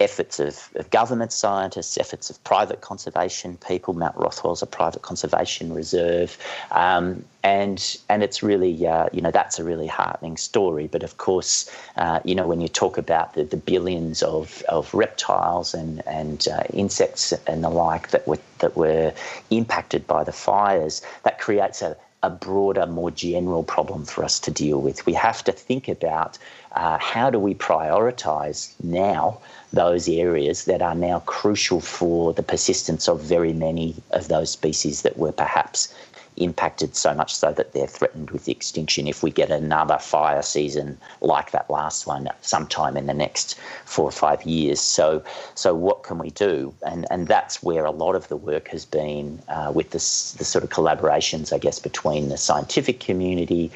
[0.01, 3.95] efforts of, of, government scientists, efforts of private conservation people.
[3.95, 6.37] Mount Rothwell's a private conservation reserve,
[6.73, 10.89] um, and and it's really uh, you know that's a really heartening story.
[10.89, 14.93] But of course, uh, you know when you talk about the, the billions of, of
[14.95, 19.13] reptiles and and uh, insects and the like that were that were
[19.51, 24.51] impacted by the fires, that creates a a broader, more general problem for us to
[24.51, 25.07] deal with.
[25.07, 26.39] We have to think about
[26.73, 29.41] uh, how do we prioritize now
[29.73, 35.03] those areas that are now crucial for the persistence of very many of those species
[35.03, 35.95] that were perhaps
[36.37, 40.99] impacted so much so that they're threatened with extinction if we get another fire season
[41.21, 44.81] like that last one sometime in the next four or five years.
[44.81, 45.23] So,
[45.55, 46.75] so what can we do?
[46.87, 50.45] And and that's where a lot of the work has been uh, with this the
[50.45, 53.71] sort of collaborations, I guess, between the scientific community,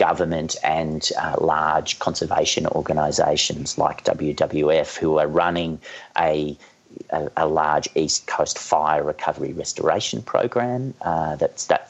[0.00, 5.78] government and uh, large conservation organisations like WWF who are running
[6.18, 6.56] a
[7.36, 11.89] a, large East Coast fire recovery restoration program uh, that's that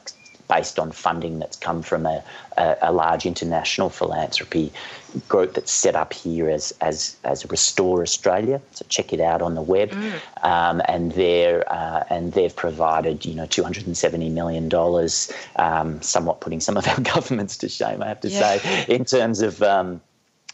[0.50, 2.22] based on funding that's come from a,
[2.58, 4.72] a, a, large international philanthropy
[5.28, 8.60] group that's set up here as as as Restore Australia.
[8.72, 10.44] So check it out on the web, mm.
[10.44, 15.32] um, and they're uh, and they've provided you know two hundred and seventy million dollars,
[15.56, 18.58] um, somewhat putting some of our governments to shame, I have to yeah.
[18.58, 19.62] say, in terms of.
[19.62, 20.00] Um,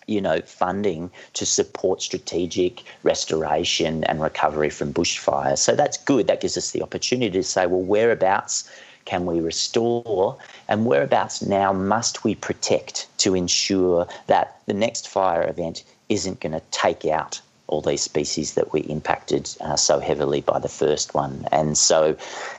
[0.08, 5.58] you know, funding to support strategic restoration and recovery from bushfires.
[5.58, 6.28] So that's good.
[6.28, 8.70] That gives us the opportunity to say, well, whereabouts
[9.06, 10.36] can we restore,
[10.68, 16.52] and whereabouts now must we protect to ensure that the next fire event isn't going
[16.52, 21.14] to take out all these species that were impacted uh, so heavily by the first
[21.14, 21.46] one.
[21.50, 22.16] And so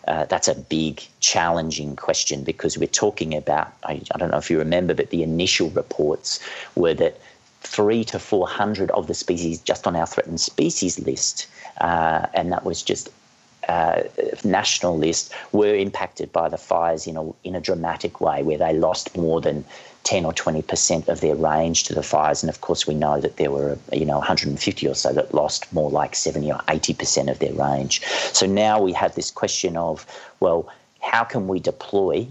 [0.07, 4.49] uh, that's a big, challenging question because we're talking about, I, I, don't know if
[4.49, 6.39] you remember, but the initial reports
[6.75, 7.19] were that
[7.61, 11.47] three to 400 of the species just on our threatened species list,
[11.79, 13.09] uh, and that was just
[13.67, 14.03] uh,
[14.43, 18.73] national list were impacted by the fires in a, in a dramatic way, where they
[18.73, 19.65] lost more than
[20.03, 22.41] 10 or 20% of their range to the fires.
[22.41, 25.71] And of course, we know that there were, you know, 150 or so that lost
[25.73, 28.01] more like 70 or 80% of their range.
[28.31, 30.05] So now we have this question of,
[30.39, 30.69] well,
[31.01, 32.27] how can we deploy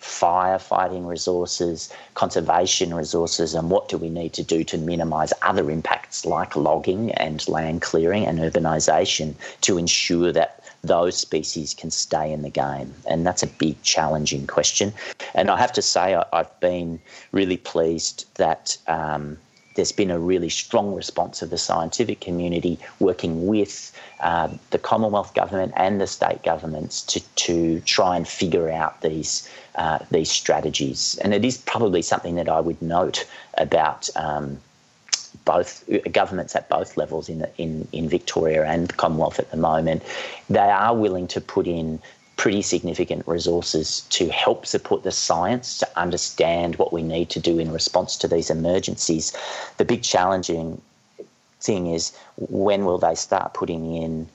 [0.00, 6.24] firefighting resources, conservation resources, and what do we need to do to minimise other impacts
[6.24, 12.42] like logging and land clearing and urbanisation to ensure that those species can stay in
[12.42, 12.94] the game?
[13.08, 14.92] And that's a big challenging question.
[15.34, 17.00] And I have to say, I, have been
[17.32, 18.76] really pleased that.
[18.86, 19.38] Um,
[19.74, 25.34] there's been a really strong response of the scientific community working with uh, the Commonwealth
[25.34, 31.16] government and the state governments to, to try and figure out these uh, these strategies.
[31.22, 33.24] And it is probably something that I would note
[33.56, 34.58] about um,
[35.48, 40.02] both governments at both levels in, in, in Victoria and the Commonwealth at the moment.
[40.50, 42.00] They are willing to put in
[42.36, 47.58] pretty significant resources to help support the science to understand what we need to do
[47.58, 49.32] in response to these emergencies.
[49.78, 50.82] The big challenging
[51.62, 54.28] thing is when will they start putting in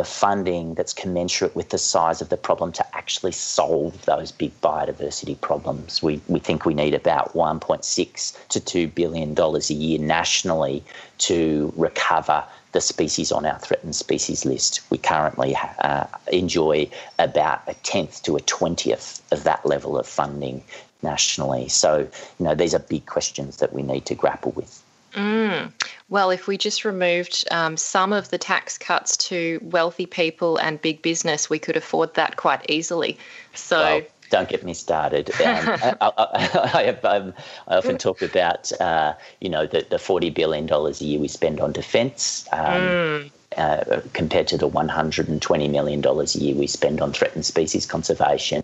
[0.00, 4.50] the funding that's commensurate with the size of the problem to actually solve those big
[4.62, 6.02] biodiversity problems.
[6.02, 10.82] We, we think we need about 1.6 to 2 billion dollars a year nationally
[11.18, 14.80] to recover the species on our threatened species list.
[14.88, 20.64] We currently uh, enjoy about a tenth to a twentieth of that level of funding
[21.02, 21.68] nationally.
[21.68, 22.08] So,
[22.38, 24.82] you know, these are big questions that we need to grapple with.
[25.12, 25.72] Mm.
[26.08, 30.80] Well, if we just removed um, some of the tax cuts to wealthy people and
[30.80, 33.18] big business, we could afford that quite easily.
[33.54, 33.80] So.
[33.80, 35.30] Well, don't get me started.
[35.30, 37.34] Um, I, I, I, have, um,
[37.66, 41.60] I, often talk about, uh, you know, the, the $40 billion a year we spend
[41.60, 43.30] on defence um, mm.
[43.56, 48.62] uh, compared to the $120 million a year we spend on threatened species conservation.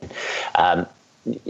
[0.55, 0.87] Um,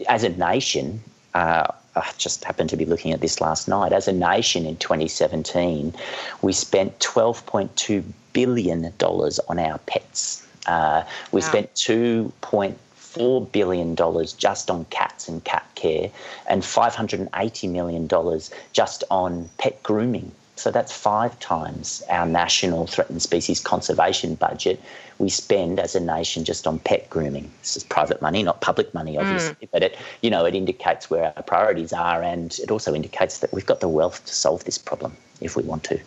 [0.09, 1.02] as a nation,
[1.35, 1.66] uh,
[1.97, 3.93] I just happened to be looking at this last night.
[3.93, 5.94] As a nation in 2017,
[6.43, 10.47] we spent $12.2 billion on our pets.
[10.66, 11.47] Uh, we wow.
[11.47, 16.10] spent 2.4 billion dollars just on cats and cat care,
[16.48, 20.32] and 580 million dollars just on pet grooming.
[20.56, 24.80] So that's five times our national threatened species conservation budget
[25.18, 27.50] we spend as a nation just on pet grooming.
[27.62, 29.68] This is private money, not public money, obviously, mm.
[29.72, 33.52] but it you know it indicates where our priorities are, and it also indicates that
[33.52, 36.00] we've got the wealth to solve this problem if we want to.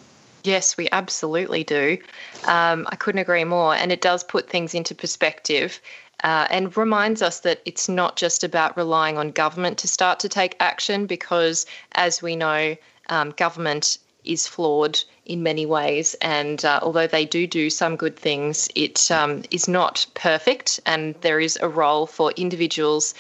[0.44, 1.98] Yes, we absolutely do.
[2.46, 5.80] Um, I couldn't agree more, and it does put things into perspective.
[6.22, 10.28] Uh, and reminds us that it's not just about relying on government to start to
[10.28, 12.76] take action, because as we know,
[13.08, 16.16] um, government is flawed in many ways.
[16.22, 20.80] And uh, although they do do some good things, it um, is not perfect.
[20.86, 23.14] And there is a role for individuals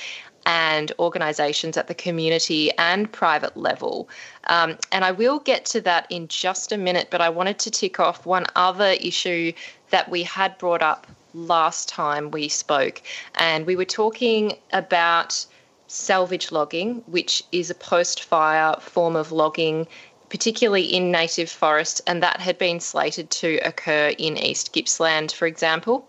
[0.45, 4.09] and organisations at the community and private level.
[4.47, 7.71] Um, and I will get to that in just a minute, but I wanted to
[7.71, 9.53] tick off one other issue
[9.91, 13.01] that we had brought up last time we spoke.
[13.35, 15.45] And we were talking about
[15.87, 19.87] salvage logging, which is a post fire form of logging
[20.29, 25.47] particularly in native forest, and that had been slated to occur in East Gippsland, for
[25.47, 26.07] example.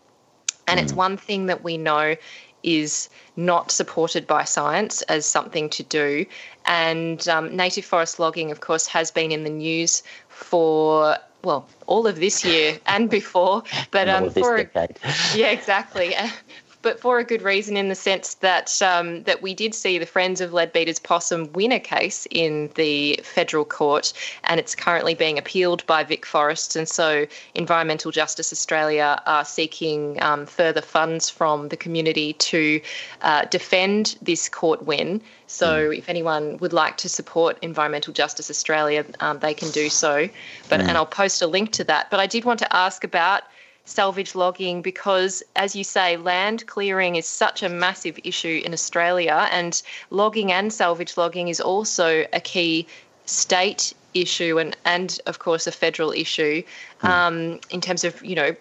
[0.67, 0.83] And mm.
[0.83, 2.17] it's one thing that we know
[2.63, 6.27] is not supported by science as something to do.
[6.67, 12.07] And um, native forest logging, of course, has been in the news for well all
[12.07, 14.89] of this year and before, but um, for a,
[15.35, 16.15] yeah, exactly
[16.83, 20.07] but for a good reason in the sense that um, that we did see the
[20.07, 24.13] Friends of Leadbeater's Possum win a case in the federal court,
[24.45, 30.21] and it's currently being appealed by Vic Forests, and so Environmental Justice Australia are seeking
[30.23, 32.81] um, further funds from the community to
[33.23, 35.21] uh, defend this court win.
[35.47, 35.99] So, mm.
[35.99, 40.29] if anyone would like to support Environmental Justice Australia, um, they can do so.
[40.69, 40.89] But mm.
[40.89, 42.11] and I'll post a link to that.
[42.11, 43.43] But I did want to ask about
[43.91, 49.49] salvage logging because, as you say, land clearing is such a massive issue in Australia,
[49.51, 52.87] and logging and salvage logging is also a key
[53.27, 56.63] state issue and, and of course, a federal issue
[57.01, 57.07] hmm.
[57.07, 58.55] um, in terms of, you know,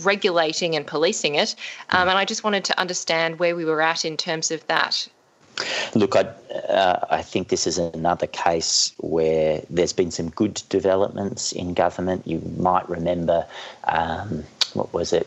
[0.00, 1.54] regulating and policing it.
[1.90, 5.08] Um, and I just wanted to understand where we were at in terms of that.
[5.94, 6.22] Look, I,
[6.72, 12.26] uh, I think this is another case where there's been some good developments in government.
[12.26, 13.46] You might remember
[13.84, 14.44] um,
[14.74, 15.26] what was it?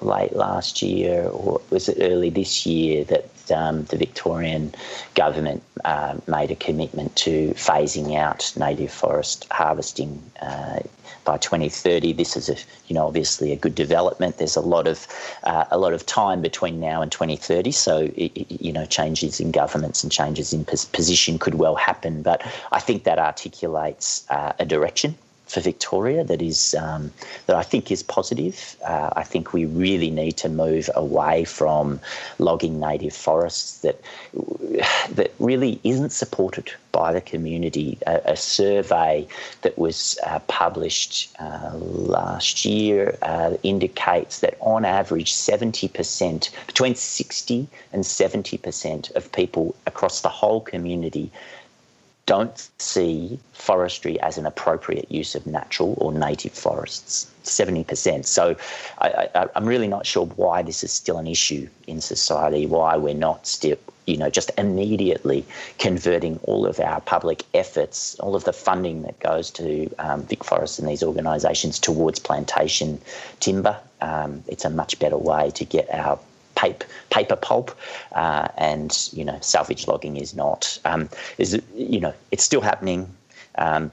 [0.00, 4.74] late last year, or was it early this year, that um, the Victorian
[5.14, 10.80] government uh, made a commitment to phasing out native forest harvesting uh,
[11.24, 12.12] by 2030.
[12.12, 12.56] This is a,
[12.88, 14.38] you know, obviously a good development.
[14.38, 15.06] There's a lot of
[15.44, 19.50] uh, a lot of time between now and 2030, so it, you know, changes in
[19.52, 22.22] governments and changes in position could well happen.
[22.22, 22.42] But
[22.72, 25.16] I think that articulates uh, a direction
[25.46, 27.12] for Victoria that is um,
[27.46, 28.76] that I think is positive.
[28.84, 32.00] Uh, I think we really need to move away from
[32.38, 34.00] logging native forests that
[35.10, 37.98] that really isn't supported by the community.
[38.06, 39.26] A, a survey
[39.62, 46.94] that was uh, published uh, last year uh, indicates that on average, seventy percent, between
[46.94, 51.30] sixty and seventy percent of people across the whole community
[52.26, 57.30] don't see forestry as an appropriate use of natural or native forests.
[57.44, 58.26] 70%.
[58.26, 58.56] So
[58.98, 63.14] I, am really not sure why this is still an issue in society, why we're
[63.14, 65.44] not still, you know, just immediately
[65.78, 70.42] converting all of our public efforts, all of the funding that goes to um, Vic
[70.42, 73.00] Forests and these organisations towards plantation
[73.38, 73.78] timber.
[74.00, 76.18] Um, it's a much better way to get our
[76.56, 77.76] paper, paper pulp,
[78.12, 80.78] uh, and you know salvage logging is not.
[80.84, 81.08] Um,
[81.38, 83.08] is you know it's still happening.
[83.56, 83.92] Um,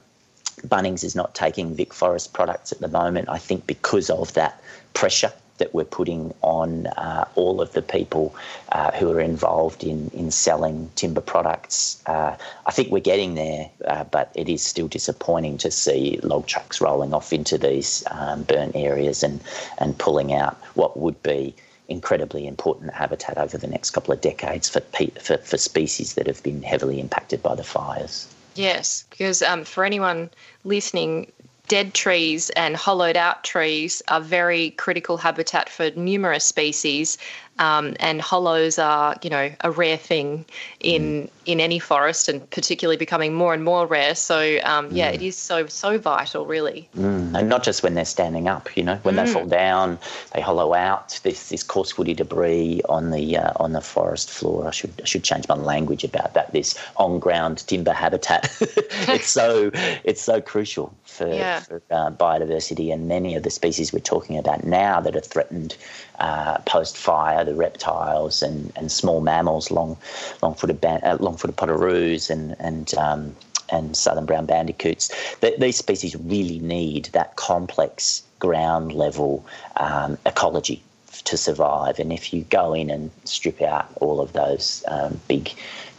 [0.66, 3.28] Bunnings is not taking Vic Forest products at the moment.
[3.28, 4.60] I think because of that
[4.94, 8.34] pressure that we're putting on uh, all of the people
[8.72, 12.02] uh, who are involved in, in selling timber products.
[12.06, 12.36] Uh,
[12.66, 16.80] I think we're getting there, uh, but it is still disappointing to see log trucks
[16.80, 19.40] rolling off into these um, burnt areas and,
[19.78, 21.54] and pulling out what would be
[21.88, 24.80] incredibly important habitat over the next couple of decades for,
[25.20, 28.32] for, for species that have been heavily impacted by the fires.
[28.54, 30.30] Yes, because um, for anyone
[30.64, 31.30] listening,
[31.68, 37.18] dead trees and hollowed out trees are very critical habitat for numerous species
[37.58, 40.44] um, and hollows are, you know, a rare thing
[40.80, 41.30] in mm.
[41.46, 44.14] in any forest, and particularly becoming more and more rare.
[44.14, 45.14] So, um, yeah, mm.
[45.14, 46.88] it is so so vital, really.
[46.96, 47.38] Mm.
[47.38, 49.32] And not just when they're standing up, you know, when they mm.
[49.32, 49.98] fall down,
[50.34, 51.20] they hollow out.
[51.22, 54.66] This this coarse woody debris on the uh, on the forest floor.
[54.66, 56.52] I should I should change my language about that.
[56.52, 58.56] This on ground timber habitat.
[58.60, 59.70] it's so
[60.04, 61.60] it's so crucial for, yeah.
[61.60, 65.76] for uh, biodiversity, and many of the species we're talking about now that are threatened
[66.18, 69.96] uh, post fire, the reptiles and, and small mammals, long
[70.42, 73.34] long footed ban- uh, long footed potoroos and and um,
[73.70, 75.10] and southern brown bandicoots.
[75.40, 79.44] Th- these species really need that complex ground level
[79.76, 80.82] um, ecology
[81.24, 81.98] to survive.
[81.98, 85.52] And if you go in and strip out all of those um, big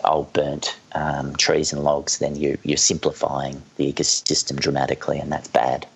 [0.04, 5.48] old burnt um, trees and logs, then you, you're simplifying the ecosystem dramatically, and that's
[5.48, 5.88] bad.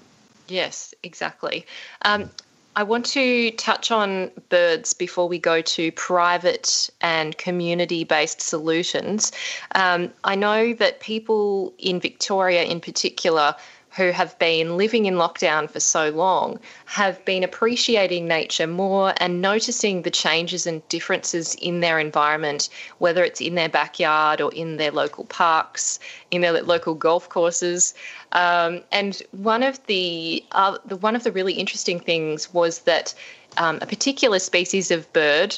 [0.47, 1.65] Yes, exactly.
[2.01, 2.29] Um,
[2.75, 9.31] I want to touch on birds before we go to private and community based solutions.
[9.75, 13.55] Um, I know that people in Victoria, in particular,
[13.95, 19.41] who have been living in lockdown for so long have been appreciating nature more and
[19.41, 24.77] noticing the changes and differences in their environment, whether it's in their backyard or in
[24.77, 25.99] their local parks,
[26.31, 27.93] in their local golf courses.
[28.31, 33.13] Um, and one of the, uh, the one of the really interesting things was that
[33.57, 35.57] um, a particular species of bird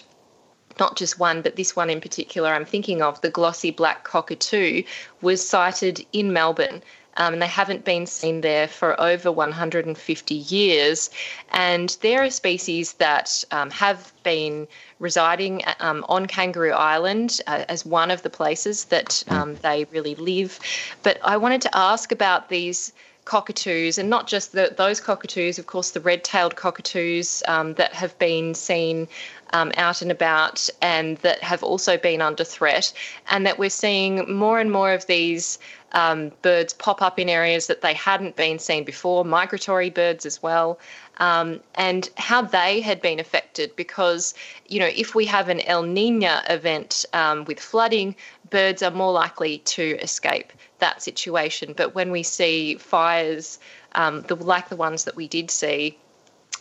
[0.80, 4.84] not just one, but this one in particular I'm thinking of, the glossy black cockatoo,
[5.22, 6.82] was sighted in Melbourne
[7.18, 11.10] um, and they haven't been seen there for over 150 years.
[11.52, 14.68] And they're a species that um, have been
[15.00, 19.34] residing um, on Kangaroo Island uh, as one of the places that hmm.
[19.34, 20.60] um, they really live.
[21.04, 22.94] But I wanted to ask about these
[23.26, 27.94] cockatoos, and not just the, those cockatoos, of course, the red tailed cockatoos um, that
[27.94, 29.08] have been seen
[29.54, 32.94] um, out and about and that have also been under threat,
[33.30, 35.60] and that we're seeing more and more of these
[35.94, 40.42] um, birds pop up in areas that they hadn't been seen before, migratory birds as
[40.42, 40.80] well,
[41.18, 43.76] um, and how they had been affected.
[43.76, 44.34] Because,
[44.68, 48.16] you know, if we have an El Nino event um, with flooding,
[48.50, 51.74] birds are more likely to escape that situation.
[51.76, 53.60] But when we see fires,
[53.94, 55.98] um, the, like the ones that we did see,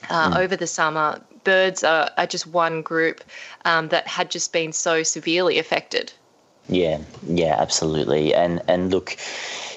[0.08, 0.38] uh, mm.
[0.38, 3.22] over the summer, birds are, are just one group
[3.64, 6.12] um, that had just been so severely affected.
[6.68, 8.34] Yeah, yeah, absolutely.
[8.34, 9.16] And and look,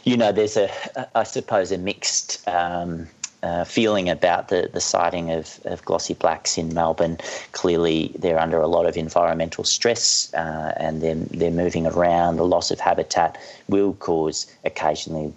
[0.04, 0.70] you know, there's a,
[1.18, 2.48] I suppose, a mixed.
[2.48, 3.08] Um,
[3.44, 7.18] uh, feeling about the, the sighting of, of glossy blacks in Melbourne.
[7.52, 12.38] Clearly, they're under a lot of environmental stress uh, and they're, they're moving around.
[12.38, 13.38] The loss of habitat
[13.68, 15.34] will cause occasionally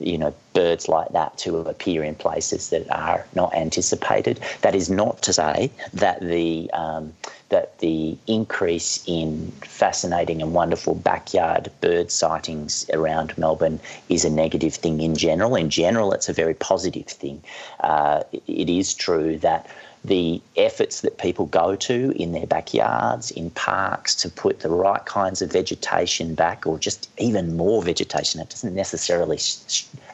[0.00, 4.40] you know, birds like that to appear in places that are not anticipated.
[4.62, 7.12] That is not to say that the um,
[7.50, 14.74] that the increase in fascinating and wonderful backyard bird sightings around Melbourne is a negative
[14.74, 15.56] thing in general.
[15.56, 17.42] In general, it's a very positive thing.
[17.80, 19.66] Uh, it is true that
[20.04, 25.04] the efforts that people go to in their backyards, in parks, to put the right
[25.04, 28.40] kinds of vegetation back, or just even more vegetation.
[28.40, 29.38] It doesn't necessarily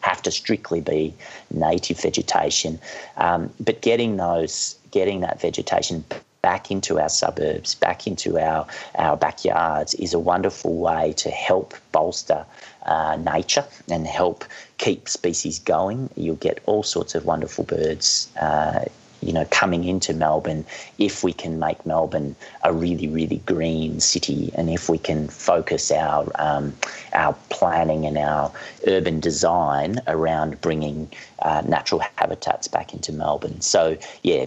[0.03, 1.15] have to strictly be
[1.51, 2.81] native vegetation,
[3.17, 6.05] um, but getting those, getting that vegetation
[6.43, 11.75] back into our suburbs, back into our, our backyards is a wonderful way to help
[11.91, 12.47] bolster
[12.85, 14.45] uh, nature and help
[14.79, 16.09] keep species going.
[16.17, 18.31] You'll get all sorts of wonderful birds.
[18.41, 18.85] Uh,
[19.23, 20.65] you know, coming into Melbourne,
[20.99, 25.91] if we can make Melbourne a really, really green city, and if we can focus
[25.91, 26.75] our um,
[27.13, 28.53] our planning and our
[28.87, 31.09] urban design around bringing
[31.41, 33.61] uh, natural habitats back into Melbourne.
[33.61, 34.47] So, yeah,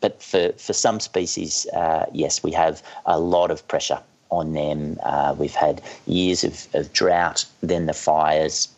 [0.00, 4.98] but for, for some species, uh, yes, we have a lot of pressure on them.
[5.02, 8.68] Uh, we've had years of, of drought, then the fires.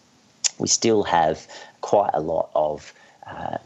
[0.59, 1.47] We still have
[1.81, 2.93] quite a lot of,
[3.27, 3.59] uh,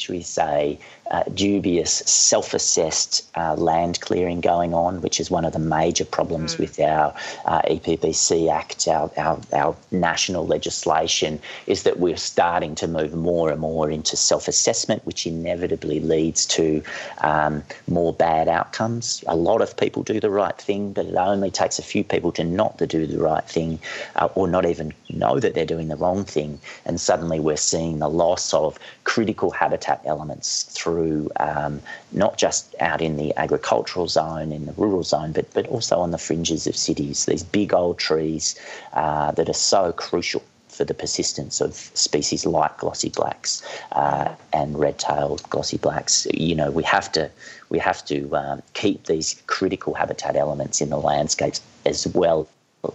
[0.00, 0.78] should we say,
[1.10, 6.04] uh, dubious self assessed uh, land clearing going on, which is one of the major
[6.04, 6.60] problems mm.
[6.60, 7.14] with our
[7.46, 13.50] uh, EPBC Act, our, our, our, national legislation, is that we're starting to move more
[13.50, 16.82] and more into self assessment, which inevitably leads to
[17.18, 19.24] um, more bad outcomes.
[19.26, 22.30] A lot of people do the right thing, but it only takes a few people
[22.32, 23.80] to not to do the right thing
[24.16, 26.60] uh, or not even know that they're doing the wrong thing.
[26.84, 31.80] And suddenly we're seeing the loss of critical habitat elements through through um,
[32.12, 36.10] not just out in the agricultural zone, in the rural zone, but, but also on
[36.10, 37.24] the fringes of cities.
[37.24, 38.58] These big old trees
[38.92, 43.62] uh, that are so crucial for the persistence of species like glossy blacks
[43.92, 46.26] uh, and red-tailed glossy blacks.
[46.32, 47.30] You know, we have to
[47.70, 52.48] we have to um, keep these critical habitat elements in the landscapes as well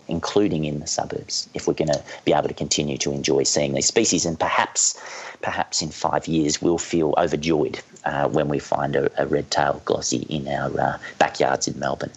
[0.08, 3.74] including in the suburbs, if we're going to be able to continue to enjoy seeing
[3.74, 4.26] these species.
[4.26, 5.00] And perhaps,
[5.42, 10.26] perhaps in five years, we'll feel overjoyed uh, when we find a, a red-tailed glossy
[10.30, 12.12] in our uh, backyards in Melbourne.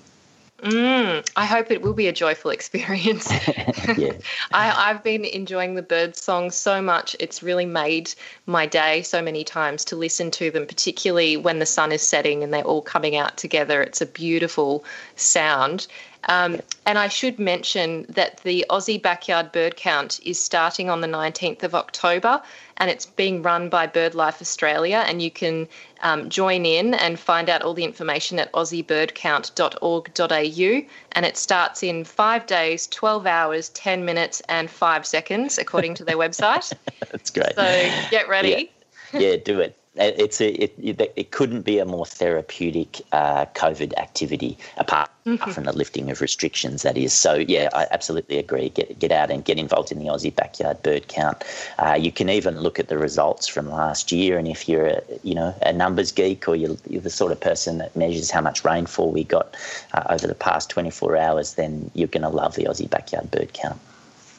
[0.63, 3.31] Mm, I hope it will be a joyful experience.
[3.97, 4.15] yeah.
[4.51, 7.15] I, have been enjoying the bird songs so much.
[7.21, 8.13] It's really made
[8.47, 12.43] my day so many times to listen to them, particularly when the sun is setting
[12.43, 13.81] and they're all coming out together.
[13.81, 14.85] It's a beautiful
[15.21, 15.87] sound.
[16.25, 21.07] Um, and I should mention that the Aussie Backyard Bird Count is starting on the
[21.07, 22.43] 19th of October
[22.77, 25.05] and it's being run by BirdLife Australia.
[25.07, 25.69] And you can
[26.03, 30.89] um, join in and find out all the information at aussiebirdcount.org.au.
[31.13, 36.05] And it starts in five days, 12 hours, 10 minutes, and five seconds, according to
[36.05, 36.73] their website.
[37.11, 37.55] That's great.
[37.55, 38.71] So get ready.
[39.13, 43.47] Yeah, yeah do it it's a, it, it, it, couldn't be a more therapeutic uh,
[43.55, 45.51] COVID activity apart, mm-hmm.
[45.51, 46.83] from the lifting of restrictions.
[46.83, 48.71] That is, so yeah, I absolutely agree.
[48.71, 51.43] Get get out and get involved in the Aussie backyard bird count.
[51.79, 55.03] Uh, you can even look at the results from last year, and if you're a,
[55.23, 58.41] you know a numbers geek or you're, you're the sort of person that measures how
[58.41, 59.57] much rainfall we got
[59.95, 63.53] uh, over the past 24 hours, then you're going to love the Aussie backyard bird
[63.53, 63.79] count.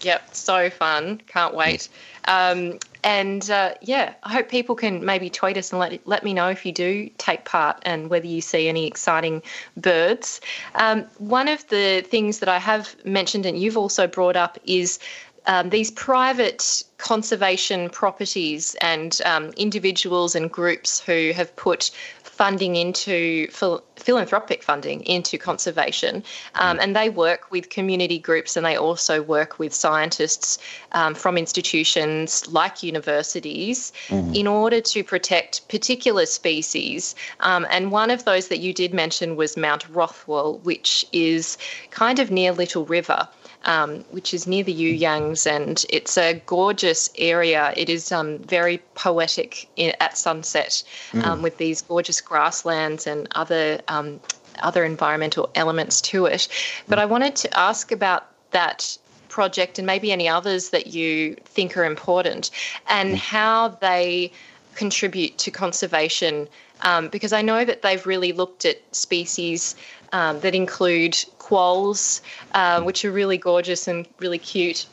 [0.01, 1.21] Yep, so fun.
[1.27, 1.89] Can't wait.
[2.25, 6.33] Um, and uh, yeah, I hope people can maybe tweet us and let let me
[6.33, 9.41] know if you do take part and whether you see any exciting
[9.77, 10.41] birds.
[10.75, 14.99] Um, one of the things that I have mentioned and you've also brought up is
[15.45, 21.91] um, these private conservation properties and um, individuals and groups who have put
[22.39, 26.23] funding into phil- philanthropic funding into conservation.
[26.55, 26.83] Um, mm.
[26.83, 30.57] and they work with community groups and they also work with scientists
[30.93, 34.33] um, from institutions like universities mm.
[34.33, 37.13] in order to protect particular species.
[37.41, 41.57] Um, and one of those that you did mention was Mount Rothwell, which is
[41.91, 43.27] kind of near Little River
[43.65, 47.73] um, which is near the You Yangs, and it's a gorgeous area.
[47.75, 51.23] It is um, very poetic in, at sunset, mm.
[51.25, 54.19] um, with these gorgeous grasslands and other um,
[54.61, 56.47] other environmental elements to it.
[56.87, 58.97] But I wanted to ask about that
[59.29, 62.51] project and maybe any others that you think are important,
[62.87, 63.17] and mm.
[63.17, 64.31] how they
[64.75, 66.47] contribute to conservation.
[66.81, 69.75] Um, because I know that they've really looked at species
[70.13, 72.21] um, that include quolls,
[72.53, 74.85] uh, which are really gorgeous and really cute.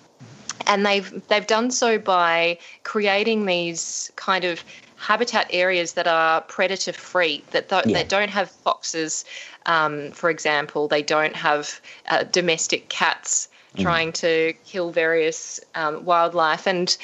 [0.66, 4.64] And they've they've done so by creating these kind of
[4.96, 7.92] habitat areas that are predator free, that th- yeah.
[7.92, 9.24] that don't have foxes,
[9.66, 10.88] um, for example.
[10.88, 13.48] They don't have uh, domestic cats.
[13.76, 13.82] mm.
[13.82, 16.66] trying to kill various um, wildlife.
[16.66, 16.96] And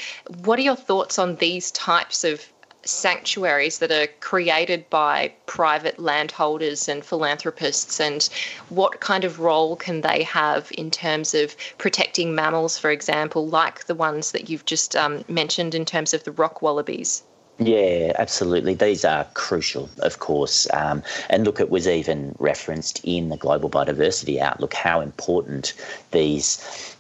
[0.45, 2.45] what are your thoughts on these types of
[2.85, 8.29] sanctuaries that are created by private landholders and philanthropists and
[8.69, 13.85] what kind of role can they have in terms of protecting mammals for example like
[13.87, 17.23] the ones that you've just um, mentioned in terms of the rock wallabies
[17.59, 18.75] yeah, absolutely.
[18.75, 20.67] These are crucial, of course.
[20.73, 25.75] Um, and look, it was even referenced in the Global Biodiversity Outlook how important
[26.11, 26.97] these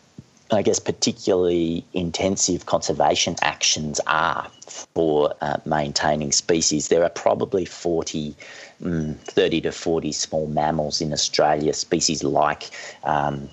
[0.52, 6.88] I guess, particularly intensive conservation actions are for uh, maintaining species.
[6.88, 8.36] There are probably 40,
[8.84, 12.70] um, 30 to 40 small mammals in Australia, species like
[13.04, 13.48] um,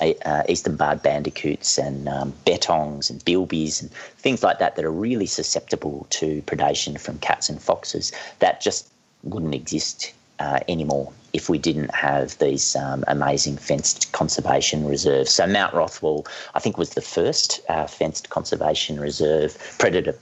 [0.00, 4.90] uh, eastern barred bandicoots and um, bettongs and bilbies and things like that that are
[4.90, 8.88] really susceptible to predation from cats and foxes that just
[9.22, 15.30] wouldn't exist uh, anymore if we didn't have these um, amazing fenced conservation reserves.
[15.30, 20.12] So Mount Rothwell, I think, was the first uh, fenced conservation reserve, predator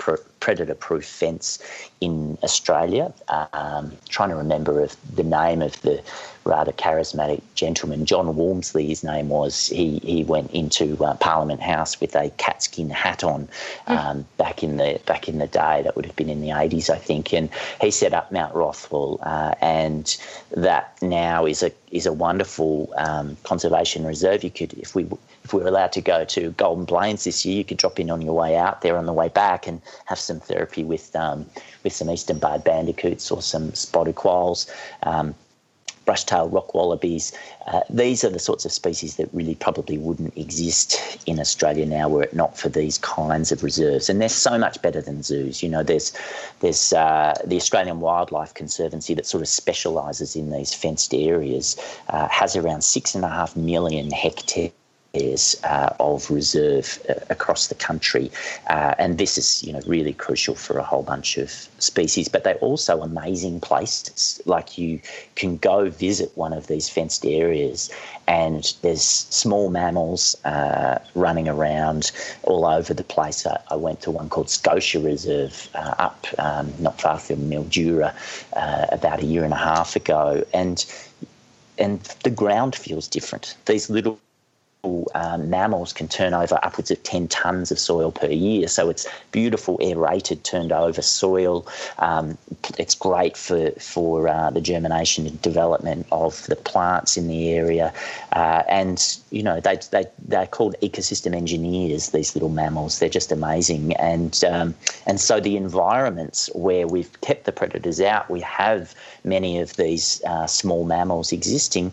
[0.40, 1.58] predator proof fence
[2.00, 3.12] in Australia.
[3.52, 6.02] Um, trying to remember the name of the
[6.48, 9.68] rather charismatic gentleman, John Walmsley, his name was.
[9.68, 13.48] He he went into uh, Parliament House with a catskin hat on
[13.86, 13.92] hmm.
[13.92, 14.24] um, mm.
[14.38, 15.82] back in the back in the day.
[15.82, 17.32] That would have been in the eighties, I think.
[17.32, 17.50] And
[17.80, 20.16] he set up Mount Rothwell, uh, and
[20.56, 24.42] that now is a is a wonderful um, conservation reserve.
[24.42, 25.06] You could, if we
[25.44, 28.10] if we were allowed to go to Golden Plains this year, you could drop in
[28.10, 31.46] on your way out there on the way back and have some therapy with um,
[31.84, 34.70] with some eastern barred bandicoots or some spotted quolls.
[35.02, 35.34] Um,
[36.08, 37.34] brush-tailed rock wallabies.
[37.66, 42.08] Uh, these are the sorts of species that really probably wouldn't exist in Australia now
[42.08, 44.08] were it not for these kinds of reserves.
[44.08, 45.62] And they're so much better than zoos.
[45.62, 46.14] You know, there's
[46.60, 51.76] there's uh, the Australian Wildlife Conservancy that sort of specialises in these fenced areas,
[52.08, 54.72] uh, has around six and a half million hectares
[55.14, 58.30] uh, of reserve uh, across the country,
[58.68, 62.28] uh, and this is you know really crucial for a whole bunch of species.
[62.28, 64.40] But they're also amazing places.
[64.44, 65.00] Like you
[65.34, 67.90] can go visit one of these fenced areas,
[68.26, 72.12] and there's small mammals uh, running around
[72.42, 73.46] all over the place.
[73.46, 78.14] I, I, went to one called Scotia Reserve uh, up um, not far from Mildura
[78.54, 80.84] uh, about a year and a half ago, and
[81.78, 83.56] and the ground feels different.
[83.66, 84.18] These little
[84.84, 88.68] um, mammals can turn over upwards of 10 tonnes of soil per year.
[88.68, 91.66] So it's beautiful aerated, turned over soil.
[91.98, 92.38] Um,
[92.78, 97.92] it's great for, for uh, the germination and development of the plants in the area.
[98.32, 103.00] Uh, and, you know, they, they, they're called ecosystem engineers, these little mammals.
[103.00, 103.94] They're just amazing.
[103.96, 104.74] And, um,
[105.06, 108.94] and so the environments where we've kept the predators out, we have
[109.24, 111.92] many of these uh, small mammals existing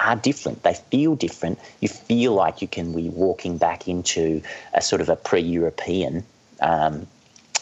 [0.00, 0.62] are different.
[0.62, 1.58] They feel different.
[1.80, 4.42] You feel like you can be walking back into
[4.74, 6.24] a sort of a pre-European
[6.60, 7.06] um,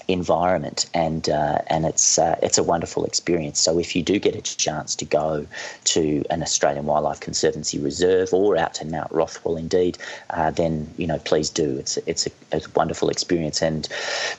[0.09, 3.61] environment, and uh, and it's uh, it's a wonderful experience.
[3.61, 5.47] So if you do get a chance to go
[5.85, 9.99] to an Australian Wildlife Conservancy reserve or out to Mount Rothwell, indeed,
[10.31, 11.79] uh, then you know please do.
[11.79, 13.89] It's it's a, a, wonderful experience, and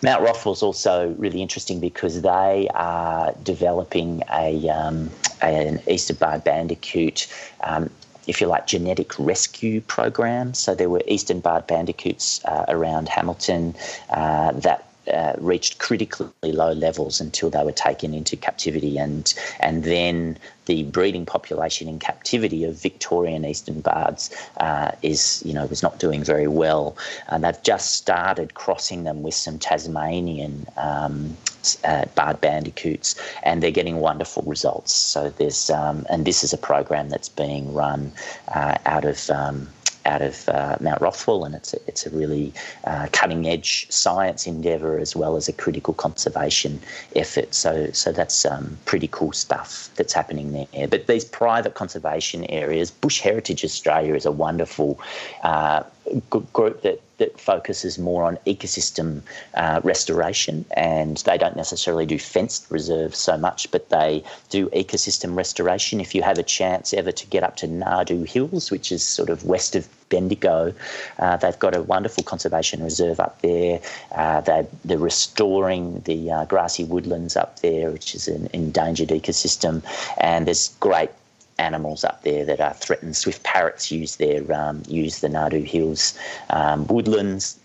[0.03, 5.09] Mount Rothwell is also really interesting because they are developing a um,
[5.41, 7.27] an eastern barred bandicoot.
[7.63, 7.89] Um,
[8.27, 10.55] if you like, genetic rescue program.
[10.55, 13.75] So there were eastern barred bandicoots uh, around Hamilton
[14.09, 19.83] uh, that uh, reached critically low levels until they were taken into captivity, and and
[19.83, 25.83] then the breeding population in captivity of Victorian eastern bards uh, is you know was
[25.83, 26.97] not doing very well,
[27.29, 30.65] and they've just started crossing them with some Tasmanian.
[30.77, 31.37] Um,
[31.83, 34.93] uh, barred bandicoots, and they're getting wonderful results.
[34.93, 38.11] So there's, um, and this is a program that's being run
[38.53, 39.67] uh, out of um,
[40.05, 42.53] out of uh, Mount Rothwell, and it's a, it's a really
[42.85, 46.79] uh, cutting edge science endeavour as well as a critical conservation
[47.15, 47.53] effort.
[47.53, 50.87] So so that's um, pretty cool stuff that's happening there.
[50.87, 54.99] But these private conservation areas, Bush Heritage Australia is a wonderful
[55.43, 55.83] uh,
[56.29, 59.21] group that that focuses more on ecosystem
[59.53, 65.35] uh, restoration, and they don't necessarily do fenced reserves so much, but they do ecosystem
[65.35, 66.01] restoration.
[66.01, 69.29] If you have a chance ever to get up to Nardoo Hills, which is sort
[69.29, 70.73] of west of Bendigo,
[71.19, 73.79] uh, they've got a wonderful conservation reserve up there.
[74.11, 79.83] Uh, they're, they're, restoring the uh, grassy woodlands up there, which is an endangered ecosystem,
[80.19, 81.11] and there's great
[81.57, 83.15] animals up there that are threatened.
[83.15, 86.17] Swift parrots use their um, use the Nardoo Hills
[86.49, 87.57] um, woodlands.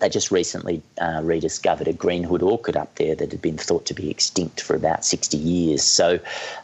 [0.00, 3.94] they just recently uh, rediscovered a greenhood orchid up there that had been thought to
[3.94, 5.82] be extinct for about 60 years.
[5.82, 6.18] So,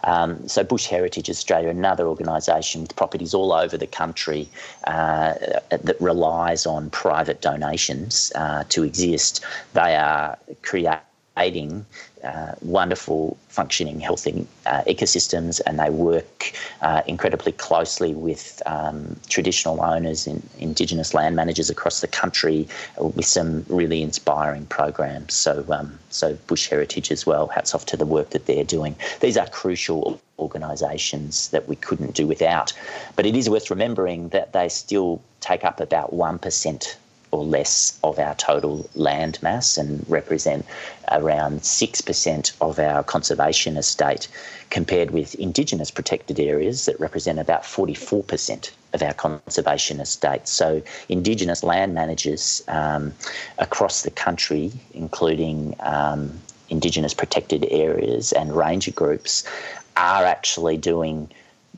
[0.04, 4.48] um, so Bush Heritage Australia, another organisation with properties all over the country
[4.84, 5.34] uh,
[5.70, 11.86] that relies on private donations uh, to exist, they are creating
[12.24, 19.80] uh, wonderful functioning healthy uh, ecosystems and they work uh, incredibly closely with um, traditional
[19.82, 22.66] owners and indigenous land managers across the country
[22.98, 25.34] with some really inspiring programs.
[25.34, 28.96] So um, so bush heritage as well hats off to the work that they're doing.
[29.20, 32.72] These are crucial organisations that we couldn't do without.
[33.16, 36.96] But it is worth remembering that they still take up about 1%
[37.30, 40.64] or less of our total land mass and represent
[41.12, 44.28] around 6% of our conservation estate,
[44.70, 50.48] compared with Indigenous protected areas that represent about 44% of our conservation estate.
[50.48, 53.12] So, Indigenous land managers um,
[53.58, 56.38] across the country, including um,
[56.70, 59.44] Indigenous protected areas and ranger groups,
[59.96, 61.30] are actually doing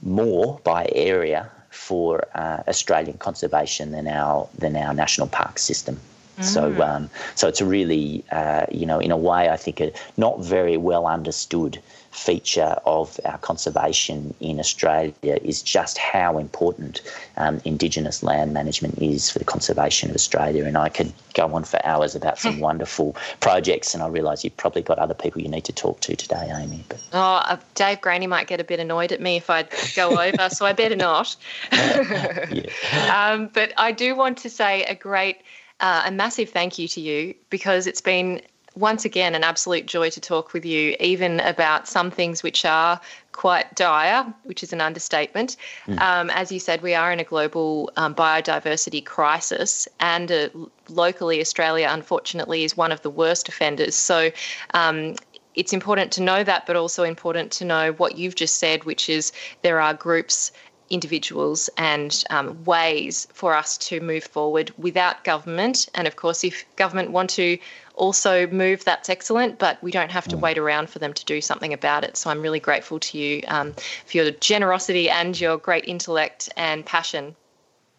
[0.03, 5.99] more by area for uh, Australian conservation than our than our national park system.
[6.39, 6.45] Mm.
[6.45, 9.93] So, um, so it's a really, uh, you know, in a way, I think a
[10.17, 11.81] not very well understood
[12.11, 17.03] feature of our conservation in Australia is just how important
[17.37, 20.65] um, Indigenous land management is for the conservation of Australia.
[20.65, 24.57] And I could go on for hours about some wonderful projects, and I realise you've
[24.57, 26.85] probably got other people you need to talk to today, Amy.
[26.89, 30.21] But oh, uh, Dave Graney might get a bit annoyed at me if I go
[30.21, 31.37] over, so I better not.
[33.11, 35.39] um, but I do want to say a great.
[35.83, 38.43] Uh, a massive thank you to you because it's been
[38.77, 43.01] once again, an absolute joy to talk with you, even about some things which are
[43.33, 45.57] quite dire, which is an understatement.
[45.87, 46.01] Mm.
[46.01, 50.49] Um, as you said, we are in a global um, biodiversity crisis, and uh,
[50.89, 53.95] locally, Australia, unfortunately, is one of the worst offenders.
[53.95, 54.31] So,
[54.75, 55.17] um,
[55.57, 59.09] it's important to know that, but also important to know what you've just said, which
[59.09, 59.33] is
[59.63, 60.53] there are groups
[60.91, 65.89] individuals and um, ways for us to move forward without government.
[65.95, 67.57] And of course, if government want to
[68.01, 70.41] also move, that's excellent, but we don't have to mm.
[70.41, 72.17] wait around for them to do something about it.
[72.17, 73.75] So I'm really grateful to you um,
[74.07, 77.37] for your generosity and your great intellect and passion.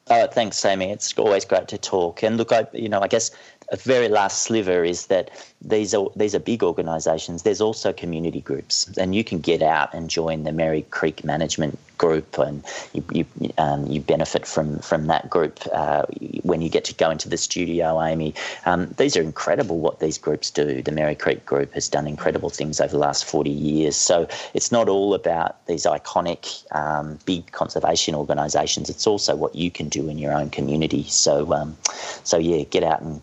[0.10, 0.92] Oh, thanks, Amy.
[0.92, 2.24] It's always great to talk.
[2.24, 3.32] And look, I, you know, I guess
[3.72, 5.32] a very last sliver is that
[5.62, 7.44] these are these are big organisations.
[7.44, 11.80] There's also community groups, and you can get out and join the Merri Creek Management
[11.98, 16.04] Group, and you you, um, you benefit from from that group uh,
[16.44, 18.36] when you get to go into the studio, Amy.
[18.66, 20.82] Um, these are incredible what these groups do.
[20.82, 23.96] The Merri Creek Group has done incredible things over the last 40 years.
[23.96, 28.90] So it's not all about these iconic um, big conservation organisations.
[28.90, 31.04] It's also what you can do in your own community.
[31.04, 31.78] So um,
[32.24, 33.22] so yeah, get out and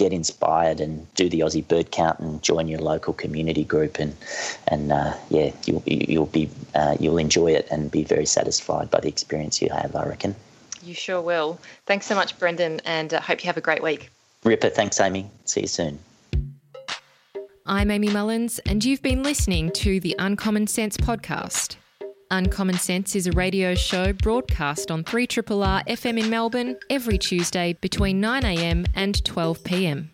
[0.00, 4.16] get inspired and do the Aussie bird count and join your local community group and
[4.66, 8.98] and uh, yeah you'll you'll be uh, you'll enjoy it and be very satisfied by
[8.98, 10.34] the experience you have I reckon.
[10.82, 11.58] You sure will.
[11.84, 14.10] Thanks so much, Brendan, and uh, hope you have a great week.
[14.44, 15.30] Ripper, thanks, Amy.
[15.44, 15.98] See you soon.
[17.66, 21.76] I'm Amy Mullins, and you've been listening to the Uncommon Sense podcast.
[22.32, 28.22] Uncommon Sense is a radio show broadcast on 3RRR FM in Melbourne every Tuesday between
[28.22, 30.10] 9am and 12pm.